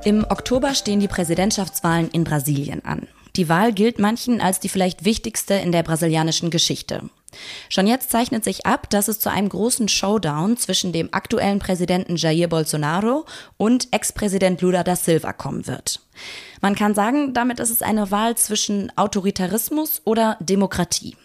Im 0.05 0.27
Oktober 0.29 0.75
stehen 0.75 0.99
die 0.99 1.07
Präsidentschaftswahlen 1.07 2.11
in 2.11 2.25
Brasilien 2.25 2.85
an. 2.85 3.07
Die 3.37 3.49
Wahl 3.49 3.73
gilt 3.73 4.01
manchen 4.01 4.41
als 4.41 4.59
die 4.59 4.69
vielleicht 4.69 5.05
wichtigste 5.05 5.55
in 5.55 5.71
der 5.71 5.85
brasilianischen 5.85 6.51
Geschichte. 6.51 7.09
Schon 7.69 7.87
jetzt 7.87 8.11
zeichnet 8.11 8.43
sich 8.43 8.67
ab, 8.67 8.91
dass 8.91 9.07
es 9.07 9.21
zu 9.21 9.31
einem 9.31 9.49
großen 9.49 9.89
Showdown 9.89 10.57
zwischen 10.57 10.93
dem 10.93 11.09
aktuellen 11.15 11.61
Präsidenten 11.61 12.17
Jair 12.17 12.49
Bolsonaro 12.49 13.25
und 13.57 13.89
Ex-Präsident 13.93 14.61
Lula 14.61 14.83
da 14.83 14.97
Silva 14.97 15.33
kommen 15.33 15.69
wird. 15.69 16.01
Man 16.61 16.75
kann 16.75 16.95
sagen, 16.95 17.33
damit 17.33 17.61
ist 17.61 17.71
es 17.71 17.81
eine 17.81 18.11
Wahl 18.11 18.37
zwischen 18.37 18.93
Autoritarismus 18.97 20.03
oder 20.05 20.37
Demokratie. 20.41 21.17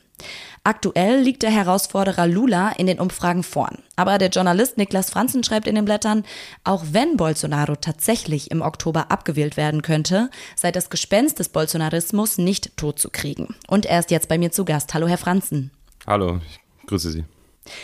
Aktuell 0.64 1.22
liegt 1.22 1.44
der 1.44 1.52
Herausforderer 1.52 2.28
Lula 2.28 2.72
in 2.72 2.88
den 2.88 3.00
Umfragen 3.00 3.44
vorn. 3.44 3.78
Aber 3.96 4.18
der 4.18 4.30
Journalist 4.30 4.78
Niklas 4.78 5.10
Franzen 5.10 5.44
schreibt 5.44 5.68
in 5.68 5.76
den 5.76 5.86
Blättern, 5.86 6.26
auch 6.64 6.84
wenn 6.92 7.16
Bolsonaro 7.16 7.78
tatsächlich 7.78 8.52
im 8.52 8.62
Oktober 8.62 9.10
abgewählt 9.10 9.56
werden 9.56 9.82
könnte, 9.82 10.30
sei 10.56 10.72
das 10.72 10.90
Gespenst 10.90 11.40
des 11.40 11.50
Bolsonarismus 11.50 12.38
nicht 12.38 12.76
totzukriegen. 12.76 13.56
Und 13.68 13.86
er 13.86 14.00
ist 14.00 14.12
jetzt 14.12 14.28
bei 14.28 14.38
mir 14.38 14.52
zu 14.52 14.66
Gast. 14.66 14.94
Hallo, 14.94 15.08
Herr 15.08 15.18
Franzen. 15.18 15.72
Hallo, 16.06 16.42
ich 16.46 16.88
grüße 16.88 17.12
Sie. 17.12 17.24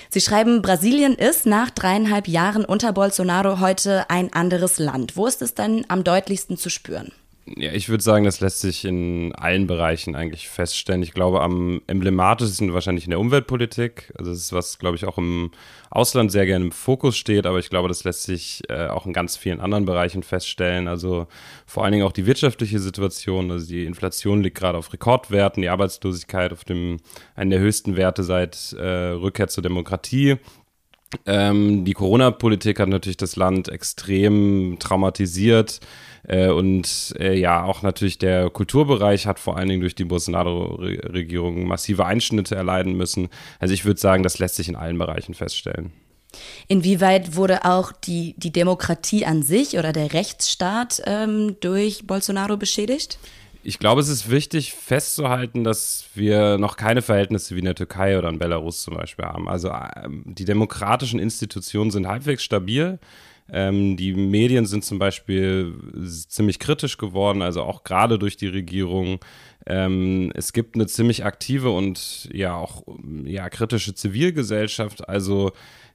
Sie 0.09 0.21
schreiben, 0.21 0.61
Brasilien 0.61 1.15
ist 1.15 1.45
nach 1.45 1.69
dreieinhalb 1.69 2.27
Jahren 2.27 2.65
unter 2.65 2.93
Bolsonaro 2.93 3.59
heute 3.59 4.09
ein 4.09 4.33
anderes 4.33 4.79
Land. 4.79 5.15
Wo 5.15 5.25
ist 5.27 5.41
es 5.41 5.55
denn 5.55 5.85
am 5.87 6.03
deutlichsten 6.03 6.57
zu 6.57 6.69
spüren? 6.69 7.11
Ja, 7.45 7.73
ich 7.73 7.89
würde 7.89 8.01
sagen, 8.01 8.23
das 8.23 8.39
lässt 8.39 8.61
sich 8.61 8.85
in 8.85 9.35
allen 9.35 9.67
Bereichen 9.67 10.15
eigentlich 10.15 10.47
feststellen. 10.47 11.03
Ich 11.03 11.13
glaube, 11.13 11.41
am 11.41 11.81
emblematischsten 11.87 12.73
wahrscheinlich 12.73 13.03
in 13.03 13.09
der 13.09 13.19
Umweltpolitik. 13.19 14.13
Also 14.17 14.31
das 14.31 14.39
ist 14.39 14.53
was, 14.53 14.79
glaube 14.79 14.95
ich, 14.95 15.03
auch 15.03 15.17
im 15.17 15.51
Ausland 15.89 16.31
sehr 16.31 16.45
gerne 16.45 16.65
im 16.65 16.71
Fokus 16.71 17.17
steht, 17.17 17.45
aber 17.45 17.59
ich 17.59 17.69
glaube, 17.69 17.89
das 17.89 18.05
lässt 18.05 18.23
sich 18.23 18.61
äh, 18.69 18.87
auch 18.87 19.05
in 19.05 19.11
ganz 19.11 19.35
vielen 19.35 19.59
anderen 19.59 19.83
Bereichen 19.85 20.23
feststellen. 20.23 20.87
Also 20.87 21.27
vor 21.65 21.83
allen 21.83 21.91
Dingen 21.91 22.05
auch 22.05 22.13
die 22.13 22.25
wirtschaftliche 22.25 22.79
Situation. 22.79 23.51
Also 23.51 23.67
die 23.67 23.83
Inflation 23.83 24.41
liegt 24.41 24.57
gerade 24.57 24.77
auf 24.77 24.93
Rekordwerten, 24.93 25.61
die 25.61 25.69
Arbeitslosigkeit 25.69 26.53
auf 26.53 26.63
dem 26.63 26.97
einen 27.35 27.51
der 27.51 27.59
höchsten 27.59 27.97
Werte 27.97 28.23
seit 28.23 28.71
äh, 28.71 28.85
Rückkehr 28.85 29.49
zur 29.49 29.63
Demokratie. 29.63 30.37
Ähm, 31.25 31.85
die 31.85 31.93
Corona-Politik 31.93 32.79
hat 32.79 32.89
natürlich 32.89 33.17
das 33.17 33.35
Land 33.35 33.67
extrem 33.67 34.77
traumatisiert. 34.79 35.79
Äh, 36.27 36.49
und 36.49 37.15
äh, 37.19 37.37
ja, 37.37 37.63
auch 37.63 37.81
natürlich 37.81 38.17
der 38.17 38.49
Kulturbereich 38.49 39.27
hat 39.27 39.39
vor 39.39 39.57
allen 39.57 39.69
Dingen 39.69 39.81
durch 39.81 39.95
die 39.95 40.05
Bolsonaro-Regierung 40.05 41.67
massive 41.67 42.05
Einschnitte 42.05 42.55
erleiden 42.55 42.93
müssen. 42.93 43.29
Also 43.59 43.73
ich 43.73 43.85
würde 43.85 43.99
sagen, 43.99 44.23
das 44.23 44.39
lässt 44.39 44.55
sich 44.55 44.69
in 44.69 44.75
allen 44.75 44.97
Bereichen 44.97 45.33
feststellen. 45.33 45.91
Inwieweit 46.67 47.35
wurde 47.35 47.65
auch 47.65 47.91
die, 47.91 48.33
die 48.37 48.51
Demokratie 48.51 49.25
an 49.25 49.43
sich 49.43 49.77
oder 49.77 49.93
der 49.93 50.13
Rechtsstaat 50.13 51.01
ähm, 51.05 51.57
durch 51.59 52.07
Bolsonaro 52.07 52.57
beschädigt? 52.57 53.19
Ich 53.65 53.79
glaube, 53.79 54.01
es 54.01 54.09
ist 54.09 54.29
wichtig 54.29 54.73
festzuhalten, 54.73 55.63
dass 55.63 56.05
wir 56.15 56.57
noch 56.57 56.75
keine 56.75 57.01
Verhältnisse 57.01 57.55
wie 57.55 57.59
in 57.59 57.65
der 57.65 57.75
Türkei 57.75 58.17
oder 58.17 58.27
in 58.29 58.39
Belarus 58.39 58.81
zum 58.81 58.95
Beispiel 58.95 59.25
haben. 59.25 59.47
Also 59.47 59.71
ähm, 59.95 60.23
die 60.25 60.43
demokratischen 60.43 61.19
Institutionen 61.19 61.91
sind 61.91 62.07
halbwegs 62.07 62.43
stabil. 62.43 62.99
Ähm, 63.53 63.95
die 63.97 64.13
Medien 64.13 64.65
sind 64.65 64.83
zum 64.83 64.97
Beispiel 64.97 65.73
ziemlich 66.27 66.57
kritisch 66.57 66.97
geworden, 66.97 67.43
also 67.43 67.61
auch 67.61 67.83
gerade 67.83 68.17
durch 68.17 68.35
die 68.35 68.47
Regierung. 68.47 69.19
Ähm, 69.65 70.31
es 70.35 70.53
gibt 70.53 70.75
eine 70.75 70.87
ziemlich 70.87 71.23
aktive 71.25 71.69
und 71.71 72.29
ja 72.33 72.55
auch 72.55 72.83
ja, 73.25 73.49
kritische 73.49 73.95
Zivilgesellschaft. 73.95 75.07
Also 75.07 75.51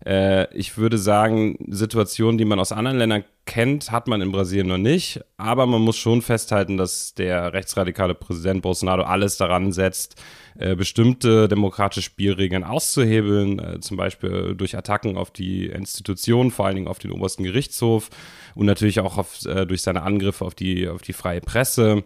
äh, 0.07 0.52
ich 0.54 0.78
würde 0.78 0.96
sagen, 0.96 1.57
Situationen, 1.68 2.38
die 2.38 2.44
man 2.44 2.61
aus 2.61 2.72
anderen 2.72 2.98
Ländern 2.98 3.24
kennt, 3.44 3.90
hat 3.90 4.07
man 4.07 4.20
in 4.20 4.33
Brasilien 4.33 4.68
noch 4.68 4.78
nicht. 4.78 5.20
Aber 5.37 5.66
man 5.66 5.83
muss 5.83 5.96
schon 5.96 6.22
festhalten, 6.22 6.76
dass 6.76 7.14
der 7.14 7.52
rechtsradikale 7.52 8.14
Präsident 8.14 8.62
Bolsonaro 8.62 9.02
alles 9.02 9.37
daran 9.37 9.72
setzt, 9.72 10.16
äh, 10.59 10.74
bestimmte 10.74 11.48
demokratische 11.48 12.02
Spielregeln 12.02 12.64
auszuhebeln, 12.64 13.59
äh, 13.59 13.81
zum 13.81 13.96
Beispiel 13.96 14.54
durch 14.57 14.76
Attacken 14.76 15.16
auf 15.16 15.31
die 15.31 15.66
Institutionen, 15.66 16.50
vor 16.50 16.66
allen 16.66 16.76
Dingen 16.76 16.88
auf 16.88 16.98
den 16.98 17.11
obersten 17.11 17.42
Gerichtshof 17.42 18.11
und 18.54 18.66
natürlich 18.66 19.00
auch 19.00 19.18
auf, 19.18 19.44
äh, 19.46 19.66
durch 19.66 19.83
seine 19.83 20.02
Angriffe 20.02 20.44
auf 20.44 20.54
die, 20.54 20.88
auf 20.88 21.02
die 21.02 21.12
freie 21.12 21.40
Presse 21.40 22.04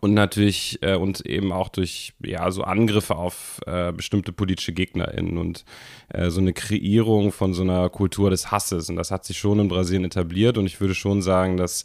und 0.00 0.14
natürlich 0.14 0.78
äh, 0.82 0.94
und 0.94 1.24
eben 1.26 1.52
auch 1.52 1.68
durch 1.68 2.14
ja 2.22 2.50
so 2.50 2.62
Angriffe 2.62 3.16
auf 3.16 3.60
äh, 3.66 3.92
bestimmte 3.92 4.32
politische 4.32 4.72
GegnerInnen 4.72 5.38
und 5.38 5.64
äh, 6.08 6.30
so 6.30 6.40
eine 6.40 6.52
Kreierung 6.52 7.32
von 7.32 7.54
so 7.54 7.62
einer 7.62 7.88
Kultur 7.88 8.30
des 8.30 8.50
Hasses 8.50 8.88
und 8.88 8.96
das 8.96 9.10
hat 9.10 9.24
sich 9.24 9.38
schon 9.38 9.60
in 9.60 9.68
Brasilien 9.68 10.04
etabliert 10.04 10.58
und 10.58 10.66
ich 10.66 10.80
würde 10.80 10.94
schon 10.94 11.22
sagen, 11.22 11.56
dass 11.56 11.84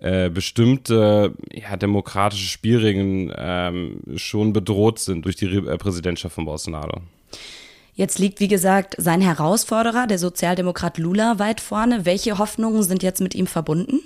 äh, 0.00 0.30
bestimmte 0.30 1.34
ja, 1.52 1.76
demokratische 1.76 2.46
Spielregeln 2.46 3.32
ähm, 3.36 4.00
schon 4.16 4.52
bedroht 4.52 4.98
sind 4.98 5.24
durch 5.24 5.36
die 5.36 5.46
Re 5.46 5.72
äh, 5.72 5.76
Präsidentschaft 5.76 6.34
von 6.34 6.46
Bolsonaro. 6.46 7.02
Jetzt 7.94 8.18
liegt, 8.18 8.40
wie 8.40 8.48
gesagt, 8.48 8.94
sein 8.96 9.20
Herausforderer, 9.20 10.06
der 10.06 10.18
Sozialdemokrat 10.18 10.96
Lula, 10.96 11.38
weit 11.38 11.60
vorne. 11.60 12.06
Welche 12.06 12.38
Hoffnungen 12.38 12.82
sind 12.82 13.02
jetzt 13.02 13.20
mit 13.20 13.34
ihm 13.34 13.46
verbunden? 13.46 14.00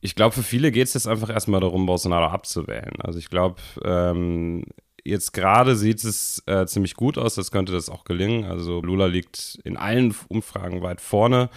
Ich 0.00 0.14
glaube, 0.14 0.34
für 0.34 0.42
viele 0.42 0.70
geht 0.70 0.86
es 0.86 0.94
jetzt 0.94 1.08
einfach 1.08 1.30
erstmal 1.30 1.60
darum, 1.60 1.86
Bolsonaro 1.86 2.26
abzuwählen. 2.26 2.94
Also 3.00 3.18
ich 3.18 3.30
glaube, 3.30 3.60
ähm, 3.84 4.64
jetzt 5.04 5.32
gerade 5.32 5.74
sieht 5.74 6.04
es 6.04 6.42
äh, 6.46 6.66
ziemlich 6.66 6.94
gut 6.94 7.18
aus, 7.18 7.34
das 7.34 7.50
könnte 7.50 7.72
das 7.72 7.88
auch 7.88 8.04
gelingen. 8.04 8.44
Also 8.44 8.80
Lula 8.80 9.06
liegt 9.06 9.58
in 9.64 9.76
allen 9.76 10.14
Umfragen 10.28 10.82
weit 10.82 11.00
vorne. 11.00 11.50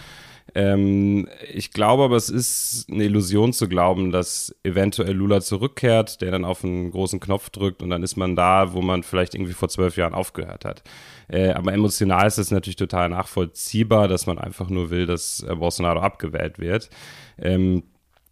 Ähm, 0.54 1.28
ich 1.52 1.70
glaube 1.70 2.02
aber, 2.02 2.16
es 2.16 2.28
ist 2.28 2.86
eine 2.90 3.04
Illusion 3.04 3.52
zu 3.52 3.68
glauben, 3.68 4.10
dass 4.10 4.54
eventuell 4.64 5.12
Lula 5.12 5.40
zurückkehrt, 5.40 6.20
der 6.20 6.30
dann 6.30 6.44
auf 6.44 6.64
einen 6.64 6.90
großen 6.90 7.20
Knopf 7.20 7.50
drückt 7.50 7.82
und 7.82 7.90
dann 7.90 8.02
ist 8.02 8.16
man 8.16 8.36
da, 8.36 8.72
wo 8.72 8.82
man 8.82 9.02
vielleicht 9.02 9.34
irgendwie 9.34 9.52
vor 9.54 9.68
zwölf 9.68 9.96
Jahren 9.96 10.14
aufgehört 10.14 10.64
hat. 10.64 10.82
Äh, 11.28 11.52
aber 11.52 11.72
emotional 11.72 12.26
ist 12.26 12.38
es 12.38 12.50
natürlich 12.50 12.76
total 12.76 13.08
nachvollziehbar, 13.08 14.08
dass 14.08 14.26
man 14.26 14.38
einfach 14.38 14.68
nur 14.68 14.90
will, 14.90 15.06
dass 15.06 15.42
äh, 15.42 15.54
Bolsonaro 15.54 16.00
abgewählt 16.00 16.58
wird. 16.58 16.90
Ähm, 17.38 17.84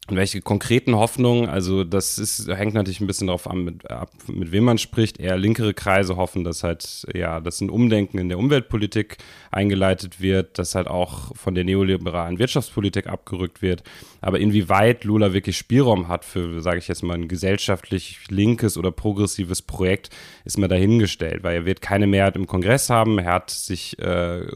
und 0.09 0.17
welche 0.17 0.41
konkreten 0.41 0.97
Hoffnungen, 0.97 1.49
also 1.49 1.85
das 1.85 2.19
ist, 2.19 2.49
hängt 2.49 2.75
natürlich 2.75 3.01
ein 3.01 3.07
bisschen 3.07 3.29
darauf 3.29 3.51
mit, 3.53 3.89
ab, 3.89 4.11
mit 4.27 4.51
wem 4.51 4.65
man 4.65 4.79
spricht. 4.79 5.21
Eher 5.21 5.37
linkere 5.37 5.73
Kreise 5.73 6.17
hoffen, 6.17 6.43
dass 6.43 6.65
halt, 6.65 7.07
ja, 7.15 7.39
dass 7.39 7.61
ein 7.61 7.71
Umdenken 7.71 8.19
in 8.19 8.29
der 8.29 8.39
Umweltpolitik 8.39 9.19
eingeleitet 9.53 10.21
wird, 10.21 10.59
dass 10.59 10.75
halt 10.75 10.89
auch 10.89 11.37
von 11.37 11.55
der 11.55 11.63
neoliberalen 11.63 12.41
Wirtschaftspolitik 12.41 13.07
abgerückt 13.07 13.63
wird. 13.63 13.85
Aber 14.21 14.41
inwieweit 14.41 15.05
Lula 15.05 15.33
wirklich 15.33 15.57
Spielraum 15.57 16.09
hat 16.09 16.25
für, 16.25 16.61
sage 16.61 16.79
ich 16.79 16.89
jetzt 16.89 17.03
mal, 17.03 17.15
ein 17.15 17.29
gesellschaftlich 17.29 18.19
linkes 18.29 18.77
oder 18.77 18.91
progressives 18.91 19.63
Projekt, 19.63 20.11
ist 20.45 20.59
mir 20.59 20.69
dahingestellt, 20.69 21.45
weil 21.45 21.55
er 21.55 21.67
wird 21.67 21.81
keine 21.81 22.07
Mehrheit 22.07 22.37
im 22.37 22.47
Kongress 22.47 22.91
haben. 22.91 23.19
Er 23.19 23.33
hat 23.33 23.51
sich 23.51 23.99
äh, 24.01 24.47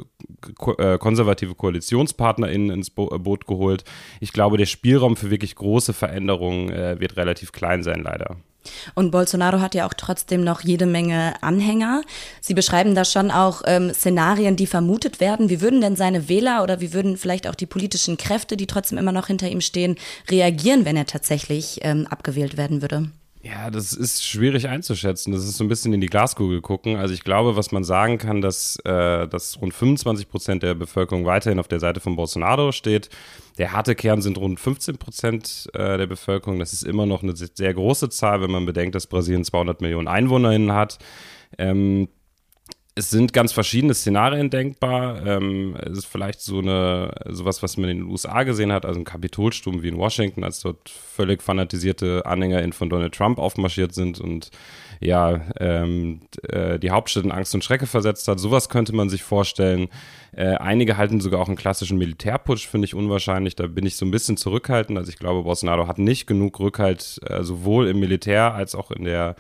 ko 0.58 0.74
äh, 0.74 0.98
konservative 0.98 1.54
KoalitionspartnerInnen 1.54 2.70
ins 2.70 2.90
Bo 2.90 3.14
äh, 3.14 3.18
Boot 3.18 3.46
geholt. 3.46 3.84
Ich 4.20 4.32
glaube, 4.32 4.56
der 4.56 4.66
Spielraum 4.66 5.16
für 5.16 5.30
wirklich 5.34 5.56
große 5.56 5.92
Veränderung 5.92 6.70
äh, 6.70 6.98
wird 7.00 7.16
relativ 7.16 7.52
klein 7.52 7.82
sein, 7.82 8.02
leider. 8.02 8.36
Und 8.94 9.10
Bolsonaro 9.10 9.60
hat 9.60 9.74
ja 9.74 9.86
auch 9.86 9.94
trotzdem 9.94 10.42
noch 10.42 10.62
jede 10.62 10.86
Menge 10.86 11.34
Anhänger. 11.42 12.02
Sie 12.40 12.54
beschreiben 12.54 12.94
da 12.94 13.04
schon 13.04 13.30
auch 13.30 13.62
ähm, 13.66 13.92
Szenarien, 13.92 14.56
die 14.56 14.66
vermutet 14.66 15.20
werden. 15.20 15.50
Wie 15.50 15.60
würden 15.60 15.80
denn 15.80 15.96
seine 15.96 16.28
Wähler 16.28 16.62
oder 16.62 16.80
wie 16.80 16.92
würden 16.92 17.16
vielleicht 17.16 17.46
auch 17.46 17.54
die 17.54 17.66
politischen 17.66 18.16
Kräfte, 18.16 18.56
die 18.56 18.66
trotzdem 18.66 18.96
immer 18.96 19.12
noch 19.12 19.26
hinter 19.26 19.48
ihm 19.48 19.60
stehen, 19.60 19.96
reagieren, 20.30 20.84
wenn 20.84 20.96
er 20.96 21.06
tatsächlich 21.06 21.80
ähm, 21.82 22.06
abgewählt 22.06 22.56
werden 22.56 22.80
würde? 22.80 23.10
Ja, 23.46 23.70
das 23.70 23.92
ist 23.92 24.24
schwierig 24.24 24.68
einzuschätzen. 24.68 25.30
Das 25.30 25.44
ist 25.44 25.58
so 25.58 25.64
ein 25.64 25.68
bisschen 25.68 25.92
in 25.92 26.00
die 26.00 26.06
Glaskugel 26.06 26.62
gucken. 26.62 26.96
Also 26.96 27.12
ich 27.12 27.24
glaube, 27.24 27.56
was 27.56 27.72
man 27.72 27.84
sagen 27.84 28.16
kann, 28.16 28.40
dass, 28.40 28.76
äh, 28.86 29.28
dass 29.28 29.60
rund 29.60 29.74
25 29.74 30.30
Prozent 30.30 30.62
der 30.62 30.74
Bevölkerung 30.74 31.26
weiterhin 31.26 31.58
auf 31.58 31.68
der 31.68 31.78
Seite 31.78 32.00
von 32.00 32.16
Bolsonaro 32.16 32.72
steht. 32.72 33.10
Der 33.58 33.72
harte 33.72 33.94
Kern 33.94 34.22
sind 34.22 34.38
rund 34.38 34.58
15 34.60 34.96
Prozent 34.96 35.68
äh, 35.74 35.98
der 35.98 36.06
Bevölkerung. 36.06 36.58
Das 36.58 36.72
ist 36.72 36.84
immer 36.84 37.04
noch 37.04 37.22
eine 37.22 37.36
sehr 37.36 37.74
große 37.74 38.08
Zahl, 38.08 38.40
wenn 38.40 38.50
man 38.50 38.64
bedenkt, 38.64 38.94
dass 38.94 39.06
Brasilien 39.06 39.44
200 39.44 39.82
Millionen 39.82 40.08
EinwohnerInnen 40.08 40.72
hat. 40.72 40.96
Ähm, 41.58 42.08
es 42.96 43.10
sind 43.10 43.32
ganz 43.32 43.52
verschiedene 43.52 43.92
Szenarien 43.92 44.50
denkbar. 44.50 45.26
Ähm, 45.26 45.76
es 45.82 45.98
ist 45.98 46.06
vielleicht 46.06 46.40
so 46.40 46.58
eine 46.58 47.12
sowas, 47.28 47.60
was 47.60 47.76
man 47.76 47.90
in 47.90 47.98
den 47.98 48.06
USA 48.06 48.44
gesehen 48.44 48.72
hat, 48.72 48.86
also 48.86 49.00
ein 49.00 49.04
Kapitolsturm 49.04 49.82
wie 49.82 49.88
in 49.88 49.98
Washington, 49.98 50.44
als 50.44 50.60
dort 50.60 50.88
völlig 50.88 51.42
fanatisierte 51.42 52.24
AnhängerInnen 52.24 52.72
von 52.72 52.88
Donald 52.88 53.12
Trump 53.12 53.38
aufmarschiert 53.38 53.94
sind 53.94 54.20
und 54.20 54.50
ja 55.00 55.40
ähm, 55.58 56.20
äh, 56.48 56.78
die 56.78 56.92
Hauptstadt 56.92 57.24
in 57.24 57.32
Angst 57.32 57.52
und 57.54 57.64
Schrecke 57.64 57.86
versetzt 57.86 58.28
hat. 58.28 58.38
Sowas 58.38 58.68
könnte 58.68 58.94
man 58.94 59.08
sich 59.08 59.24
vorstellen. 59.24 59.88
Äh, 60.30 60.54
einige 60.54 60.96
halten 60.96 61.20
sogar 61.20 61.40
auch 61.40 61.48
einen 61.48 61.56
klassischen 61.56 61.98
Militärputsch, 61.98 62.68
finde 62.68 62.84
ich 62.84 62.94
unwahrscheinlich. 62.94 63.56
Da 63.56 63.66
bin 63.66 63.86
ich 63.86 63.96
so 63.96 64.06
ein 64.06 64.12
bisschen 64.12 64.36
zurückhaltend. 64.36 64.98
Also 64.98 65.10
ich 65.10 65.18
glaube, 65.18 65.42
Bolsonaro 65.42 65.88
hat 65.88 65.98
nicht 65.98 66.28
genug 66.28 66.60
Rückhalt, 66.60 67.20
äh, 67.26 67.42
sowohl 67.42 67.88
im 67.88 67.98
Militär 67.98 68.54
als 68.54 68.76
auch 68.76 68.92
in 68.92 69.04
der 69.04 69.34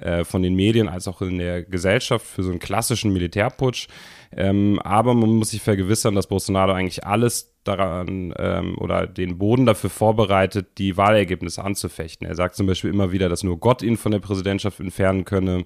äh, 0.00 0.24
von 0.24 0.42
den 0.42 0.54
Medien 0.54 0.88
als 0.88 1.08
auch 1.08 1.22
in 1.22 1.38
der 1.38 1.62
Gesellschaft 1.62 2.26
für 2.26 2.42
so 2.42 2.50
einen 2.50 2.58
klassischen 2.58 3.12
Militärputsch. 3.12 3.88
Ähm, 4.36 4.78
aber 4.80 5.14
man 5.14 5.30
muss 5.30 5.50
sich 5.50 5.62
vergewissern, 5.62 6.14
dass 6.14 6.26
Bolsonaro 6.26 6.72
eigentlich 6.72 7.04
alles 7.04 7.54
daran 7.64 8.34
ähm, 8.38 8.76
oder 8.78 9.06
den 9.06 9.38
Boden 9.38 9.66
dafür 9.66 9.90
vorbereitet, 9.90 10.78
die 10.78 10.96
Wahlergebnisse 10.96 11.64
anzufechten. 11.64 12.26
Er 12.26 12.34
sagt 12.34 12.54
zum 12.54 12.66
Beispiel 12.66 12.90
immer 12.90 13.12
wieder, 13.12 13.28
dass 13.28 13.42
nur 13.42 13.58
Gott 13.58 13.82
ihn 13.82 13.96
von 13.96 14.12
der 14.12 14.20
Präsidentschaft 14.20 14.80
entfernen 14.80 15.24
könne. 15.24 15.64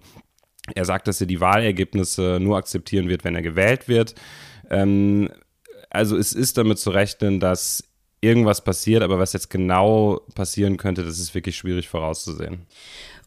Er 0.74 0.84
sagt, 0.84 1.08
dass 1.08 1.20
er 1.20 1.26
die 1.26 1.40
Wahlergebnisse 1.40 2.38
nur 2.40 2.56
akzeptieren 2.56 3.08
wird, 3.08 3.24
wenn 3.24 3.34
er 3.34 3.42
gewählt 3.42 3.88
wird. 3.88 4.14
Ähm, 4.70 5.28
also 5.90 6.16
es 6.16 6.32
ist 6.32 6.56
damit 6.56 6.78
zu 6.78 6.90
rechnen, 6.90 7.40
dass 7.40 7.84
irgendwas 8.22 8.62
passiert, 8.62 9.02
aber 9.02 9.18
was 9.18 9.32
jetzt 9.32 9.50
genau 9.50 10.20
passieren 10.34 10.76
könnte, 10.76 11.04
das 11.04 11.18
ist 11.18 11.34
wirklich 11.34 11.56
schwierig 11.56 11.88
vorauszusehen. 11.88 12.66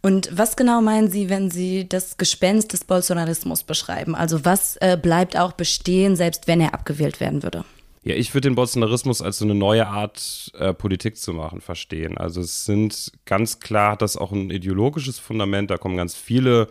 Und 0.05 0.29
was 0.31 0.55
genau 0.55 0.81
meinen 0.81 1.09
Sie, 1.09 1.31
wenn 1.31 1.49
Sie 1.49 1.89
das 1.89 2.17
Gespenst 2.17 2.73
des 2.73 2.83
Bolsonarismus 2.83 3.63
beschreiben? 3.63 4.13
Also 4.13 4.45
was 4.45 4.75
äh, 4.75 4.99
bleibt 5.01 5.35
auch 5.35 5.53
bestehen, 5.53 6.15
selbst 6.15 6.47
wenn 6.47 6.61
er 6.61 6.75
abgewählt 6.75 7.19
werden 7.19 7.41
würde? 7.41 7.65
Ja, 8.03 8.13
ich 8.13 8.31
würde 8.35 8.47
den 8.47 8.53
Bolsonarismus 8.53 9.23
als 9.23 9.39
so 9.39 9.45
eine 9.45 9.55
neue 9.55 9.87
Art 9.87 10.51
äh, 10.59 10.75
Politik 10.75 11.17
zu 11.17 11.33
machen 11.33 11.59
verstehen. 11.59 12.19
Also 12.19 12.41
es 12.41 12.65
sind 12.65 13.13
ganz 13.25 13.59
klar, 13.59 13.93
hat 13.93 14.03
das 14.03 14.15
auch 14.15 14.31
ein 14.31 14.51
ideologisches 14.51 15.17
Fundament, 15.17 15.71
da 15.71 15.77
kommen 15.77 15.97
ganz 15.97 16.13
viele 16.13 16.67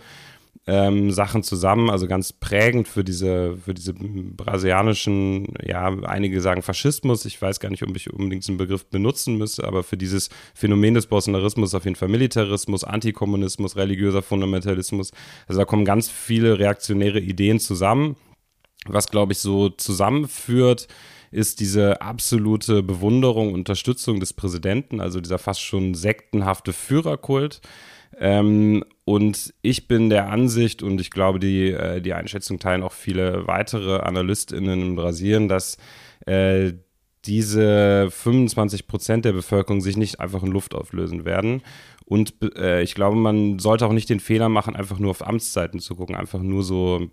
ähm, 0.66 1.10
Sachen 1.10 1.42
zusammen, 1.42 1.90
also 1.90 2.06
ganz 2.06 2.32
prägend 2.32 2.88
für 2.88 3.04
diese, 3.04 3.56
für 3.56 3.74
diese 3.74 3.92
brasilianischen, 3.92 5.54
ja, 5.62 5.88
einige 6.04 6.40
sagen 6.40 6.62
Faschismus, 6.62 7.26
ich 7.26 7.40
weiß 7.40 7.60
gar 7.60 7.68
nicht, 7.70 7.82
ob 7.82 7.94
ich 7.94 8.12
unbedingt 8.12 8.44
diesen 8.44 8.56
Begriff 8.56 8.86
benutzen 8.86 9.36
müsste, 9.36 9.64
aber 9.64 9.82
für 9.82 9.96
dieses 9.96 10.30
Phänomen 10.54 10.94
des 10.94 11.06
Bolsonarismus 11.06 11.74
auf 11.74 11.84
jeden 11.84 11.96
Fall 11.96 12.08
Militarismus, 12.08 12.82
Antikommunismus, 12.82 13.76
religiöser 13.76 14.22
Fundamentalismus, 14.22 15.10
also 15.46 15.60
da 15.60 15.64
kommen 15.66 15.84
ganz 15.84 16.08
viele 16.08 16.58
reaktionäre 16.58 17.20
Ideen 17.20 17.60
zusammen, 17.60 18.16
was 18.86 19.08
glaube 19.08 19.32
ich 19.32 19.40
so 19.40 19.68
zusammenführt, 19.68 20.88
ist 21.30 21.58
diese 21.60 22.00
absolute 22.00 22.82
Bewunderung, 22.82 23.52
Unterstützung 23.52 24.20
des 24.20 24.32
Präsidenten, 24.32 25.00
also 25.00 25.20
dieser 25.20 25.38
fast 25.38 25.60
schon 25.60 25.94
sektenhafte 25.94 26.72
Führerkult. 26.72 27.60
Ähm, 28.20 28.84
und 29.04 29.52
ich 29.60 29.86
bin 29.86 30.08
der 30.08 30.30
Ansicht, 30.30 30.82
und 30.82 31.00
ich 31.00 31.10
glaube, 31.10 31.38
die, 31.38 31.70
äh, 31.70 32.00
die 32.00 32.14
Einschätzung 32.14 32.58
teilen 32.58 32.82
auch 32.82 32.92
viele 32.92 33.46
weitere 33.46 33.98
AnalystInnen 33.98 34.80
in 34.80 34.96
Brasilien, 34.96 35.48
dass 35.48 35.76
äh, 36.26 36.72
diese 37.26 38.08
25 38.10 38.86
Prozent 38.86 39.24
der 39.24 39.32
Bevölkerung 39.32 39.80
sich 39.80 39.96
nicht 39.96 40.20
einfach 40.20 40.42
in 40.42 40.52
Luft 40.52 40.74
auflösen 40.74 41.24
werden. 41.24 41.62
Und 42.06 42.34
äh, 42.56 42.82
ich 42.82 42.94
glaube, 42.94 43.16
man 43.16 43.58
sollte 43.58 43.86
auch 43.86 43.92
nicht 43.92 44.10
den 44.10 44.20
Fehler 44.20 44.48
machen, 44.48 44.76
einfach 44.76 44.98
nur 44.98 45.10
auf 45.10 45.26
Amtszeiten 45.26 45.80
zu 45.80 45.96
gucken, 45.96 46.14
einfach 46.14 46.40
nur 46.40 46.62
so 46.62 47.10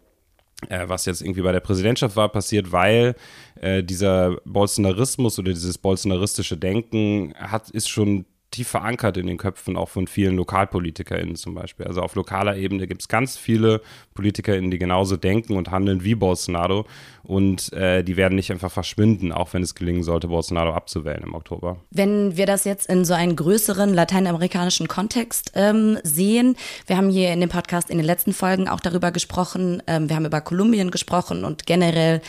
was 0.69 1.06
jetzt 1.06 1.21
irgendwie 1.21 1.41
bei 1.41 1.51
der 1.51 1.60
Präsidentschaft 1.60 2.15
war, 2.15 2.30
passiert, 2.30 2.71
weil 2.71 3.15
äh, 3.60 3.84
dieser 3.84 4.38
Bolsonarismus 4.45 5.39
oder 5.39 5.51
dieses 5.51 5.80
bolsonaristische 5.80 6.56
Denken 6.56 7.34
hat, 7.36 7.71
ist 7.71 7.89
schon 7.89 8.25
tief 8.52 8.68
verankert 8.68 9.18
in 9.18 9.28
den 9.28 9.38
Köpfen 9.38 9.78
auch 9.78 9.90
von 9.90 10.08
vielen 10.08 10.36
LokalpolitikerInnen 10.36 11.36
zum 11.36 11.56
Beispiel. 11.56 11.88
Also 11.88 12.02
auf 12.02 12.16
lokaler 12.16 12.58
Ebene 12.58 12.86
gibt 12.86 13.02
es 13.02 13.08
ganz 13.08 13.38
viele 13.38 13.82
PolitikerInnen, 14.14 14.70
die 14.70 14.78
genauso 14.78 15.18
denken 15.18 15.56
und 15.56 15.72
handeln 15.72 16.04
wie 16.04 16.16
Bolsonaro 16.16 16.86
und 17.32 17.72
äh, 17.72 18.04
die 18.04 18.17
werden 18.17 18.36
nicht 18.36 18.52
einfach 18.52 18.70
verschwinden, 18.70 19.32
auch 19.32 19.54
wenn 19.54 19.63
es 19.63 19.74
gelingen 19.74 20.04
sollte, 20.04 20.28
Bolsonaro 20.28 20.74
abzuwählen 20.74 21.24
im 21.24 21.34
Oktober. 21.34 21.78
Wenn 21.89 22.36
wir 22.36 22.46
das 22.46 22.65
jetzt 22.65 22.89
in 22.89 23.06
so 23.06 23.13
einen 23.13 23.38
größeren 23.38 23.94
lateinamerikanischen 23.94 24.89
Kontext 24.89 25.54
ähm, 25.56 25.98
sehen, 26.04 26.58
wir 26.88 26.98
haben 26.98 27.10
hier 27.10 27.32
in 27.32 27.39
dem 27.39 27.48
Podcast 27.48 27.89
in 27.89 27.96
den 27.96 28.06
letzten 28.06 28.34
Folgen 28.34 28.67
auch 28.67 28.82
darüber 28.82 29.12
gesprochen, 29.12 29.82
ähm, 29.88 30.10
wir 30.10 30.17
haben 30.17 30.26
über 30.26 30.41
Kolumbien 30.41 30.91
gesprochen 30.91 31.46
und 31.46 31.65
generell 31.65 32.20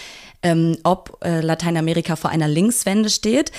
ähm, 0.44 0.76
ob 0.84 1.18
äh, 1.24 1.40
Lateinamerika 1.40 2.14
vor 2.14 2.30
einer 2.30 2.46
Linkswende 2.46 3.10
steht. 3.10 3.50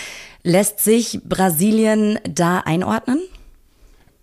Lässt 0.43 0.79
sich 0.79 1.19
Brasilien 1.25 2.19
da 2.23 2.59
einordnen? 2.59 3.19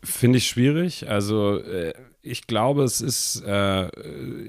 Finde 0.03 0.39
ich 0.39 0.47
schwierig. 0.47 1.07
Also 1.07 1.59
äh, 1.59 1.93
ich 2.23 2.47
glaube, 2.47 2.83
es 2.83 3.01
ist, 3.01 3.43
äh, 3.47 3.89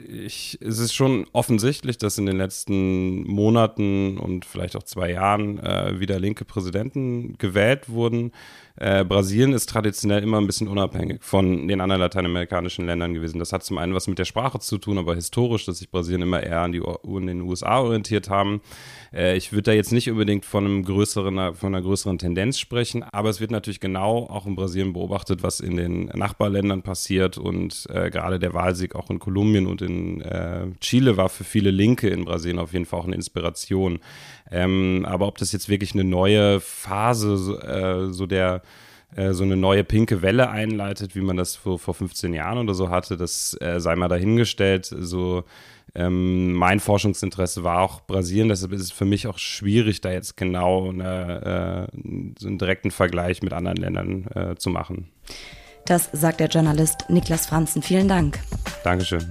ich, 0.10 0.58
es 0.62 0.80
ist 0.80 0.94
schon 0.94 1.26
offensichtlich, 1.32 1.98
dass 1.98 2.18
in 2.18 2.26
den 2.26 2.36
letzten 2.36 3.24
Monaten 3.24 4.18
und 4.18 4.44
vielleicht 4.46 4.76
auch 4.76 4.84
zwei 4.84 5.12
Jahren 5.12 5.58
äh, 5.60 6.00
wieder 6.00 6.20
linke 6.20 6.44
Präsidenten 6.44 7.38
gewählt 7.38 7.88
wurden. 7.88 8.34
Äh, 8.76 9.06
Brasilien 9.06 9.54
ist 9.54 9.70
traditionell 9.70 10.24
immer 10.24 10.40
ein 10.40 10.48
bisschen 10.48 10.68
unabhängig 10.68 11.24
von 11.24 11.68
den 11.68 11.80
anderen 11.80 12.02
lateinamerikanischen 12.02 12.86
Ländern 12.86 13.14
gewesen. 13.14 13.40
Das 13.40 13.54
hat 13.54 13.64
zum 13.64 13.78
einen 13.78 13.94
was 13.94 14.08
mit 14.08 14.20
der 14.20 14.26
Sprache 14.26 14.60
zu 14.60 14.78
tun, 14.78 14.98
aber 14.98 15.16
historisch, 15.16 15.66
dass 15.66 15.78
sich 15.78 15.90
Brasilien 15.90 16.24
immer 16.24 16.44
eher 16.44 16.62
an 16.62 16.74
die 16.74 16.82
an 16.82 17.28
den 17.28 17.42
USA 17.42 17.80
orientiert 17.80 18.30
haben. 18.30 18.62
Äh, 19.14 19.38
ich 19.38 19.52
würde 19.52 19.64
da 19.64 19.72
jetzt 19.74 19.92
nicht 19.92 20.10
unbedingt 20.10 20.46
von 20.46 20.66
einem 20.66 20.84
größeren, 20.84 21.56
von 21.56 21.74
einer 21.74 21.82
größeren 21.82 22.18
Tendenz 22.18 22.60
sprechen, 22.60 23.04
aber 23.04 23.30
es 23.30 23.40
wird 23.40 23.52
natürlich 23.52 23.80
genau 23.80 24.28
auch 24.28 24.46
in 24.46 24.56
Brasilien 24.56 24.94
beobachtet, 24.94 25.44
was 25.44 25.60
in 25.60 25.78
den 25.78 26.06
Nachbarländern 26.06 26.82
passiert 26.82 27.38
und 27.38 27.88
äh, 27.90 28.10
gerade 28.10 28.40
der 28.40 28.54
Wahlsieg 28.54 28.96
auch 28.96 29.10
in 29.10 29.20
Kolumbien 29.20 29.68
und 29.68 29.82
in 29.82 30.22
äh, 30.22 30.68
Chile 30.80 31.18
war 31.18 31.30
für 31.30 31.44
viele 31.44 31.72
Linke 31.72 32.10
in 32.10 32.26
Brasilien 32.26 32.60
auf 32.60 32.74
jeden 32.74 32.86
Fall 32.86 33.00
auch 33.00 33.06
eine 33.06 33.16
Inspiration. 33.16 34.00
Ähm, 34.50 35.06
aber 35.08 35.28
ob 35.28 35.38
das 35.38 35.52
jetzt 35.52 35.70
wirklich 35.70 35.94
eine 35.94 36.04
neue 36.04 36.60
Phase, 36.60 37.38
so, 37.38 37.60
äh, 37.60 38.12
so 38.12 38.26
der 38.26 38.62
äh, 39.16 39.34
so 39.34 39.44
eine 39.44 39.58
neue 39.58 39.84
pinke 39.84 40.22
Welle 40.22 40.50
einleitet, 40.50 41.16
wie 41.16 41.22
man 41.22 41.38
das 41.38 41.56
vor, 41.56 41.80
vor 41.80 41.94
15 41.94 42.34
Jahren 42.34 42.58
oder 42.58 42.74
so 42.74 42.90
hatte, 42.90 43.18
das 43.18 43.58
äh, 43.60 43.80
sei 43.80 43.96
mal 43.96 44.08
dahingestellt. 44.08 44.86
So 44.86 45.44
ähm, 45.94 46.54
mein 46.54 46.80
Forschungsinteresse 46.80 47.64
war 47.64 47.82
auch 47.82 48.02
Brasilien, 48.02 48.50
deshalb 48.50 48.72
ist 48.72 48.82
es 48.82 48.92
für 48.92 49.06
mich 49.06 49.28
auch 49.28 49.38
schwierig, 49.38 50.02
da 50.02 50.12
jetzt 50.12 50.38
genau 50.38 50.90
eine, 50.90 51.88
äh, 51.92 51.98
so 52.40 52.48
einen 52.48 52.58
direkten 52.58 52.92
Vergleich 52.92 53.42
mit 53.42 53.54
anderen 53.54 53.78
Ländern 53.78 54.26
äh, 54.34 54.56
zu 54.56 54.70
machen. 54.70 55.10
Das 55.86 56.10
sagt 56.14 56.40
der 56.40 56.48
Journalist 56.48 57.10
Niklas 57.10 57.48
Franzen. 57.48 57.82
Vielen 57.82 58.08
Dank. 58.08 58.40
Dankeschön. 58.84 59.30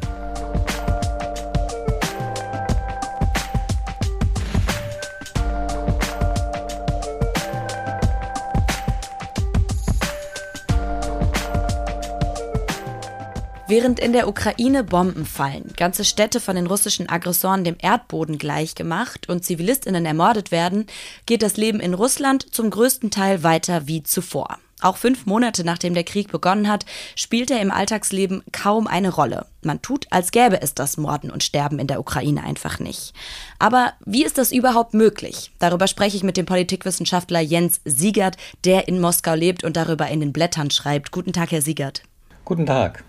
Während 13.71 14.01
in 14.01 14.13
der 14.13 14.27
Ukraine 14.27 14.83
Bomben 14.83 15.25
fallen, 15.25 15.73
ganze 15.77 16.05
Städte 16.05 16.41
von 16.41 16.57
den 16.57 16.67
russischen 16.67 17.09
Aggressoren 17.09 17.63
dem 17.63 17.77
Erdboden 17.79 18.37
gleichgemacht 18.37 19.29
und 19.29 19.45
Zivilistinnen 19.45 20.07
ermordet 20.07 20.51
werden, 20.51 20.89
geht 21.25 21.41
das 21.41 21.57
Leben 21.57 21.79
in 21.79 21.95
Russland 21.95 22.53
zum 22.53 22.69
größten 22.69 23.13
Teil 23.13 23.45
weiter 23.45 23.87
wie 23.87 24.03
zuvor. 24.03 24.59
Auch 24.81 24.97
fünf 24.97 25.25
Monate 25.25 25.63
nachdem 25.63 25.95
der 25.95 26.03
Krieg 26.03 26.33
begonnen 26.33 26.69
hat, 26.69 26.85
spielt 27.15 27.53
er 27.53 27.61
im 27.61 27.71
Alltagsleben 27.71 28.43
kaum 28.51 28.89
eine 28.89 29.15
Rolle. 29.15 29.47
Man 29.63 29.81
tut, 29.81 30.09
als 30.11 30.33
gäbe 30.33 30.61
es 30.61 30.75
das 30.75 30.97
Morden 30.97 31.31
und 31.31 31.45
Sterben 31.45 31.79
in 31.79 31.87
der 31.87 32.01
Ukraine 32.01 32.43
einfach 32.43 32.81
nicht. 32.81 33.13
Aber 33.61 33.93
wie 34.05 34.25
ist 34.25 34.37
das 34.37 34.51
überhaupt 34.51 34.95
möglich? 34.95 35.53
Darüber 35.61 35.87
spreche 35.87 36.17
ich 36.17 36.25
mit 36.25 36.37
dem 36.37 36.47
Politikwissenschaftler 36.47 37.39
Jens 37.39 37.81
Siegert, 37.85 38.37
der 38.65 38.89
in 38.89 39.01
Moskau 39.01 39.35
lebt 39.35 39.63
und 39.63 39.77
darüber 39.77 40.09
in 40.09 40.19
den 40.19 40.33
Blättern 40.33 40.73
schreibt. 40.73 41.13
Guten 41.13 41.33
Tag, 41.33 41.53
Herr 41.53 41.63
Siegert. 41.63 42.03
Guten 42.45 42.67
Tag. 42.67 43.05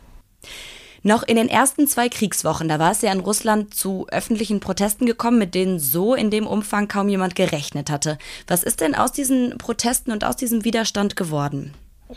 Noch 1.04 1.24
in 1.24 1.36
den 1.36 1.50
ersten 1.50 1.88
zwei 1.88 2.10
Kriegswochen, 2.10 2.68
da 2.68 2.78
war 2.78 2.92
es 2.92 3.02
ja 3.02 3.12
in 3.12 3.22
Russland 3.22 3.74
zu 3.74 4.06
öffentlichen 4.12 4.60
Protesten 4.60 5.08
gekommen, 5.08 5.40
mit 5.40 5.56
denen 5.56 5.80
so 5.80 6.14
in 6.14 6.30
dem 6.30 6.46
Umfang 6.46 6.88
kaum 6.88 7.10
jemand 7.10 7.36
gerechnet 7.36 7.90
hatte. 7.90 8.20
Was 8.48 8.62
ist 8.62 8.82
denn 8.82 8.94
aus 8.94 9.12
diesen 9.12 9.58
Protesten 9.58 10.12
und 10.12 10.24
aus 10.24 10.36
diesem 10.36 10.64
Widerstand 10.64 11.16
geworden? 11.16 11.74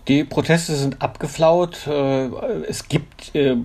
Die 0.09 0.25
Proteste 0.25 0.75
sind 0.75 1.01
abgeflaut. 1.01 1.87
Äh, 1.87 2.27
es 2.69 2.89
gibt 2.89 3.35
äh, 3.35 3.57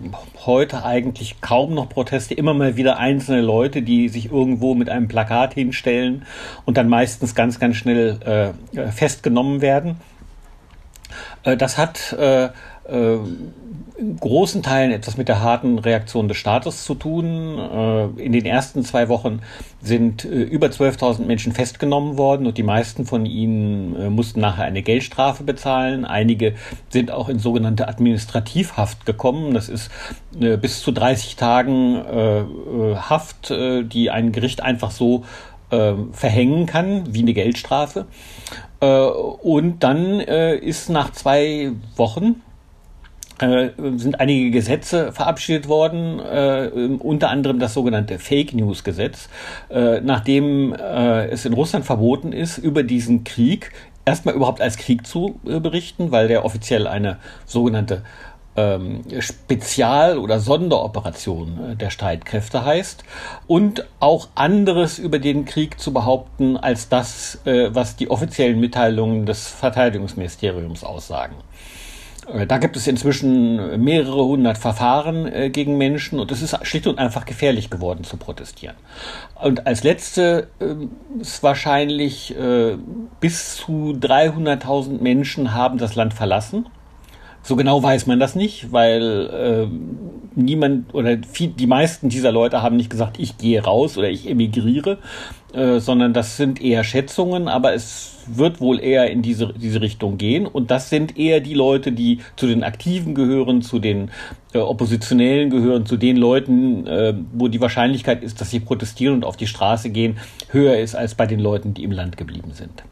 heute 0.45 0.85
eigentlich 0.85 1.41
kaum 1.41 1.73
noch 1.73 1.89
Proteste. 1.89 2.33
Immer 2.33 2.53
mal 2.53 2.77
wieder 2.77 2.97
einzelne 2.97 3.41
Leute, 3.41 3.81
die 3.81 4.09
sich 4.09 4.31
irgendwo 4.31 4.75
mit 4.75 4.89
einem 4.89 5.07
Plakat 5.07 5.53
hinstellen 5.53 6.25
und 6.65 6.77
dann 6.77 6.87
meistens 6.87 7.35
ganz, 7.35 7.59
ganz 7.59 7.75
schnell 7.77 8.53
äh, 8.75 8.91
festgenommen 8.91 9.61
werden. 9.61 9.97
Das 11.43 11.77
hat 11.77 12.15
in 13.99 14.17
großen 14.19 14.63
Teilen 14.63 14.91
etwas 14.91 15.17
mit 15.17 15.27
der 15.27 15.41
harten 15.41 15.77
Reaktion 15.77 16.27
des 16.27 16.37
Staates 16.37 16.85
zu 16.85 16.95
tun. 16.95 17.59
Äh, 17.59 18.05
in 18.23 18.31
den 18.31 18.45
ersten 18.45 18.83
zwei 18.83 19.09
Wochen 19.09 19.41
sind 19.81 20.23
äh, 20.23 20.41
über 20.43 20.67
12.000 20.67 21.25
Menschen 21.25 21.51
festgenommen 21.51 22.17
worden 22.17 22.47
und 22.47 22.57
die 22.57 22.63
meisten 22.63 23.05
von 23.05 23.25
ihnen 23.25 23.95
äh, 23.95 24.09
mussten 24.09 24.39
nachher 24.39 24.63
eine 24.63 24.81
Geldstrafe 24.81 25.43
bezahlen. 25.43 26.05
Einige 26.05 26.55
sind 26.89 27.11
auch 27.11 27.27
in 27.27 27.39
sogenannte 27.39 27.87
Administrativhaft 27.87 29.05
gekommen. 29.05 29.53
Das 29.53 29.67
ist 29.67 29.91
bis 30.31 30.81
zu 30.81 30.91
30 30.91 31.35
Tagen 31.35 32.01
Haft, 32.95 33.49
die 33.49 34.09
ein 34.09 34.31
Gericht 34.31 34.61
einfach 34.61 34.91
so 34.91 35.23
verhängen 35.69 36.65
kann, 36.65 37.13
wie 37.13 37.21
eine 37.21 37.33
Geldstrafe. 37.33 38.05
Und 38.79 39.79
dann 39.79 40.19
ist 40.19 40.89
nach 40.89 41.11
zwei 41.11 41.71
Wochen 41.95 42.41
äh, 42.48 42.48
sind 43.39 44.19
einige 44.19 44.51
Gesetze 44.51 45.13
verabschiedet 45.13 45.67
worden, 45.67 46.19
äh, 46.19 46.69
unter 46.99 47.29
anderem 47.29 47.59
das 47.59 47.73
sogenannte 47.73 48.19
Fake 48.19 48.53
News 48.53 48.83
Gesetz, 48.83 49.29
äh, 49.69 50.01
nachdem 50.01 50.73
äh, 50.73 51.27
es 51.27 51.45
in 51.45 51.53
Russland 51.53 51.85
verboten 51.85 52.33
ist, 52.33 52.57
über 52.57 52.83
diesen 52.83 53.23
Krieg 53.23 53.71
erstmal 54.05 54.35
überhaupt 54.35 54.61
als 54.61 54.77
Krieg 54.77 55.07
zu 55.07 55.39
äh, 55.45 55.59
berichten, 55.59 56.11
weil 56.11 56.27
der 56.27 56.43
offiziell 56.43 56.87
eine 56.87 57.17
sogenannte 57.45 58.03
ähm, 58.57 59.03
Spezial- 59.19 60.17
oder 60.17 60.39
Sonderoperation 60.39 61.71
äh, 61.71 61.75
der 61.75 61.91
Streitkräfte 61.91 62.65
heißt 62.65 63.05
und 63.47 63.85
auch 64.01 64.27
anderes 64.35 64.99
über 64.99 65.19
den 65.19 65.45
Krieg 65.45 65.79
zu 65.79 65.93
behaupten 65.93 66.57
als 66.57 66.89
das, 66.89 67.39
was 67.45 67.95
die 67.95 68.09
offiziellen 68.09 68.59
Mitteilungen 68.59 69.25
des 69.25 69.47
Verteidigungsministeriums 69.47 70.83
aussagen. 70.83 71.35
Äh, 72.33 72.47
da 72.47 72.57
gibt 72.57 72.75
es 72.75 72.87
inzwischen 72.87 73.83
mehrere 73.83 74.23
hundert 74.25 74.57
Verfahren 74.57 75.25
äh, 75.31 75.49
gegen 75.49 75.77
Menschen 75.77 76.19
und 76.19 76.31
es 76.31 76.41
ist 76.41 76.57
schlicht 76.65 76.87
und 76.87 76.99
einfach 76.99 77.25
gefährlich 77.25 77.69
geworden 77.69 78.03
zu 78.03 78.17
protestieren. 78.17 78.75
Und 79.35 79.67
als 79.67 79.83
letzte 79.83 80.47
äh, 80.59 80.75
ist 81.19 81.43
wahrscheinlich 81.43 82.35
äh, 82.37 82.77
bis 83.19 83.55
zu 83.57 83.97
300.000 83.99 85.01
Menschen 85.01 85.53
haben 85.53 85.77
das 85.77 85.95
Land 85.95 86.13
verlassen. 86.13 86.65
So 87.41 87.55
genau 87.55 87.81
weiß 87.81 88.05
man 88.05 88.19
das 88.19 88.35
nicht, 88.35 88.73
weil 88.73 89.29
äh, 89.29 89.67
niemand 90.35 90.93
oder 90.93 91.17
viel, 91.31 91.47
die 91.49 91.67
meisten 91.67 92.09
dieser 92.09 92.31
Leute 92.31 92.61
haben 92.61 92.75
nicht 92.75 92.89
gesagt, 92.89 93.17
ich 93.17 93.37
gehe 93.37 93.63
raus 93.63 93.97
oder 93.97 94.09
ich 94.09 94.29
emigriere, 94.29 94.97
äh, 95.53 95.79
sondern 95.79 96.13
das 96.13 96.37
sind 96.37 96.61
eher 96.61 96.83
Schätzungen, 96.83 97.47
aber 97.47 97.73
es 97.73 98.17
wird 98.27 98.61
wohl 98.61 98.79
eher 98.79 99.09
in 99.09 99.21
diese, 99.21 99.53
diese 99.53 99.81
Richtung 99.81 100.17
gehen. 100.17 100.45
Und 100.45 100.69
das 100.69 100.89
sind 100.89 101.17
eher 101.17 101.39
die 101.39 101.55
Leute, 101.55 101.91
die 101.91 102.19
zu 102.35 102.45
den 102.45 102.63
Aktiven 102.63 103.15
gehören, 103.15 103.61
zu 103.61 103.79
den 103.79 104.11
äh, 104.53 104.59
Oppositionellen 104.59 105.49
gehören, 105.49 105.85
zu 105.85 105.97
den 105.97 106.17
Leuten, 106.17 106.85
äh, 106.85 107.15
wo 107.33 107.47
die 107.47 107.61
Wahrscheinlichkeit 107.61 108.23
ist, 108.23 108.39
dass 108.41 108.51
sie 108.51 108.59
protestieren 108.59 109.15
und 109.15 109.25
auf 109.25 109.37
die 109.37 109.47
Straße 109.47 109.89
gehen, 109.89 110.17
höher 110.49 110.77
ist 110.77 110.95
als 110.95 111.15
bei 111.15 111.25
den 111.25 111.39
Leuten, 111.39 111.73
die 111.73 111.83
im 111.83 111.91
Land 111.91 112.17
geblieben 112.17 112.51
sind. 112.53 112.83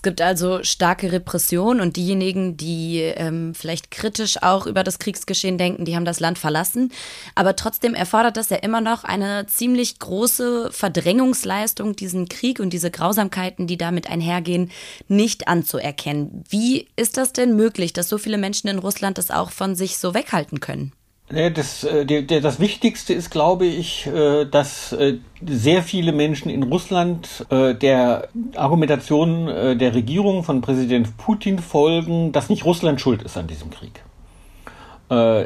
Es 0.00 0.02
gibt 0.02 0.22
also 0.22 0.62
starke 0.62 1.12
Repression 1.12 1.78
und 1.78 1.98
diejenigen, 1.98 2.56
die 2.56 3.00
ähm, 3.00 3.52
vielleicht 3.54 3.90
kritisch 3.90 4.42
auch 4.42 4.66
über 4.66 4.82
das 4.82 4.98
Kriegsgeschehen 4.98 5.58
denken, 5.58 5.84
die 5.84 5.94
haben 5.94 6.06
das 6.06 6.20
Land 6.20 6.38
verlassen. 6.38 6.90
Aber 7.34 7.54
trotzdem 7.54 7.94
erfordert 7.94 8.38
das 8.38 8.48
ja 8.48 8.56
immer 8.56 8.80
noch 8.80 9.04
eine 9.04 9.44
ziemlich 9.44 9.98
große 9.98 10.70
Verdrängungsleistung, 10.72 11.96
diesen 11.96 12.30
Krieg 12.30 12.60
und 12.60 12.72
diese 12.72 12.90
Grausamkeiten, 12.90 13.66
die 13.66 13.76
damit 13.76 14.08
einhergehen, 14.08 14.70
nicht 15.08 15.48
anzuerkennen. 15.48 16.44
Wie 16.48 16.88
ist 16.96 17.18
das 17.18 17.34
denn 17.34 17.54
möglich, 17.54 17.92
dass 17.92 18.08
so 18.08 18.16
viele 18.16 18.38
Menschen 18.38 18.68
in 18.68 18.78
Russland 18.78 19.18
das 19.18 19.30
auch 19.30 19.50
von 19.50 19.74
sich 19.74 19.98
so 19.98 20.14
weghalten 20.14 20.60
können? 20.60 20.94
Das, 21.30 21.84
äh, 21.84 22.22
das 22.24 22.58
Wichtigste 22.58 23.14
ist, 23.14 23.30
glaube 23.30 23.64
ich, 23.64 24.06
äh, 24.08 24.46
dass 24.46 24.92
äh, 24.92 25.18
sehr 25.46 25.84
viele 25.84 26.10
Menschen 26.12 26.50
in 26.50 26.64
Russland 26.64 27.46
der 27.50 28.28
Argumentation 28.56 29.46
der 29.46 29.94
Regierung 29.94 30.44
von 30.44 30.60
Präsident 30.60 31.16
Putin 31.16 31.58
folgen, 31.58 32.32
dass 32.32 32.50
nicht 32.50 32.66
Russland 32.66 33.00
schuld 33.00 33.22
ist 33.22 33.38
an 33.38 33.46
diesem 33.46 33.70
Krieg. 33.70 34.02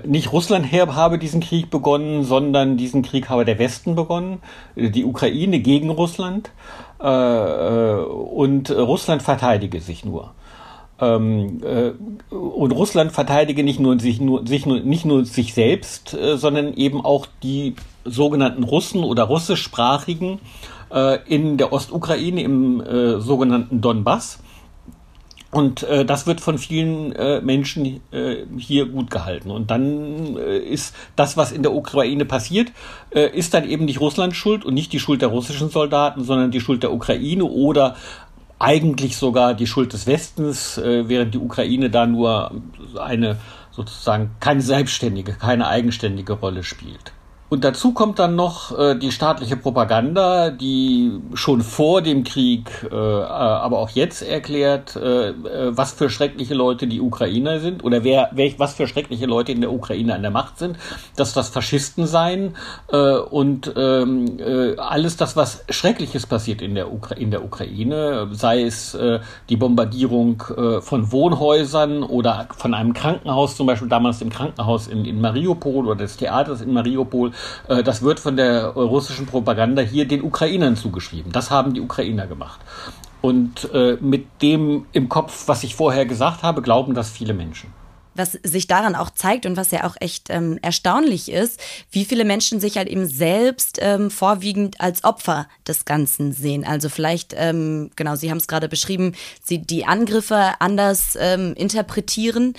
Nicht 0.04 0.32
Russland 0.32 0.72
habe 0.72 1.18
diesen 1.18 1.40
Krieg 1.40 1.70
begonnen, 1.70 2.24
sondern 2.24 2.76
diesen 2.76 3.02
Krieg 3.02 3.28
habe 3.28 3.44
der 3.44 3.60
Westen 3.60 3.94
begonnen, 3.94 4.42
die 4.74 5.04
Ukraine 5.04 5.60
gegen 5.60 5.90
Russland 5.90 6.50
und 6.98 8.70
Russland 8.70 9.22
verteidige 9.22 9.80
sich 9.80 10.04
nur. 10.04 10.32
Ähm, 11.04 11.60
äh, 11.62 11.92
und 12.34 12.72
Russland 12.72 13.12
verteidige 13.12 13.62
nicht 13.62 13.80
nur 13.80 13.98
sich, 13.98 14.20
nur, 14.20 14.46
sich 14.46 14.66
nur, 14.66 14.80
nicht 14.80 15.04
nur 15.04 15.24
sich 15.24 15.54
selbst, 15.54 16.14
äh, 16.14 16.36
sondern 16.36 16.74
eben 16.74 17.04
auch 17.04 17.26
die 17.42 17.74
sogenannten 18.04 18.64
Russen 18.64 19.04
oder 19.04 19.24
russischsprachigen 19.24 20.40
äh, 20.90 21.18
in 21.26 21.56
der 21.56 21.72
Ostukraine 21.72 22.42
im 22.42 22.80
äh, 22.80 23.20
sogenannten 23.20 23.80
Donbass. 23.80 24.38
Und 25.54 25.84
äh, 25.84 26.04
das 26.04 26.26
wird 26.26 26.40
von 26.40 26.58
vielen 26.58 27.12
äh, 27.12 27.40
Menschen 27.40 28.00
äh, 28.10 28.38
hier 28.58 28.86
gut 28.86 29.08
gehalten. 29.08 29.52
Und 29.52 29.70
dann 29.70 30.36
äh, 30.36 30.58
ist 30.58 30.96
das, 31.14 31.36
was 31.36 31.52
in 31.52 31.62
der 31.62 31.72
Ukraine 31.72 32.24
passiert, 32.24 32.72
äh, 33.10 33.28
ist 33.28 33.54
dann 33.54 33.68
eben 33.68 33.84
nicht 33.84 34.00
Russland 34.00 34.34
schuld 34.34 34.64
und 34.64 34.74
nicht 34.74 34.92
die 34.92 34.98
Schuld 34.98 35.22
der 35.22 35.28
russischen 35.28 35.70
Soldaten, 35.70 36.24
sondern 36.24 36.50
die 36.50 36.60
Schuld 36.60 36.82
der 36.82 36.92
Ukraine 36.92 37.44
oder 37.44 37.94
eigentlich 38.58 39.16
sogar 39.16 39.54
die 39.54 39.66
Schuld 39.66 39.92
des 39.92 40.06
Westens, 40.06 40.78
äh, 40.78 41.08
während 41.08 41.34
die 41.34 41.38
Ukraine 41.38 41.90
da 41.90 42.06
nur 42.06 42.52
eine 42.98 43.38
sozusagen 43.70 44.36
keine 44.40 44.60
selbstständige, 44.60 45.32
keine 45.32 45.66
eigenständige 45.66 46.34
Rolle 46.34 46.62
spielt. 46.62 47.13
Und 47.54 47.62
dazu 47.62 47.92
kommt 47.92 48.18
dann 48.18 48.34
noch 48.34 48.76
äh, 48.76 48.96
die 48.96 49.12
staatliche 49.12 49.56
Propaganda, 49.56 50.50
die 50.50 51.20
schon 51.34 51.60
vor 51.60 52.02
dem 52.02 52.24
Krieg, 52.24 52.68
äh, 52.90 52.92
aber 52.96 53.78
auch 53.78 53.90
jetzt 53.90 54.22
erklärt, 54.22 54.96
äh, 54.96 55.28
äh, 55.28 55.34
was 55.68 55.92
für 55.92 56.10
schreckliche 56.10 56.54
Leute 56.54 56.88
die 56.88 57.00
Ukrainer 57.00 57.60
sind 57.60 57.84
oder 57.84 58.02
wer, 58.02 58.30
wer, 58.32 58.50
was 58.58 58.74
für 58.74 58.88
schreckliche 58.88 59.26
Leute 59.26 59.52
in 59.52 59.60
der 59.60 59.72
Ukraine 59.72 60.16
an 60.16 60.22
der 60.22 60.32
Macht 60.32 60.58
sind, 60.58 60.78
dass 61.14 61.32
das 61.32 61.48
Faschisten 61.48 62.08
seien 62.08 62.56
äh, 62.90 63.18
und 63.18 63.72
ähm, 63.76 64.36
äh, 64.40 64.76
alles 64.76 65.16
das, 65.16 65.36
was 65.36 65.64
Schreckliches 65.68 66.26
passiert 66.26 66.60
in 66.60 66.74
der, 66.74 66.92
Ukra 66.92 67.14
in 67.14 67.30
der 67.30 67.44
Ukraine, 67.44 68.30
sei 68.32 68.64
es 68.64 68.94
äh, 68.94 69.20
die 69.48 69.56
Bombardierung 69.56 70.42
äh, 70.56 70.80
von 70.80 71.12
Wohnhäusern 71.12 72.02
oder 72.02 72.48
von 72.56 72.74
einem 72.74 72.94
Krankenhaus, 72.94 73.54
zum 73.54 73.68
Beispiel 73.68 73.88
damals 73.88 74.20
im 74.22 74.30
Krankenhaus 74.30 74.88
in, 74.88 75.04
in 75.04 75.20
Mariupol 75.20 75.86
oder 75.86 75.94
des 76.02 76.16
Theaters 76.16 76.60
in 76.60 76.72
Mariupol, 76.72 77.30
äh, 77.30 77.32
das 77.68 78.02
wird 78.02 78.20
von 78.20 78.36
der 78.36 78.66
russischen 78.66 79.26
Propaganda 79.26 79.82
hier 79.82 80.06
den 80.06 80.22
Ukrainern 80.22 80.76
zugeschrieben. 80.76 81.32
Das 81.32 81.50
haben 81.50 81.74
die 81.74 81.80
Ukrainer 81.80 82.26
gemacht. 82.26 82.60
Und 83.20 83.70
äh, 83.72 83.96
mit 84.00 84.26
dem 84.42 84.86
im 84.92 85.08
Kopf, 85.08 85.48
was 85.48 85.64
ich 85.64 85.74
vorher 85.74 86.04
gesagt 86.04 86.42
habe, 86.42 86.60
glauben 86.60 86.94
das 86.94 87.10
viele 87.10 87.32
Menschen 87.32 87.72
was 88.14 88.32
sich 88.42 88.66
daran 88.66 88.94
auch 88.94 89.10
zeigt 89.10 89.46
und 89.46 89.56
was 89.56 89.70
ja 89.70 89.84
auch 89.84 89.96
echt 90.00 90.30
ähm, 90.30 90.58
erstaunlich 90.62 91.30
ist, 91.30 91.60
wie 91.90 92.04
viele 92.04 92.24
Menschen 92.24 92.60
sich 92.60 92.76
halt 92.76 92.88
eben 92.88 93.06
selbst 93.06 93.78
ähm, 93.80 94.10
vorwiegend 94.10 94.80
als 94.80 95.04
Opfer 95.04 95.48
des 95.66 95.84
Ganzen 95.84 96.32
sehen. 96.32 96.64
Also 96.64 96.88
vielleicht, 96.88 97.34
ähm, 97.36 97.90
genau, 97.96 98.16
Sie 98.16 98.30
haben 98.30 98.38
es 98.38 98.48
gerade 98.48 98.68
beschrieben, 98.68 99.12
sie 99.42 99.58
die 99.58 99.84
Angriffe 99.84 100.54
anders 100.58 101.16
ähm, 101.20 101.54
interpretieren, 101.54 102.54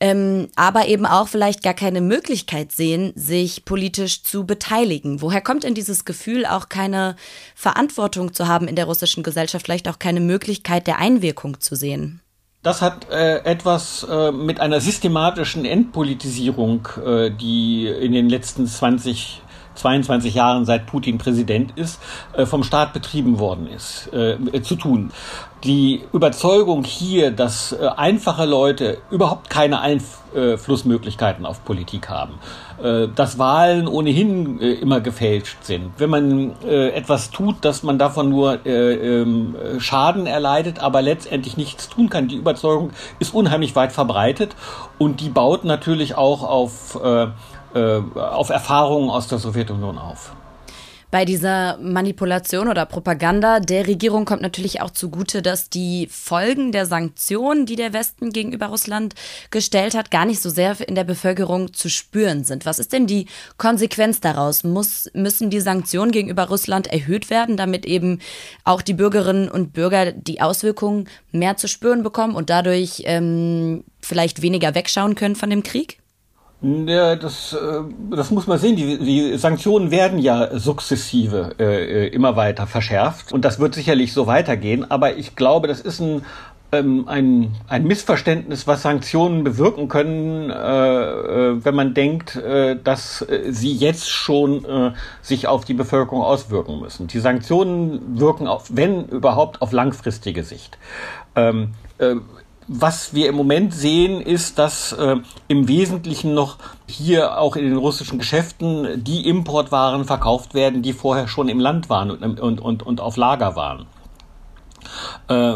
ähm, 0.00 0.48
aber 0.56 0.88
eben 0.88 1.06
auch 1.06 1.28
vielleicht 1.28 1.62
gar 1.62 1.74
keine 1.74 2.00
Möglichkeit 2.00 2.72
sehen, 2.72 3.12
sich 3.14 3.64
politisch 3.64 4.22
zu 4.22 4.44
beteiligen. 4.44 5.20
Woher 5.20 5.40
kommt 5.40 5.64
denn 5.64 5.74
dieses 5.74 6.04
Gefühl, 6.04 6.46
auch 6.46 6.68
keine 6.68 7.16
Verantwortung 7.54 8.34
zu 8.34 8.48
haben 8.48 8.68
in 8.68 8.76
der 8.76 8.86
russischen 8.86 9.22
Gesellschaft, 9.22 9.66
vielleicht 9.66 9.88
auch 9.88 9.98
keine 9.98 10.20
Möglichkeit 10.20 10.86
der 10.86 10.98
Einwirkung 10.98 11.60
zu 11.60 11.76
sehen? 11.76 12.20
Das 12.66 12.82
hat 12.82 13.08
äh, 13.12 13.44
etwas 13.44 14.02
äh, 14.10 14.32
mit 14.32 14.58
einer 14.58 14.80
systematischen 14.80 15.64
Entpolitisierung, 15.64 16.88
äh, 16.96 17.30
die 17.30 17.86
in 17.86 18.10
den 18.10 18.28
letzten 18.28 18.66
20 18.66 19.40
22 19.76 20.34
Jahren 20.34 20.64
seit 20.64 20.86
Putin 20.86 21.18
Präsident 21.18 21.72
ist, 21.76 22.00
äh, 22.32 22.44
vom 22.44 22.64
Staat 22.64 22.92
betrieben 22.92 23.38
worden 23.38 23.68
ist, 23.68 24.12
äh, 24.12 24.62
zu 24.62 24.74
tun. 24.74 25.12
Die 25.64 26.02
Überzeugung 26.12 26.82
hier, 26.82 27.30
dass 27.30 27.72
äh, 27.72 27.88
einfache 27.96 28.46
Leute 28.46 28.98
überhaupt 29.10 29.48
keine 29.50 29.80
Einflussmöglichkeiten 29.80 31.46
auf 31.46 31.64
Politik 31.64 32.08
haben, 32.08 32.34
dass 32.78 33.38
Wahlen 33.38 33.88
ohnehin 33.88 34.58
immer 34.58 35.00
gefälscht 35.00 35.58
sind. 35.62 35.92
Wenn 35.98 36.10
man 36.10 36.62
etwas 36.62 37.30
tut, 37.30 37.64
dass 37.64 37.82
man 37.82 37.98
davon 37.98 38.28
nur 38.28 38.66
ähm, 38.66 39.56
Schaden 39.78 40.26
erleidet, 40.26 40.80
aber 40.80 41.00
letztendlich 41.00 41.56
nichts 41.56 41.88
tun 41.88 42.10
kann. 42.10 42.28
Die 42.28 42.36
Überzeugung 42.36 42.90
ist 43.18 43.34
unheimlich 43.34 43.74
weit 43.76 43.92
verbreitet 43.92 44.54
und 44.98 45.20
die 45.20 45.30
baut 45.30 45.64
natürlich 45.64 46.16
auch 46.16 46.42
auf 46.42 46.98
äh, 47.02 47.28
auf 48.14 48.50
Erfahrungen 48.50 49.10
aus 49.10 49.28
der 49.28 49.38
Sowjetunion 49.38 49.98
auf. 49.98 50.32
Bei 51.16 51.24
dieser 51.24 51.78
Manipulation 51.78 52.68
oder 52.68 52.84
Propaganda 52.84 53.58
der 53.58 53.86
Regierung 53.86 54.26
kommt 54.26 54.42
natürlich 54.42 54.82
auch 54.82 54.90
zugute, 54.90 55.40
dass 55.40 55.70
die 55.70 56.08
Folgen 56.10 56.72
der 56.72 56.84
Sanktionen, 56.84 57.64
die 57.64 57.74
der 57.74 57.94
Westen 57.94 58.34
gegenüber 58.34 58.66
Russland 58.66 59.14
gestellt 59.50 59.94
hat, 59.94 60.10
gar 60.10 60.26
nicht 60.26 60.42
so 60.42 60.50
sehr 60.50 60.76
in 60.86 60.94
der 60.94 61.04
Bevölkerung 61.04 61.72
zu 61.72 61.88
spüren 61.88 62.44
sind. 62.44 62.66
Was 62.66 62.78
ist 62.78 62.92
denn 62.92 63.06
die 63.06 63.28
Konsequenz 63.56 64.20
daraus? 64.20 64.62
Muss, 64.62 65.10
müssen 65.14 65.48
die 65.48 65.60
Sanktionen 65.60 66.12
gegenüber 66.12 66.48
Russland 66.48 66.86
erhöht 66.88 67.30
werden, 67.30 67.56
damit 67.56 67.86
eben 67.86 68.20
auch 68.64 68.82
die 68.82 68.92
Bürgerinnen 68.92 69.48
und 69.48 69.72
Bürger 69.72 70.12
die 70.12 70.42
Auswirkungen 70.42 71.08
mehr 71.32 71.56
zu 71.56 71.66
spüren 71.66 72.02
bekommen 72.02 72.34
und 72.34 72.50
dadurch 72.50 73.04
ähm, 73.06 73.84
vielleicht 74.02 74.42
weniger 74.42 74.74
wegschauen 74.74 75.14
können 75.14 75.34
von 75.34 75.48
dem 75.48 75.62
Krieg? 75.62 75.98
Ja, 76.86 77.14
das, 77.14 77.52
äh, 77.52 77.82
das 78.10 78.30
muss 78.30 78.46
man 78.46 78.58
sehen. 78.58 78.76
Die, 78.76 78.98
die 78.98 79.38
Sanktionen 79.38 79.90
werden 79.90 80.18
ja 80.18 80.58
sukzessive 80.58 81.54
äh, 81.58 82.08
immer 82.08 82.34
weiter 82.34 82.66
verschärft 82.66 83.32
und 83.32 83.44
das 83.44 83.60
wird 83.60 83.74
sicherlich 83.74 84.12
so 84.12 84.26
weitergehen. 84.26 84.90
Aber 84.90 85.16
ich 85.16 85.36
glaube, 85.36 85.68
das 85.68 85.80
ist 85.80 86.00
ein 86.00 86.22
ähm, 86.72 87.04
ein, 87.06 87.54
ein 87.68 87.84
Missverständnis, 87.84 88.66
was 88.66 88.82
Sanktionen 88.82 89.44
bewirken 89.44 89.88
können, 89.88 90.50
äh, 90.50 90.54
äh, 90.54 91.64
wenn 91.64 91.74
man 91.76 91.94
denkt, 91.94 92.34
äh, 92.36 92.76
dass 92.82 93.22
äh, 93.22 93.52
sie 93.52 93.72
jetzt 93.72 94.10
schon 94.10 94.64
äh, 94.64 94.92
sich 95.22 95.46
auf 95.46 95.64
die 95.64 95.74
Bevölkerung 95.74 96.22
auswirken 96.22 96.80
müssen. 96.80 97.06
Die 97.06 97.20
Sanktionen 97.20 98.18
wirken 98.18 98.48
auf, 98.48 98.64
wenn 98.74 99.04
überhaupt, 99.06 99.62
auf 99.62 99.70
langfristige 99.70 100.42
Sicht. 100.42 100.76
Ähm, 101.36 101.70
äh, 101.98 102.16
was 102.68 103.14
wir 103.14 103.28
im 103.28 103.36
Moment 103.36 103.74
sehen, 103.74 104.20
ist, 104.20 104.58
dass 104.58 104.92
äh, 104.92 105.16
im 105.48 105.68
Wesentlichen 105.68 106.34
noch 106.34 106.58
hier 106.86 107.38
auch 107.38 107.56
in 107.56 107.64
den 107.64 107.76
russischen 107.76 108.18
Geschäften 108.18 109.04
die 109.04 109.28
Importwaren 109.28 110.04
verkauft 110.04 110.54
werden, 110.54 110.82
die 110.82 110.92
vorher 110.92 111.28
schon 111.28 111.48
im 111.48 111.60
Land 111.60 111.88
waren 111.88 112.10
und, 112.10 112.40
und, 112.40 112.60
und, 112.60 112.82
und 112.82 113.00
auf 113.00 113.16
Lager 113.16 113.56
waren. 113.56 113.86
Äh, 115.28 115.54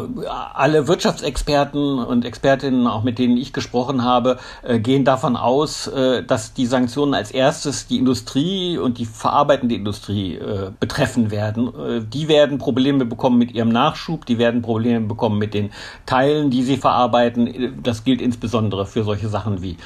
alle 0.54 0.88
Wirtschaftsexperten 0.88 1.98
und 1.98 2.24
Expertinnen, 2.24 2.86
auch 2.86 3.02
mit 3.02 3.18
denen 3.18 3.36
ich 3.36 3.52
gesprochen 3.52 4.04
habe, 4.04 4.38
äh, 4.62 4.78
gehen 4.78 5.04
davon 5.04 5.36
aus, 5.36 5.86
äh, 5.86 6.22
dass 6.22 6.54
die 6.54 6.66
Sanktionen 6.66 7.14
als 7.14 7.30
erstes 7.30 7.86
die 7.86 7.98
Industrie 7.98 8.78
und 8.78 8.98
die 8.98 9.06
verarbeitende 9.06 9.74
Industrie 9.74 10.36
äh, 10.36 10.70
betreffen 10.78 11.30
werden. 11.30 11.68
Äh, 11.68 12.00
die 12.02 12.28
werden 12.28 12.58
Probleme 12.58 13.04
bekommen 13.04 13.38
mit 13.38 13.52
ihrem 13.52 13.68
Nachschub, 13.68 14.26
die 14.26 14.38
werden 14.38 14.62
Probleme 14.62 15.06
bekommen 15.06 15.38
mit 15.38 15.54
den 15.54 15.70
Teilen, 16.06 16.50
die 16.50 16.62
sie 16.62 16.76
verarbeiten. 16.76 17.80
Das 17.82 18.04
gilt 18.04 18.20
insbesondere 18.20 18.86
für 18.86 19.04
solche 19.04 19.28
Sachen 19.28 19.62
wie 19.62 19.76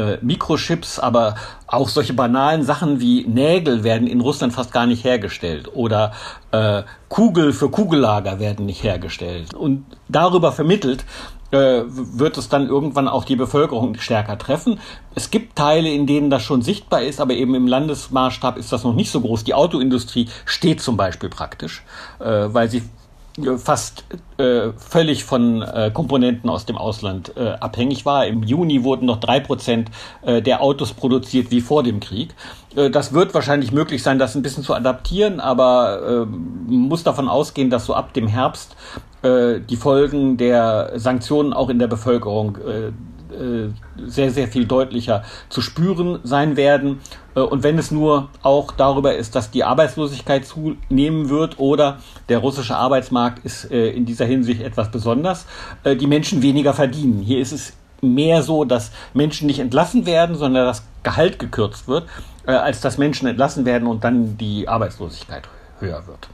äh, 0.00 0.18
Mikrochips, 0.22 0.98
aber 0.98 1.34
auch 1.66 1.88
solche 1.88 2.14
banalen 2.14 2.64
Sachen 2.64 3.00
wie 3.00 3.26
Nägel 3.26 3.84
werden 3.84 4.06
in 4.06 4.20
Russland 4.20 4.52
fast 4.52 4.72
gar 4.72 4.86
nicht 4.86 5.04
hergestellt 5.04 5.68
oder 5.74 6.12
äh, 6.52 6.82
Kugel 7.08 7.52
für 7.52 7.70
Kugellager 7.70 8.38
werden 8.38 8.66
nicht 8.66 8.82
hergestellt. 8.82 9.54
Und 9.54 9.84
darüber 10.08 10.52
vermittelt 10.52 11.04
äh, 11.50 11.82
wird 11.86 12.38
es 12.38 12.48
dann 12.48 12.68
irgendwann 12.68 13.08
auch 13.08 13.24
die 13.24 13.36
Bevölkerung 13.36 13.96
stärker 13.96 14.38
treffen. 14.38 14.78
Es 15.14 15.30
gibt 15.30 15.56
Teile, 15.56 15.90
in 15.92 16.06
denen 16.06 16.30
das 16.30 16.42
schon 16.42 16.62
sichtbar 16.62 17.02
ist, 17.02 17.20
aber 17.20 17.34
eben 17.34 17.54
im 17.54 17.66
Landesmaßstab 17.66 18.56
ist 18.56 18.72
das 18.72 18.84
noch 18.84 18.94
nicht 18.94 19.10
so 19.10 19.20
groß. 19.20 19.44
Die 19.44 19.54
Autoindustrie 19.54 20.28
steht 20.44 20.80
zum 20.80 20.96
Beispiel 20.96 21.28
praktisch, 21.28 21.82
äh, 22.20 22.24
weil 22.24 22.70
sie 22.70 22.82
fast 23.58 24.04
äh, 24.38 24.70
völlig 24.76 25.24
von 25.24 25.62
äh, 25.62 25.90
Komponenten 25.92 26.50
aus 26.50 26.66
dem 26.66 26.76
Ausland 26.76 27.36
äh, 27.36 27.50
abhängig 27.60 28.04
war. 28.04 28.26
Im 28.26 28.42
Juni 28.42 28.82
wurden 28.84 29.06
noch 29.06 29.18
drei 29.18 29.40
Prozent 29.40 29.90
äh, 30.22 30.42
der 30.42 30.62
Autos 30.62 30.92
produziert 30.92 31.50
wie 31.50 31.60
vor 31.60 31.82
dem 31.82 32.00
Krieg. 32.00 32.34
Äh, 32.74 32.90
das 32.90 33.12
wird 33.12 33.32
wahrscheinlich 33.34 33.72
möglich 33.72 34.02
sein, 34.02 34.18
das 34.18 34.34
ein 34.34 34.42
bisschen 34.42 34.64
zu 34.64 34.74
adaptieren, 34.74 35.40
aber 35.40 36.26
äh, 36.26 36.72
muss 36.72 37.04
davon 37.04 37.28
ausgehen, 37.28 37.70
dass 37.70 37.86
so 37.86 37.94
ab 37.94 38.12
dem 38.12 38.26
Herbst 38.26 38.76
äh, 39.22 39.60
die 39.60 39.76
Folgen 39.76 40.36
der 40.36 40.92
Sanktionen 40.96 41.52
auch 41.52 41.68
in 41.68 41.78
der 41.78 41.88
Bevölkerung 41.88 42.58
äh, 42.58 42.92
äh, 43.34 43.70
sehr, 44.06 44.30
sehr 44.30 44.48
viel 44.48 44.66
deutlicher 44.66 45.22
zu 45.50 45.60
spüren 45.60 46.20
sein 46.24 46.56
werden. 46.56 47.00
Äh, 47.34 47.40
und 47.40 47.62
wenn 47.62 47.78
es 47.78 47.90
nur 47.90 48.28
auch 48.42 48.72
darüber 48.72 49.14
ist, 49.14 49.34
dass 49.34 49.50
die 49.50 49.64
Arbeitslosigkeit 49.64 50.46
zunehmen 50.46 51.28
wird 51.28 51.58
oder 51.58 51.98
der 52.28 52.38
russische 52.38 52.76
Arbeitsmarkt 52.76 53.44
ist 53.44 53.70
äh, 53.70 53.90
in 53.90 54.06
dieser 54.06 54.24
Hinsicht 54.24 54.62
etwas 54.62 54.90
besonders, 54.90 55.46
die 55.84 56.06
Menschen 56.06 56.42
weniger 56.42 56.74
verdienen. 56.74 57.20
Hier 57.20 57.40
ist 57.40 57.52
es 57.52 57.72
mehr 58.00 58.42
so, 58.42 58.64
dass 58.64 58.90
Menschen 59.14 59.46
nicht 59.46 59.58
entlassen 59.58 60.06
werden, 60.06 60.36
sondern 60.36 60.66
das 60.66 60.82
Gehalt 61.02 61.38
gekürzt 61.38 61.88
wird, 61.88 62.06
als 62.44 62.80
dass 62.80 62.98
Menschen 62.98 63.28
entlassen 63.28 63.64
werden 63.64 63.86
und 63.86 64.04
dann 64.04 64.36
die 64.36 64.68
Arbeitslosigkeit 64.68 65.44
höher 65.80 66.06
wird. 66.06 66.28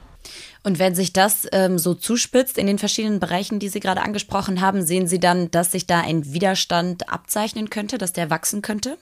Und 0.66 0.80
wenn 0.80 0.96
sich 0.96 1.12
das 1.12 1.46
ähm, 1.52 1.78
so 1.78 1.94
zuspitzt 1.94 2.58
in 2.58 2.66
den 2.66 2.80
verschiedenen 2.80 3.20
Bereichen, 3.20 3.60
die 3.60 3.68
Sie 3.68 3.78
gerade 3.78 4.02
angesprochen 4.02 4.60
haben, 4.60 4.82
sehen 4.82 5.06
Sie 5.06 5.20
dann, 5.20 5.48
dass 5.52 5.70
sich 5.70 5.86
da 5.86 6.00
ein 6.00 6.32
Widerstand 6.32 7.08
abzeichnen 7.08 7.70
könnte, 7.70 7.98
dass 7.98 8.12
der 8.12 8.30
wachsen 8.30 8.62
könnte? 8.62 8.98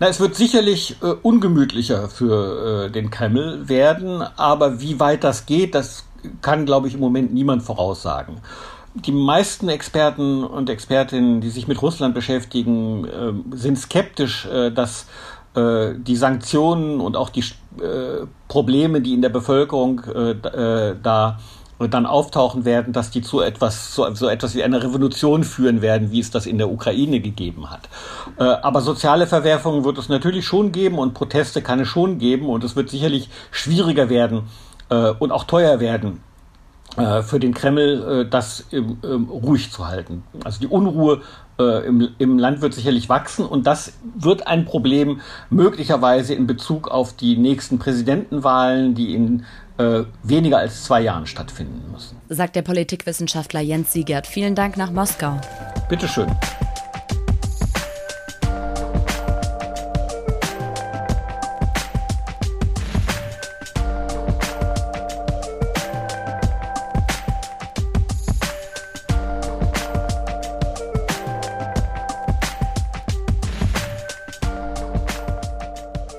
Na, 0.00 0.08
es 0.08 0.20
wird 0.20 0.34
sicherlich 0.34 0.96
äh, 1.02 1.06
ungemütlicher 1.22 2.08
für 2.08 2.86
äh, 2.86 2.90
den 2.90 3.10
Kreml 3.10 3.68
werden, 3.68 4.22
aber 4.36 4.80
wie 4.80 4.98
weit 5.00 5.24
das 5.24 5.46
geht, 5.46 5.74
das 5.74 6.04
kann, 6.40 6.66
glaube 6.66 6.88
ich, 6.88 6.94
im 6.94 7.00
Moment 7.00 7.32
niemand 7.32 7.62
voraussagen. 7.62 8.40
Die 8.94 9.12
meisten 9.12 9.68
Experten 9.68 10.44
und 10.44 10.68
Expertinnen, 10.68 11.40
die 11.40 11.48
sich 11.48 11.66
mit 11.66 11.80
Russland 11.80 12.14
beschäftigen, 12.14 13.06
äh, 13.06 13.56
sind 13.56 13.78
skeptisch, 13.78 14.46
äh, 14.46 14.70
dass 14.70 15.06
äh, 15.54 15.94
die 15.96 16.16
Sanktionen 16.16 17.00
und 17.00 17.16
auch 17.16 17.30
die 17.30 17.44
äh, 17.80 18.26
Probleme, 18.48 19.00
die 19.00 19.14
in 19.14 19.22
der 19.22 19.30
Bevölkerung 19.30 20.02
da 21.02 21.38
dann 21.88 22.06
auftauchen 22.06 22.64
werden, 22.64 22.92
dass 22.92 23.10
die 23.10 23.22
zu 23.22 23.40
etwas, 23.40 23.94
so, 23.94 24.12
so 24.14 24.28
etwas 24.28 24.54
wie 24.54 24.62
einer 24.62 24.82
Revolution 24.82 25.44
führen 25.44 25.82
werden, 25.82 26.10
wie 26.10 26.20
es 26.20 26.30
das 26.30 26.46
in 26.46 26.58
der 26.58 26.70
Ukraine 26.70 27.20
gegeben 27.20 27.70
hat. 27.70 27.88
Äh, 28.38 28.44
aber 28.44 28.80
soziale 28.80 29.26
Verwerfungen 29.26 29.84
wird 29.84 29.98
es 29.98 30.08
natürlich 30.08 30.46
schon 30.46 30.72
geben 30.72 30.98
und 30.98 31.14
Proteste 31.14 31.62
kann 31.62 31.80
es 31.80 31.88
schon 31.88 32.18
geben 32.18 32.46
und 32.46 32.64
es 32.64 32.76
wird 32.76 32.90
sicherlich 32.90 33.28
schwieriger 33.50 34.08
werden 34.08 34.44
äh, 34.88 35.10
und 35.18 35.32
auch 35.32 35.44
teuer 35.44 35.80
werden, 35.80 36.20
äh, 36.96 37.22
für 37.22 37.40
den 37.40 37.54
Kreml 37.54 38.24
äh, 38.24 38.28
das 38.28 38.66
ruhig 38.72 39.72
zu 39.72 39.88
halten. 39.88 40.24
Also 40.44 40.60
die 40.60 40.66
Unruhe 40.66 41.22
äh, 41.58 41.86
im, 41.86 42.08
im 42.18 42.38
Land 42.38 42.60
wird 42.60 42.74
sicherlich 42.74 43.08
wachsen 43.08 43.46
und 43.46 43.66
das 43.66 43.94
wird 44.14 44.46
ein 44.46 44.64
Problem 44.64 45.20
möglicherweise 45.48 46.34
in 46.34 46.46
Bezug 46.46 46.88
auf 46.88 47.14
die 47.14 47.36
nächsten 47.36 47.78
Präsidentenwahlen, 47.78 48.94
die 48.94 49.14
in 49.14 49.44
äh, 49.78 50.04
weniger 50.22 50.58
als 50.58 50.84
zwei 50.84 51.00
Jahren 51.00 51.26
stattfinden 51.26 51.90
müssen. 51.92 52.16
Sagt 52.28 52.56
der 52.56 52.62
Politikwissenschaftler 52.62 53.60
Jens 53.60 53.92
Siegert. 53.92 54.26
Vielen 54.26 54.54
Dank 54.54 54.76
nach 54.76 54.90
Moskau. 54.90 55.40
Bitteschön. 55.88 56.28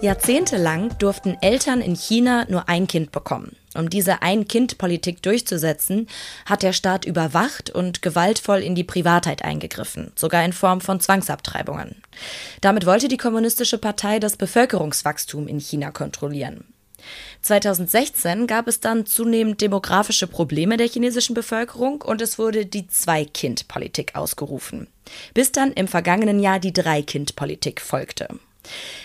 Jahrzehntelang 0.03 0.97
durften 0.97 1.37
Eltern 1.39 1.79
in 1.79 1.95
China 1.95 2.45
nur 2.49 2.67
ein 2.67 2.87
Kind 2.87 3.13
bekommen. 3.13 3.55
Um 3.73 3.89
diese 3.89 4.21
Ein-Kind-Politik 4.21 5.21
durchzusetzen, 5.21 6.09
hat 6.45 6.61
der 6.61 6.73
Staat 6.73 7.05
überwacht 7.05 7.69
und 7.69 8.01
gewaltvoll 8.01 8.59
in 8.59 8.75
die 8.75 8.83
Privatheit 8.83 9.45
eingegriffen, 9.45 10.11
sogar 10.15 10.43
in 10.43 10.51
Form 10.51 10.81
von 10.81 10.99
Zwangsabtreibungen. 10.99 12.03
Damit 12.59 12.85
wollte 12.85 13.07
die 13.07 13.15
Kommunistische 13.15 13.77
Partei 13.77 14.19
das 14.19 14.35
Bevölkerungswachstum 14.35 15.47
in 15.47 15.59
China 15.59 15.91
kontrollieren. 15.91 16.65
2016 17.43 18.45
gab 18.45 18.67
es 18.67 18.81
dann 18.81 19.05
zunehmend 19.05 19.61
demografische 19.61 20.27
Probleme 20.27 20.75
der 20.75 20.89
chinesischen 20.89 21.33
Bevölkerung 21.33 22.01
und 22.01 22.21
es 22.21 22.37
wurde 22.37 22.65
die 22.65 22.87
Zwei-Kind-Politik 22.87 24.15
ausgerufen. 24.15 24.87
Bis 25.33 25.53
dann 25.53 25.71
im 25.71 25.87
vergangenen 25.87 26.41
Jahr 26.41 26.59
die 26.59 26.73
Drei-Kind-Politik 26.73 27.79
folgte. 27.79 28.27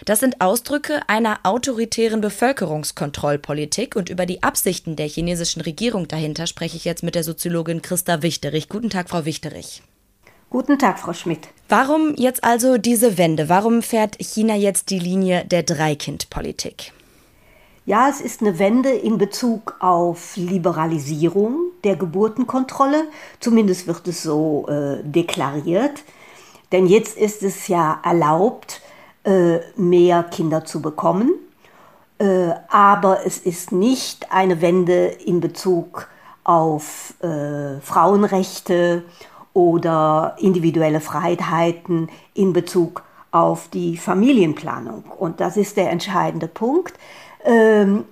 Das 0.05 0.21
sind 0.21 0.41
Ausdrücke 0.41 1.01
einer 1.09 1.41
autoritären 1.43 2.21
Bevölkerungskontrollpolitik 2.21 3.97
und 3.97 4.09
über 4.09 4.27
die 4.27 4.43
Absichten 4.43 4.97
der 4.97 5.09
chinesischen 5.09 5.61
Regierung 5.61 6.09
dahinter 6.09 6.47
spreche 6.47 6.77
ich 6.77 6.85
jetzt 6.85 7.03
mit 7.03 7.15
der 7.15 7.25
Soziologin 7.25 7.83
Christa 7.83 8.23
Wichterich. 8.23 8.69
Guten 8.69 8.91
Tag, 8.91 9.11
Frau 9.11 9.25
Wichterich. 9.25 9.83
Guten 10.51 10.79
Tag, 10.79 10.99
Frau 10.99 11.13
Schmidt. 11.13 11.49
Warum 11.69 12.15
jetzt 12.17 12.43
also 12.43 12.79
diese 12.79 13.19
Wende? 13.19 13.51
Warum 13.51 13.83
fährt 13.83 14.17
China 14.19 14.55
jetzt 14.55 14.89
die 14.89 14.99
Linie 14.99 15.45
der 15.45 15.63
Dreikind-Politik? 15.63 16.93
Ja, 17.85 18.09
es 18.09 18.21
ist 18.21 18.41
eine 18.41 18.59
Wende 18.59 18.91
in 18.91 19.19
Bezug 19.19 19.77
auf 19.81 20.37
Liberalisierung 20.37 21.73
der 21.85 21.97
Geburtenkontrolle. 21.97 23.05
Zumindest 23.41 23.87
wird 23.87 24.07
es 24.09 24.23
so 24.23 24.67
äh, 24.69 25.03
deklariert. 25.03 26.03
Denn 26.73 26.87
jetzt 26.87 27.17
ist 27.17 27.43
es 27.43 27.69
ja 27.69 28.01
erlaubt, 28.05 28.83
mehr 29.77 30.23
Kinder 30.23 30.65
zu 30.65 30.81
bekommen. 30.81 31.33
Äh, 32.19 32.51
aber 32.69 33.25
es 33.27 33.39
ist 33.39 33.71
nicht 33.71 34.33
eine 34.33 34.61
Wende 34.61 35.07
in 35.07 35.41
Bezug 35.41 36.09
auf 36.43 37.15
äh, 37.23 37.81
Frauenrechte 37.81 39.05
oder 39.53 40.37
individuelle 40.39 41.01
Freiheiten 41.01 42.09
in 42.35 42.53
Bezug 42.53 43.03
auf 43.31 43.69
die 43.69 43.97
Familienplanung. 43.97 45.05
Und 45.17 45.41
das 45.41 45.57
ist 45.57 45.77
der 45.77 45.91
entscheidende 45.91 46.49
Punkt. 46.49 46.95
Ähm, 47.45 48.05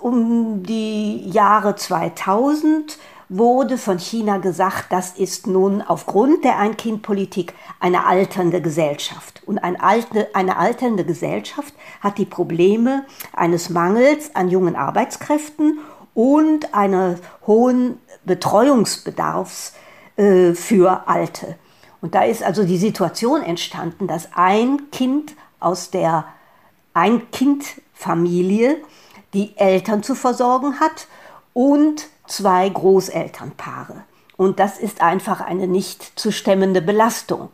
um 0.00 0.62
die 0.62 1.28
Jahre 1.28 1.76
2000 1.76 2.98
wurde 3.28 3.78
von 3.78 3.98
China 3.98 4.38
gesagt, 4.38 4.86
das 4.90 5.12
ist 5.12 5.46
nun 5.46 5.82
aufgrund 5.82 6.44
der 6.44 6.58
Ein-Kind-Politik 6.58 7.54
eine 7.80 8.06
alternde 8.06 8.60
Gesellschaft. 8.60 9.42
Und 9.46 9.58
eine, 9.58 9.82
alte, 9.82 10.28
eine 10.34 10.56
alternde 10.56 11.04
Gesellschaft 11.04 11.74
hat 12.00 12.18
die 12.18 12.26
Probleme 12.26 13.06
eines 13.32 13.70
Mangels 13.70 14.34
an 14.34 14.48
jungen 14.48 14.76
Arbeitskräften 14.76 15.78
und 16.14 16.74
eines 16.74 17.20
hohen 17.46 17.98
Betreuungsbedarfs 18.24 19.74
äh, 20.16 20.52
für 20.54 21.08
Alte. 21.08 21.56
Und 22.00 22.14
da 22.14 22.22
ist 22.22 22.42
also 22.42 22.64
die 22.64 22.78
Situation 22.78 23.42
entstanden, 23.42 24.06
dass 24.06 24.28
ein 24.34 24.90
Kind 24.90 25.34
aus 25.58 25.90
der 25.90 26.26
Ein-Kind-Familie 26.92 28.76
die 29.32 29.56
Eltern 29.56 30.02
zu 30.02 30.14
versorgen 30.14 30.78
hat 30.80 31.08
und 31.54 32.08
zwei 32.26 32.68
Großelternpaare. 32.68 34.04
Und 34.36 34.58
das 34.58 34.78
ist 34.78 35.00
einfach 35.00 35.40
eine 35.40 35.68
nicht 35.68 36.18
zu 36.18 36.32
stemmende 36.32 36.82
Belastung. 36.82 37.50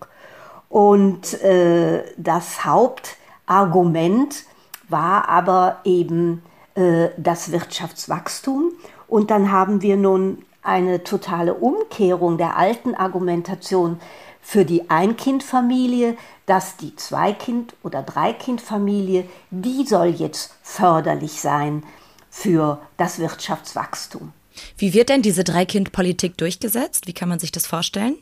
Und 0.68 1.42
äh, 1.42 2.04
das 2.16 2.64
Hauptargument 2.64 4.44
war 4.88 5.28
aber 5.28 5.78
eben 5.84 6.42
äh, 6.74 7.08
das 7.16 7.52
Wirtschaftswachstum. 7.52 8.72
Und 9.08 9.30
dann 9.30 9.50
haben 9.50 9.82
wir 9.82 9.96
nun 9.96 10.44
eine 10.62 11.02
totale 11.02 11.54
Umkehrung 11.54 12.38
der 12.38 12.56
alten 12.56 12.94
Argumentation 12.94 14.00
für 14.40 14.64
die 14.64 14.88
Ein-Kind-Familie, 14.90 16.16
dass 16.46 16.76
die 16.76 16.96
Zwei-Kind- 16.96 17.74
oder 17.82 18.02
Drei-Kind-Familie, 18.02 19.24
die 19.50 19.84
soll 19.86 20.08
jetzt 20.08 20.54
förderlich 20.62 21.40
sein 21.40 21.82
für 22.30 22.80
das 22.96 23.18
Wirtschaftswachstum. 23.18 24.32
Wie 24.76 24.94
wird 24.94 25.08
denn 25.08 25.22
diese 25.22 25.44
Drei-Kind-Politik 25.44 26.36
durchgesetzt? 26.36 27.06
Wie 27.06 27.12
kann 27.12 27.28
man 27.28 27.38
sich 27.38 27.52
das 27.52 27.66
vorstellen? 27.66 28.16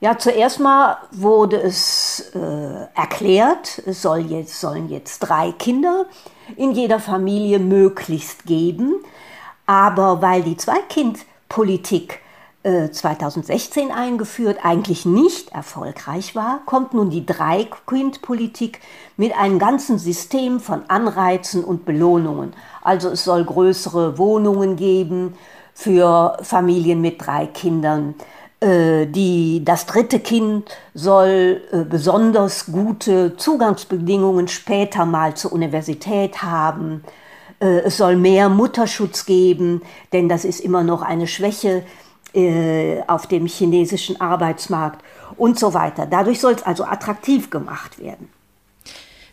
Ja, 0.00 0.18
zuerst 0.18 0.60
mal 0.60 0.98
wurde 1.12 1.56
es 1.56 2.30
äh, 2.34 2.38
erklärt, 2.94 3.80
es 3.86 4.02
soll 4.02 4.20
jetzt, 4.30 4.60
sollen 4.60 4.90
jetzt 4.90 5.20
drei 5.20 5.52
Kinder 5.52 6.06
in 6.56 6.72
jeder 6.72 7.00
Familie 7.00 7.58
möglichst 7.58 8.44
geben. 8.44 8.96
Aber 9.66 10.20
weil 10.20 10.42
die 10.42 10.56
Zwei-Kind-Politik 10.56 12.20
2016 12.64 13.92
eingeführt 13.92 14.58
eigentlich 14.62 15.04
nicht 15.04 15.52
erfolgreich 15.52 16.34
war, 16.34 16.60
kommt 16.64 16.94
nun 16.94 17.10
die 17.10 17.26
Drei-Kind-Politik 17.26 18.80
mit 19.18 19.36
einem 19.36 19.58
ganzen 19.58 19.98
System 19.98 20.60
von 20.60 20.82
Anreizen 20.88 21.62
und 21.62 21.84
Belohnungen. 21.84 22.54
Also 22.82 23.10
es 23.10 23.24
soll 23.24 23.44
größere 23.44 24.16
Wohnungen 24.16 24.76
geben 24.76 25.34
für 25.74 26.38
Familien 26.42 27.02
mit 27.02 27.26
drei 27.26 27.46
Kindern. 27.46 28.14
Äh, 28.60 29.06
die, 29.06 29.62
das 29.62 29.84
dritte 29.84 30.20
Kind 30.20 30.70
soll 30.94 31.62
äh, 31.70 31.84
besonders 31.84 32.66
gute 32.66 33.36
Zugangsbedingungen 33.36 34.48
später 34.48 35.04
mal 35.04 35.34
zur 35.34 35.52
Universität 35.52 36.42
haben. 36.42 37.04
Äh, 37.60 37.80
es 37.80 37.98
soll 37.98 38.16
mehr 38.16 38.48
Mutterschutz 38.48 39.26
geben, 39.26 39.82
denn 40.12 40.28
das 40.28 40.44
ist 40.44 40.60
immer 40.60 40.82
noch 40.82 41.02
eine 41.02 41.26
Schwäche 41.26 41.82
auf 43.06 43.26
dem 43.28 43.46
chinesischen 43.46 44.20
Arbeitsmarkt 44.20 45.04
und 45.36 45.58
so 45.58 45.72
weiter. 45.72 46.06
Dadurch 46.06 46.40
soll 46.40 46.54
es 46.54 46.62
also 46.62 46.84
attraktiv 46.84 47.50
gemacht 47.50 47.98
werden. 47.98 48.28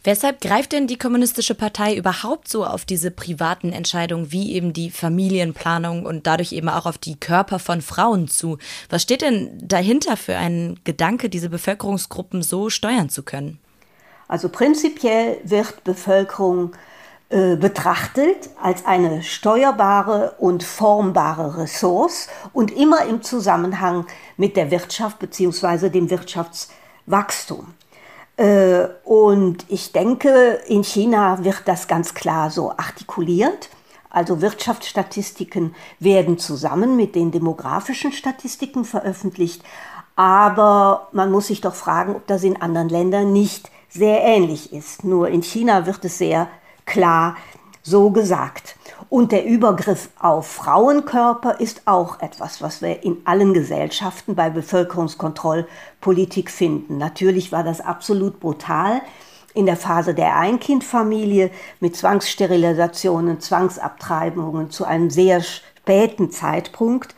Weshalb 0.04 0.41
greift 0.41 0.72
denn 0.72 0.88
die 0.88 0.97
Kommunistische 0.97 1.54
Partei 1.54 1.95
überhaupt 1.95 2.47
so 2.47 2.66
auf 2.66 2.86
diese 2.86 3.12
privaten 3.12 3.72
Entscheidungen 3.72 4.32
wie 4.32 4.54
eben 4.54 4.74
die 4.74 4.89
Familienplanung 4.89 6.08
und 6.08 6.26
dadurch 6.26 6.54
eben 6.54 6.70
auch 6.70 6.88
auf 6.88 6.97
die 6.97 7.20
Körper 7.20 7.60
von 7.60 7.82
Frauen 7.82 8.28
zu? 8.28 8.58
Was 8.89 9.04
steht 9.04 9.22
denn 9.22 9.52
dahinter 9.62 10.18
für 10.18 10.38
einen 10.38 10.80
Gedanke, 10.86 11.30
diese 11.30 11.49
Bevölkerungsgruppen 11.49 12.41
so 12.41 12.72
steuern 12.72 13.10
zu 13.10 13.22
können? 13.22 13.60
Also 14.28 14.49
prinzipiell 14.49 15.38
wird 15.43 15.84
Bevölkerung 15.84 16.74
äh, 16.74 16.91
betrachtet 17.32 18.49
als 18.61 18.86
eine 18.86 19.23
steuerbare 19.23 20.36
und 20.38 20.63
formbare 20.63 21.57
Ressource 21.57 22.27
und 22.51 22.71
immer 22.71 23.05
im 23.05 23.21
Zusammenhang 23.21 24.05
mit 24.36 24.57
der 24.57 24.69
Wirtschaft 24.69 25.19
bzw. 25.19 25.89
dem 25.89 26.09
Wirtschaftswachstum. 26.09 27.73
Äh, 28.38 28.88
und 29.03 29.65
ich 29.67 29.91
denke, 29.91 30.59
in 30.67 30.84
China 30.84 31.43
wird 31.43 31.61
das 31.65 31.88
ganz 31.88 32.13
klar 32.13 32.49
so 32.49 32.71
artikuliert. 32.71 33.69
Also 34.09 34.41
Wirtschaftsstatistiken 34.41 35.75
werden 35.99 36.38
zusammen 36.38 36.95
mit 36.95 37.15
den 37.15 37.32
demografischen 37.32 38.11
Statistiken 38.11 38.84
veröffentlicht. 38.84 39.63
Aber 40.15 41.07
man 41.11 41.32
muss 41.32 41.47
sich 41.47 41.61
doch 41.61 41.75
fragen, 41.75 42.15
ob 42.15 42.27
das 42.27 42.43
in 42.43 42.61
anderen 42.61 42.89
Ländern 42.89 43.32
nicht 43.32 43.69
sehr 43.89 44.21
ähnlich 44.21 44.73
ist. 44.73 45.03
Nur 45.03 45.29
in 45.29 45.43
China 45.43 45.86
wird 45.86 46.03
es 46.03 46.17
sehr 46.17 46.47
klar 46.86 47.36
so 47.84 48.11
gesagt. 48.11 48.75
Und 49.09 49.32
der 49.32 49.45
Übergriff 49.45 50.09
auf 50.19 50.47
Frauenkörper 50.47 51.59
ist 51.59 51.82
auch 51.86 52.21
etwas, 52.21 52.61
was 52.61 52.82
wir 52.82 53.03
in 53.03 53.17
allen 53.25 53.53
Gesellschaften 53.53 54.36
bei 54.36 54.49
Bevölkerungskontrollpolitik 54.49 56.49
finden. 56.49 56.97
Natürlich 56.97 57.51
war 57.51 57.63
das 57.63 57.82
absolut 57.82 58.39
brutal 58.39 59.01
in 59.53 59.65
der 59.65 59.75
Phase 59.75 60.13
der 60.13 60.38
Einkindfamilie 60.38 61.51
mit 61.79 61.95
Zwangssterilisationen, 61.95 63.41
Zwangsabtreibungen 63.41 64.69
zu 64.69 64.86
einem 64.86 65.09
sehr 65.09 65.41
späten 65.41 66.32
Zeitpunkt. 66.32 67.15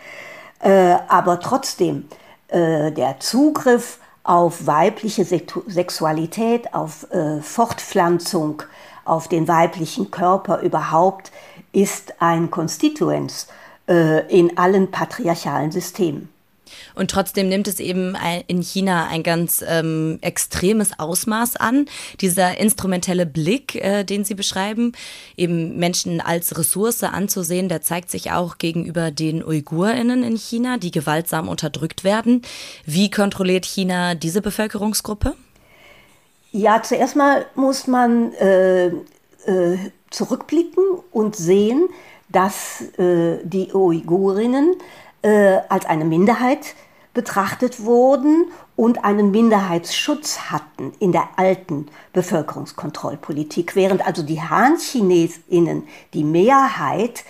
Äh, 0.60 0.96
aber 1.08 1.40
trotzdem, 1.40 2.08
äh, 2.48 2.92
der 2.92 3.20
Zugriff 3.20 4.00
auf 4.24 4.66
weibliche 4.66 5.26
Sexualität, 5.26 6.74
auf 6.74 7.12
äh, 7.12 7.42
Fortpflanzung, 7.42 8.64
auf 9.06 9.28
den 9.28 9.48
weiblichen 9.48 10.12
Körper 10.12 10.62
überhaupt 10.62 11.32
ist 11.72 12.22
ein 12.22 12.52
Konstituens 12.52 13.48
äh, 13.88 14.26
in 14.28 14.58
allen 14.58 14.92
patriarchalen 14.92 15.72
Systemen. 15.72 16.30
Und 16.96 17.12
trotzdem 17.12 17.50
nimmt 17.50 17.68
es 17.68 17.80
eben 17.80 18.16
in 18.48 18.62
China 18.62 19.08
ein 19.08 19.24
ganz 19.24 19.64
ähm, 19.68 20.20
extremes 20.22 20.98
Ausmaß 21.00 21.56
an. 21.56 21.86
Dieser 22.22 22.58
instrumentelle 22.58 23.26
Blick, 23.26 23.76
äh, 23.76 24.04
den 24.04 24.24
Sie 24.24 24.36
beschreiben, 24.36 24.94
eben 25.38 25.78
Menschen 25.78 26.22
als 26.22 26.58
Ressource 26.58 27.04
anzusehen, 27.04 27.70
der 27.70 27.82
zeigt 27.82 28.12
sich 28.12 28.32
auch 28.32 28.58
gegenüber 28.58 29.12
den 29.12 29.44
Uigurinnen 29.44 30.24
in 30.24 30.38
China, 30.38 30.78
die 30.78 30.92
gewaltsam 30.92 31.48
unterdrückt 31.48 32.04
werden. 32.04 32.42
Wie 32.86 33.10
kontrolliert 33.10 33.66
China 33.66 34.16
diese 34.16 34.42
Bevölkerungsgruppe? 34.42 35.36
Ja, 36.56 36.84
zuerst 36.84 37.16
mal 37.16 37.48
muss 37.56 37.88
man 37.88 38.32
äh, 38.34 38.90
äh, 38.90 39.78
zurückblicken 40.12 40.84
und 41.12 41.36
sehen, 41.36 41.90
dass 42.30 42.82
äh, 43.00 43.40
die 43.44 43.74
Uigurinnen 43.74 44.76
äh, 45.24 45.58
als 45.68 45.88
eine 45.88 46.06
Minderheit 46.06 46.76
betrachtet 47.16 47.84
wurden 47.84 48.52
und 48.76 49.04
einen 49.04 49.32
Minderheitsschutz 49.32 50.52
hatten 50.52 50.94
in 51.00 51.12
der 51.12 51.28
alten 51.38 51.88
Bevölkerungskontrollpolitik, 52.14 53.76
während 53.76 54.06
also 54.06 54.22
die 54.22 54.40
Han-Chinesinnen 54.40 55.88
die 56.14 56.24
Mehrheit 56.24 57.24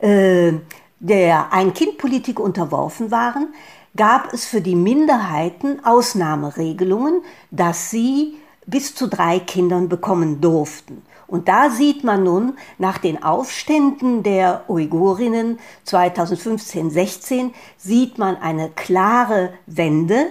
äh, 0.00 0.52
der 1.00 1.50
Ein-Kind-Politik 1.50 2.38
unterworfen 2.38 3.10
waren, 3.10 3.54
gab 3.96 4.34
es 4.34 4.44
für 4.44 4.60
die 4.60 4.76
Minderheiten 4.76 5.82
Ausnahmeregelungen, 5.82 7.22
dass 7.50 7.88
sie 7.88 8.36
bis 8.66 8.94
zu 8.94 9.08
drei 9.08 9.38
Kindern 9.38 9.88
bekommen 9.88 10.40
durften. 10.40 11.02
Und 11.26 11.48
da 11.48 11.70
sieht 11.70 12.04
man 12.04 12.22
nun 12.22 12.56
nach 12.78 12.98
den 12.98 13.22
Aufständen 13.22 14.22
der 14.22 14.64
Uigurinnen 14.68 15.58
2015-16 15.86 17.50
sieht 17.76 18.18
man 18.18 18.36
eine 18.36 18.70
klare 18.70 19.52
Wende 19.66 20.26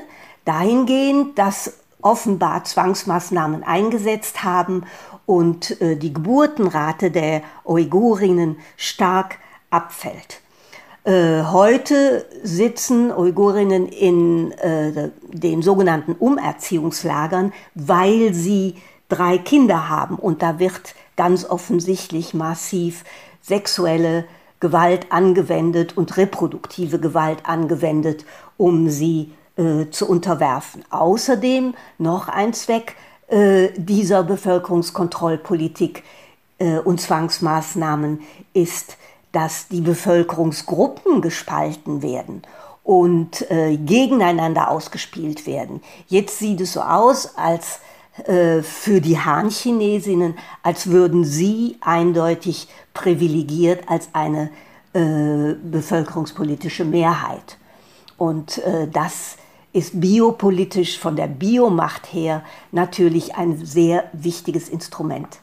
dahingehend, 0.46 1.38
dass 1.38 1.80
offenbar 2.02 2.64
Zwangsmaßnahmen 2.64 3.64
eingesetzt 3.64 4.44
haben 4.44 4.84
und 5.26 5.82
äh, 5.82 5.98
die 5.98 6.14
Geburtenrate 6.14 7.12
der 7.12 7.42
Uigurinnen 7.66 8.58
stark 8.78 9.40
abfällt. 9.70 10.42
Äh, 11.06 11.44
heute 11.52 12.26
sitzen 12.42 13.12
Uigurinnen 13.12 13.88
in 13.88 14.52
äh, 14.54 15.12
den 15.32 15.62
sogenannten 15.62 16.14
Umerziehungslagern, 16.14 17.54
weil 17.76 18.34
sie 18.34 18.74
drei 19.08 19.38
Kinder 19.38 19.88
haben 19.88 20.16
und 20.16 20.42
da 20.42 20.58
wird 20.58 20.96
ganz 21.16 21.46
offensichtlich 21.46 22.34
massiv 22.34 23.04
sexuelle 23.40 24.26
Gewalt 24.60 25.12
angewendet 25.12 25.96
und 25.96 26.18
reproduktive 26.18 27.00
Gewalt 27.00 27.38
angewendet, 27.44 28.26
um 28.58 28.90
sie 28.90 29.32
äh, 29.58 29.92
zu 29.92 30.10
unterwerfen. 30.10 30.84
Außerdem 30.90 31.76
noch 32.00 32.30
ein 32.30 32.54
Zweck 32.54 32.96
äh, 33.28 33.70
dieser 33.78 34.24
Bevölkerungskontrollpolitik 34.24 36.02
äh, 36.58 36.80
und 36.80 37.00
Zwangsmaßnahmen 37.00 38.22
ist, 38.54 38.98
dass 39.36 39.68
die 39.68 39.82
Bevölkerungsgruppen 39.82 41.22
gespalten 41.22 42.02
werden 42.02 42.42
und 42.86 43.52
äh, 43.52 43.76
gegeneinander 43.76 44.72
ausgespielt 44.72 45.46
werden. 45.46 45.82
Jetzt 46.08 46.40
sieht 46.40 46.62
es 46.62 46.72
so 46.72 46.82
aus, 46.82 47.36
als 47.36 47.82
äh, 48.28 48.62
für 48.62 49.02
die 49.02 49.20
Han-Chinesinnen, 49.20 50.36
als 50.64 50.90
würden 50.90 51.26
sie 51.26 51.78
eindeutig 51.82 52.70
privilegiert 52.94 53.90
als 53.90 54.08
eine 54.14 54.52
äh, 54.94 55.56
bevölkerungspolitische 55.62 56.86
Mehrheit. 56.86 57.58
Und 58.18 58.60
äh, 58.60 58.88
das 58.88 59.36
ist 59.74 60.00
biopolitisch 60.00 60.98
von 60.98 61.18
der 61.18 61.28
Biomacht 61.28 62.14
her 62.14 62.42
natürlich 62.72 63.36
ein 63.36 63.66
sehr 63.66 64.06
wichtiges 64.14 64.70
Instrument. 64.70 65.40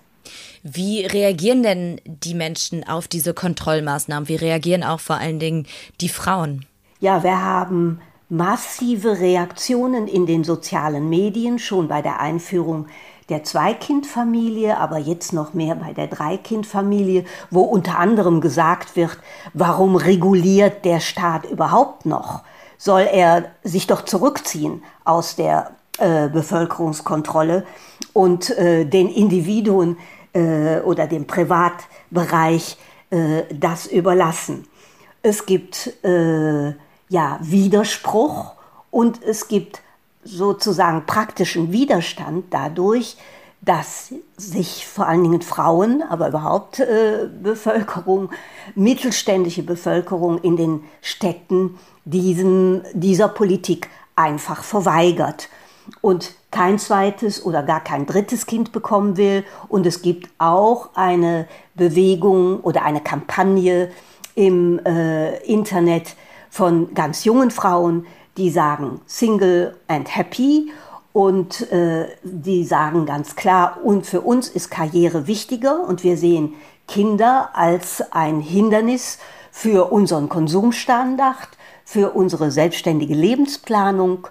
Wie 0.63 1.05
reagieren 1.05 1.63
denn 1.63 2.01
die 2.05 2.35
Menschen 2.35 2.87
auf 2.87 3.09
diese 3.09 3.35
Kontrollmaßnahmen? 3.35 4.29
Wie 4.29 4.37
reagieren 4.37 4.85
auch 4.85 5.01
vor 5.01 5.17
allen 5.17 5.41
Dingen 5.41 5.67
die 6.01 6.09
Frauen? 6.09 6.67
Ja, 7.01 7.25
wir 7.25 7.43
haben 7.43 8.01
massive 8.29 9.19
Reaktionen 9.19 10.07
in 10.07 10.25
den 10.25 10.45
sozialen 10.45 11.09
Medien 11.09 11.59
schon 11.59 11.89
bei 11.89 12.01
der 12.01 12.21
Einführung 12.21 12.87
der 13.29 13.45
Zweikindfamilie, 13.45 14.79
aber 14.79 14.99
jetzt 14.99 15.33
noch 15.33 15.53
mehr 15.53 15.75
bei 15.75 15.93
der 15.93 16.07
Dreikindfamilie, 16.07 17.25
wo 17.51 17.63
unter 17.63 17.99
anderem 17.99 18.41
gesagt 18.41 18.95
wird, 18.95 19.19
warum 19.55 19.97
reguliert 19.97 20.85
der 20.85 21.01
Staat 21.01 21.45
überhaupt 21.45 22.07
noch? 22.07 22.43
Soll 22.79 23.09
er 23.13 23.47
sich 23.65 23.87
doch 23.87 24.05
zurückziehen 24.05 24.83
aus 25.05 25.37
der 25.37 25.73
äh, 25.99 26.29
Bevölkerungskontrolle 26.29 27.65
und 28.13 28.51
äh, 28.51 28.85
den 28.85 29.09
Individuen 29.09 29.97
äh, 30.33 30.81
oder 30.81 31.07
dem 31.07 31.27
Privatbereich 31.27 32.77
äh, 33.11 33.43
das 33.53 33.87
überlassen? 33.87 34.67
Es 35.23 35.47
gibt 35.47 35.93
äh, 36.05 36.71
ja 37.09 37.39
Widerspruch 37.41 38.55
und 38.91 39.23
es 39.23 39.49
gibt 39.49 39.81
sozusagen 40.25 41.07
praktischen 41.07 41.73
Widerstand 41.73 42.47
dadurch, 42.51 43.17
dass 43.61 44.13
sich 44.37 44.87
vor 44.87 45.07
allen 45.07 45.23
Dingen 45.23 45.43
Frauen, 45.43 46.03
aber 46.03 46.29
überhaupt 46.29 46.81
äh, 46.81 47.29
Bevölkerung, 47.43 48.31
mittelständische 48.75 49.63
Bevölkerung 49.63 50.39
in 50.39 50.57
den 50.57 50.85
Städten 51.01 51.79
diesen, 52.05 52.83
dieser 52.93 53.29
Politik 53.29 53.89
einfach 54.17 54.65
verweigert 54.65 55.49
und 56.01 56.35
kein 56.53 56.79
zweites 56.79 57.45
oder 57.45 57.65
gar 57.65 57.83
kein 57.83 58.07
drittes 58.07 58.47
Kind 58.47 58.71
bekommen 58.71 59.17
will. 59.17 59.45
Und 59.69 59.87
es 59.87 60.03
gibt 60.03 60.31
auch 60.39 60.91
eine 60.95 61.49
Bewegung 61.75 62.61
oder 62.61 62.85
eine 62.85 63.01
Kampagne 63.01 63.91
im 64.37 64.79
äh, 64.85 65.39
Internet 65.45 66.15
von 66.49 66.95
ganz 66.95 67.25
jungen 67.25 67.51
Frauen, 67.51 68.07
die 68.37 68.51
sagen 68.51 69.01
Single 69.07 69.77
and 69.89 70.15
Happy 70.15 70.71
und 71.13 71.71
äh, 71.73 72.07
die 72.23 72.65
sagen 72.65 73.05
ganz 73.05 73.37
klar, 73.37 73.79
und 73.83 74.07
für 74.07 74.21
uns 74.21 74.49
ist 74.49 74.71
Karriere 74.71 75.27
wichtiger 75.27 75.87
und 75.87 76.05
wir 76.05 76.17
sehen 76.17 76.55
Kinder 76.89 77.51
als 77.55 78.03
ein 78.13 78.41
Hindernis 78.41 79.19
für 79.51 79.93
unseren 79.93 80.29
Konsumstandard, 80.29 81.49
für 81.85 82.11
unsere 82.11 82.51
selbstständige 82.51 83.15
Lebensplanung 83.15 84.29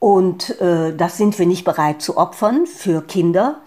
und 0.00 0.60
äh, 0.60 0.96
das 0.96 1.16
sind 1.16 1.38
wir 1.38 1.46
nicht 1.46 1.64
bereit 1.64 2.02
zu 2.02 2.16
opfern 2.16 2.66
für 2.66 3.02
Kinder 3.02 3.60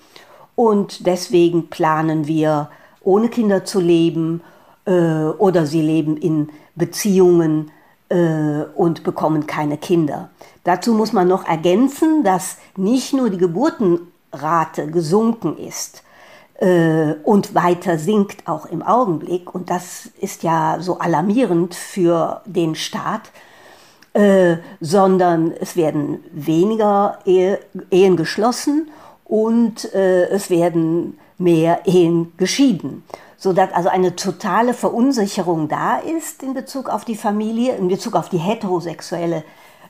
und 0.56 1.08
deswegen 1.08 1.70
planen 1.70 2.28
wir 2.28 2.70
ohne 3.02 3.30
Kinder 3.30 3.64
zu 3.64 3.80
leben 3.80 4.42
äh, 4.86 4.92
oder 4.92 5.66
sie 5.66 5.82
leben 5.82 6.18
in 6.18 6.50
Beziehungen 6.76 7.72
äh, 8.10 8.64
und 8.76 9.04
bekommen 9.04 9.48
keine 9.48 9.78
Kinder. 9.78 10.30
Dazu 10.64 10.94
muss 10.94 11.14
man 11.14 11.28
noch 11.28 11.48
ergänzen, 11.48 12.24
dass 12.24 12.58
nicht 12.76 13.14
nur 13.14 13.30
die 13.30 13.38
Geburtenrate 13.38 14.88
gesunken 14.88 15.58
ist 15.58 16.04
äh, 16.56 17.14
und 17.24 17.54
weiter 17.54 17.98
sinkt 18.00 18.48
auch 18.48 18.66
im 18.66 18.82
Augenblick, 18.82 19.54
und 19.54 19.70
das 19.70 20.10
ist 20.20 20.44
ja 20.44 20.78
so 20.80 20.98
alarmierend 21.00 21.76
für 21.76 22.42
den 22.46 22.76
Staat, 22.76 23.32
äh, 24.14 24.57
sondern 24.80 25.51
es 25.59 25.76
werden 25.76 26.24
weniger 26.32 27.20
Ehe, 27.26 27.59
Ehen 27.91 28.16
geschlossen 28.16 28.89
und 29.26 29.93
äh, 29.93 30.26
es 30.30 30.49
werden 30.49 31.18
mehr 31.38 31.82
Ehen 31.86 32.34
geschieden 32.38 33.03
sodass 33.43 33.74
also 33.74 33.89
eine 33.89 34.16
totale 34.16 34.74
Verunsicherung 34.74 35.68
da 35.68 35.97
ist 35.97 36.43
in 36.43 36.53
Bezug 36.53 36.88
auf 36.88 37.03
die 37.03 37.18
Familie, 37.18 37.76
in 37.76 37.89
Bezug 37.89 38.16
auf 38.16 38.30
die 38.30 38.38
heterosexuelle 38.38 39.43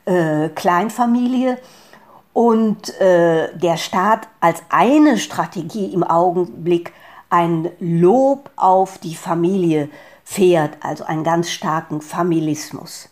äh, 0.05 0.49
Kleinfamilie 0.49 1.59
und 2.33 2.99
äh, 2.99 3.55
der 3.55 3.77
Staat 3.77 4.27
als 4.39 4.63
eine 4.69 5.19
Strategie 5.19 5.93
im 5.93 6.03
Augenblick 6.03 6.93
ein 7.29 7.69
Lob 7.79 8.49
auf 8.55 8.97
die 8.97 9.13
Familie 9.13 9.87
fährt, 10.23 10.77
also 10.81 11.03
einen 11.03 11.23
ganz 11.23 11.51
starken 11.51 12.01
Familismus. 12.01 13.09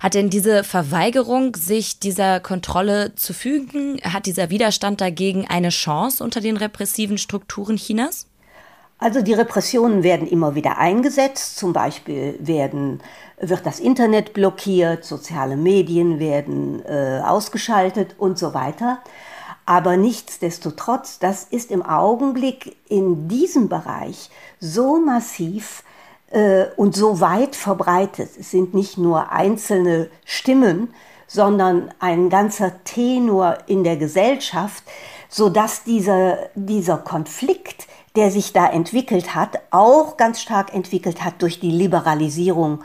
Hat 0.00 0.14
denn 0.14 0.30
diese 0.30 0.64
Verweigerung, 0.64 1.54
sich 1.56 2.00
dieser 2.00 2.40
Kontrolle 2.40 3.14
zu 3.14 3.32
fügen, 3.32 4.00
hat 4.02 4.26
dieser 4.26 4.50
Widerstand 4.50 5.00
dagegen 5.00 5.46
eine 5.48 5.68
Chance 5.68 6.22
unter 6.22 6.40
den 6.40 6.56
repressiven 6.56 7.18
Strukturen 7.18 7.76
Chinas? 7.76 8.26
Also 8.98 9.20
die 9.20 9.32
Repressionen 9.32 10.04
werden 10.04 10.28
immer 10.28 10.54
wieder 10.54 10.78
eingesetzt. 10.78 11.56
Zum 11.56 11.72
Beispiel 11.72 12.36
werden, 12.38 13.00
wird 13.40 13.66
das 13.66 13.80
Internet 13.80 14.32
blockiert, 14.32 15.04
soziale 15.04 15.56
Medien 15.56 16.20
werden 16.20 16.84
äh, 16.84 17.20
ausgeschaltet 17.24 18.14
und 18.18 18.38
so 18.38 18.54
weiter. 18.54 19.00
Aber 19.66 19.96
nichtsdestotrotz, 19.96 21.18
das 21.18 21.44
ist 21.44 21.70
im 21.70 21.82
Augenblick 21.84 22.76
in 22.88 23.26
diesem 23.28 23.68
Bereich 23.68 24.30
so 24.60 25.00
massiv 25.00 25.82
und 26.76 26.96
so 26.96 27.20
weit 27.20 27.56
verbreitet. 27.56 28.30
Es 28.40 28.50
sind 28.50 28.72
nicht 28.72 28.96
nur 28.96 29.32
einzelne 29.32 30.08
Stimmen, 30.24 30.94
sondern 31.26 31.92
ein 31.98 32.30
ganzer 32.30 32.82
Tenor 32.84 33.58
in 33.66 33.84
der 33.84 33.96
Gesellschaft, 33.96 34.82
sodass 35.28 35.84
dieser, 35.84 36.38
dieser 36.54 36.96
Konflikt 36.96 37.86
der 38.16 38.30
sich 38.30 38.52
da 38.52 38.66
entwickelt 38.66 39.34
hat, 39.34 39.58
auch 39.70 40.16
ganz 40.16 40.40
stark 40.40 40.74
entwickelt 40.74 41.24
hat 41.24 41.40
durch 41.40 41.60
die 41.60 41.70
Liberalisierung 41.70 42.82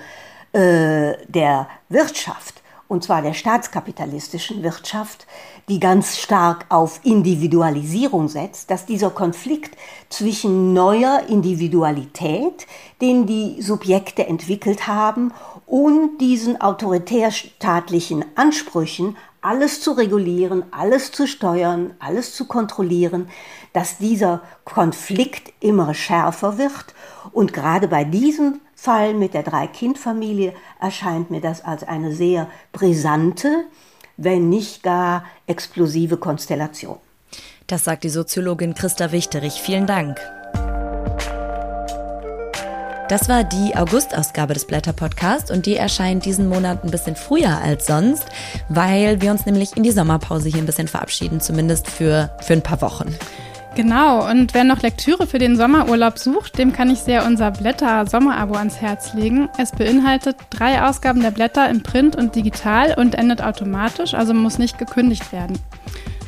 äh, 0.54 1.14
der 1.28 1.68
Wirtschaft, 1.90 2.62
und 2.88 3.04
zwar 3.04 3.22
der 3.22 3.34
staatskapitalistischen 3.34 4.64
Wirtschaft, 4.64 5.28
die 5.68 5.80
ganz 5.80 6.18
stark 6.18 6.66
auf 6.70 7.02
Individualisierung 7.04 8.28
setzt, 8.30 8.72
dass 8.72 8.86
dieser 8.86 9.10
Konflikt 9.10 9.76
zwischen 10.10 10.74
neuer 10.74 11.24
Individualität, 11.28 12.66
den 13.02 13.26
die 13.26 13.62
Subjekte 13.62 14.26
entwickelt 14.28 14.88
haben, 14.88 15.34
und 15.66 16.20
diesen 16.20 16.62
autoritärstaatlichen 16.62 18.24
Ansprüchen, 18.36 19.18
alles 19.42 19.82
zu 19.82 19.92
regulieren, 19.92 20.64
alles 20.72 21.12
zu 21.12 21.28
steuern, 21.28 21.94
alles 22.00 22.34
zu 22.34 22.46
kontrollieren, 22.46 23.30
dass 23.74 23.98
dieser 23.98 24.42
Konflikt 24.64 25.54
immer 25.60 25.94
schärfer 25.94 26.58
wird. 26.58 26.96
Und 27.34 27.54
gerade 27.54 27.88
bei 27.88 28.06
diesem 28.06 28.62
Fall 28.80 29.16
mit 29.16 29.34
der 29.34 29.42
Drei-Kind-Familie 29.42 30.54
erscheint 30.80 31.32
mir 31.32 31.42
das 31.42 31.66
als 31.66 31.84
eine 31.84 32.14
sehr 32.14 32.48
brisante, 32.72 33.66
wenn 34.18 34.50
nicht 34.50 34.84
gar 34.84 35.26
explosive 35.48 36.18
Konstellation. 36.18 36.98
Das 37.66 37.84
sagt 37.84 38.04
die 38.04 38.10
Soziologin 38.10 38.76
Christa 38.76 39.12
Wichterich. 39.12 39.62
Vielen 39.62 39.88
Dank. 39.88 40.20
Das 43.10 43.28
war 43.28 43.44
die 43.44 43.76
August-Ausgabe 43.76 44.54
des 44.54 44.66
Blätter-Podcast 44.66 45.50
und 45.50 45.66
die 45.66 45.76
erscheint 45.76 46.26
diesen 46.26 46.48
Monat 46.48 46.84
ein 46.84 46.92
bisschen 46.92 47.16
früher 47.16 47.58
als 47.58 47.88
sonst, 47.88 48.26
weil 48.70 49.22
wir 49.22 49.32
uns 49.32 49.46
nämlich 49.46 49.76
in 49.76 49.84
die 49.84 49.92
Sommerpause 49.92 50.50
hier 50.50 50.60
ein 50.60 50.66
bisschen 50.66 50.88
verabschieden, 50.88 51.42
zumindest 51.42 51.90
für, 51.90 52.30
für 52.42 52.54
ein 52.54 52.64
paar 52.64 52.82
Wochen. 52.82 53.16
Genau, 53.78 54.28
und 54.28 54.56
wer 54.56 54.64
noch 54.64 54.82
Lektüre 54.82 55.28
für 55.28 55.38
den 55.38 55.56
Sommerurlaub 55.56 56.18
sucht, 56.18 56.58
dem 56.58 56.74
kann 56.74 56.90
ich 56.90 56.98
sehr 56.98 57.28
unser 57.28 57.52
Blätter-Sommerabo 57.52 58.56
ans 58.56 58.82
Herz 58.82 59.14
legen. 59.14 59.50
Es 59.60 59.70
beinhaltet 59.70 60.36
drei 60.50 60.82
Ausgaben 60.82 61.22
der 61.22 61.30
Blätter 61.30 61.70
in 61.70 61.84
Print 61.84 62.16
und 62.16 62.36
digital 62.36 62.96
und 62.98 63.14
endet 63.14 63.44
automatisch, 63.44 64.16
also 64.16 64.34
muss 64.34 64.58
nicht 64.58 64.80
gekündigt 64.80 65.32
werden. 65.32 65.60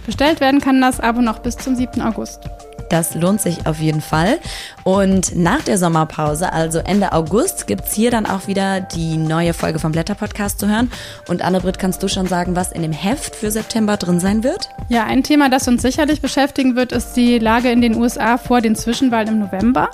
Bestellt 0.06 0.42
werden 0.42 0.62
kann 0.62 0.80
das 0.80 1.00
Abo 1.00 1.22
noch 1.22 1.40
bis 1.40 1.58
zum 1.58 1.74
7. 1.76 2.04
August. 2.04 2.48
Das 2.90 3.16
lohnt 3.16 3.42
sich 3.42 3.66
auf 3.66 3.80
jeden 3.80 4.02
Fall. 4.02 4.40
Und 4.84 5.36
nach 5.36 5.62
der 5.62 5.78
Sommerpause, 5.78 6.52
also 6.52 6.80
Ende 6.80 7.14
August, 7.14 7.68
gibt 7.68 7.86
es 7.86 7.94
hier 7.94 8.12
dann 8.12 8.26
auch 8.26 8.48
wieder 8.48 8.82
die 8.82 9.18
neue 9.18 9.54
Folge 9.54 9.80
vom 9.80 9.92
Blätter-Podcast 9.92 10.60
zu 10.60 10.68
hören. 10.68 10.92
Und 11.28 11.42
Anne-Britt, 11.42 11.80
kannst 11.80 12.02
du 12.04 12.08
schon 12.08 12.28
sagen, 12.28 12.56
was 12.56 12.72
in 12.72 12.82
dem 12.82 12.92
Heft 12.92 13.36
für 13.36 13.52
September 13.52 13.98
drin 13.98 14.20
sein 14.20 14.44
wird? 14.44 14.70
Ja, 14.90 15.06
ein 15.06 15.24
Thema, 15.24 15.50
das 15.50 15.68
uns 15.68 15.82
sicherlich 15.82 16.22
beschäftigen 16.22 16.76
wird, 16.76 16.92
ist 16.92 17.14
die 17.14 17.40
Lage 17.40 17.70
in 17.72 17.82
den 17.82 17.96
USA 17.96 18.38
vor 18.38 18.62
den 18.62 18.76
Zwischenwahlen 18.76 19.28
im 19.28 19.40
November. 19.40 19.90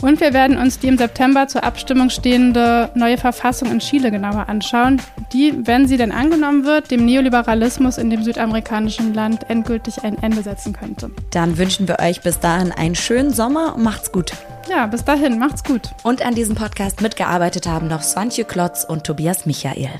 Und 0.00 0.20
wir 0.20 0.32
werden 0.32 0.56
uns 0.56 0.78
die 0.78 0.86
im 0.86 0.96
September 0.96 1.48
zur 1.48 1.64
Abstimmung 1.64 2.08
stehende 2.10 2.90
neue 2.94 3.18
Verfassung 3.18 3.70
in 3.72 3.80
Chile 3.80 4.10
genauer 4.10 4.48
anschauen, 4.48 5.02
die, 5.32 5.66
wenn 5.66 5.88
sie 5.88 5.96
denn 5.96 6.12
angenommen 6.12 6.64
wird, 6.64 6.90
dem 6.90 7.04
Neoliberalismus 7.04 7.98
in 7.98 8.08
dem 8.08 8.22
südamerikanischen 8.22 9.12
Land 9.12 9.50
endgültig 9.50 10.04
ein 10.04 10.16
Ende 10.22 10.42
setzen 10.42 10.72
könnte. 10.72 11.10
Dann 11.32 11.58
wünschen 11.58 11.88
wir 11.88 11.98
euch 11.98 12.20
bis 12.20 12.38
dahin 12.38 12.70
einen 12.70 12.94
schönen 12.94 13.32
Sommer 13.32 13.74
und 13.74 13.82
macht's 13.82 14.12
gut. 14.12 14.32
Ja, 14.68 14.86
bis 14.86 15.04
dahin, 15.04 15.38
macht's 15.38 15.64
gut. 15.64 15.90
Und 16.04 16.22
an 16.22 16.34
diesem 16.34 16.54
Podcast 16.54 17.00
mitgearbeitet 17.00 17.66
haben 17.66 17.88
noch 17.88 18.02
Swantje 18.02 18.44
Klotz 18.44 18.84
und 18.84 19.04
Tobias 19.04 19.46
Michael. 19.46 19.90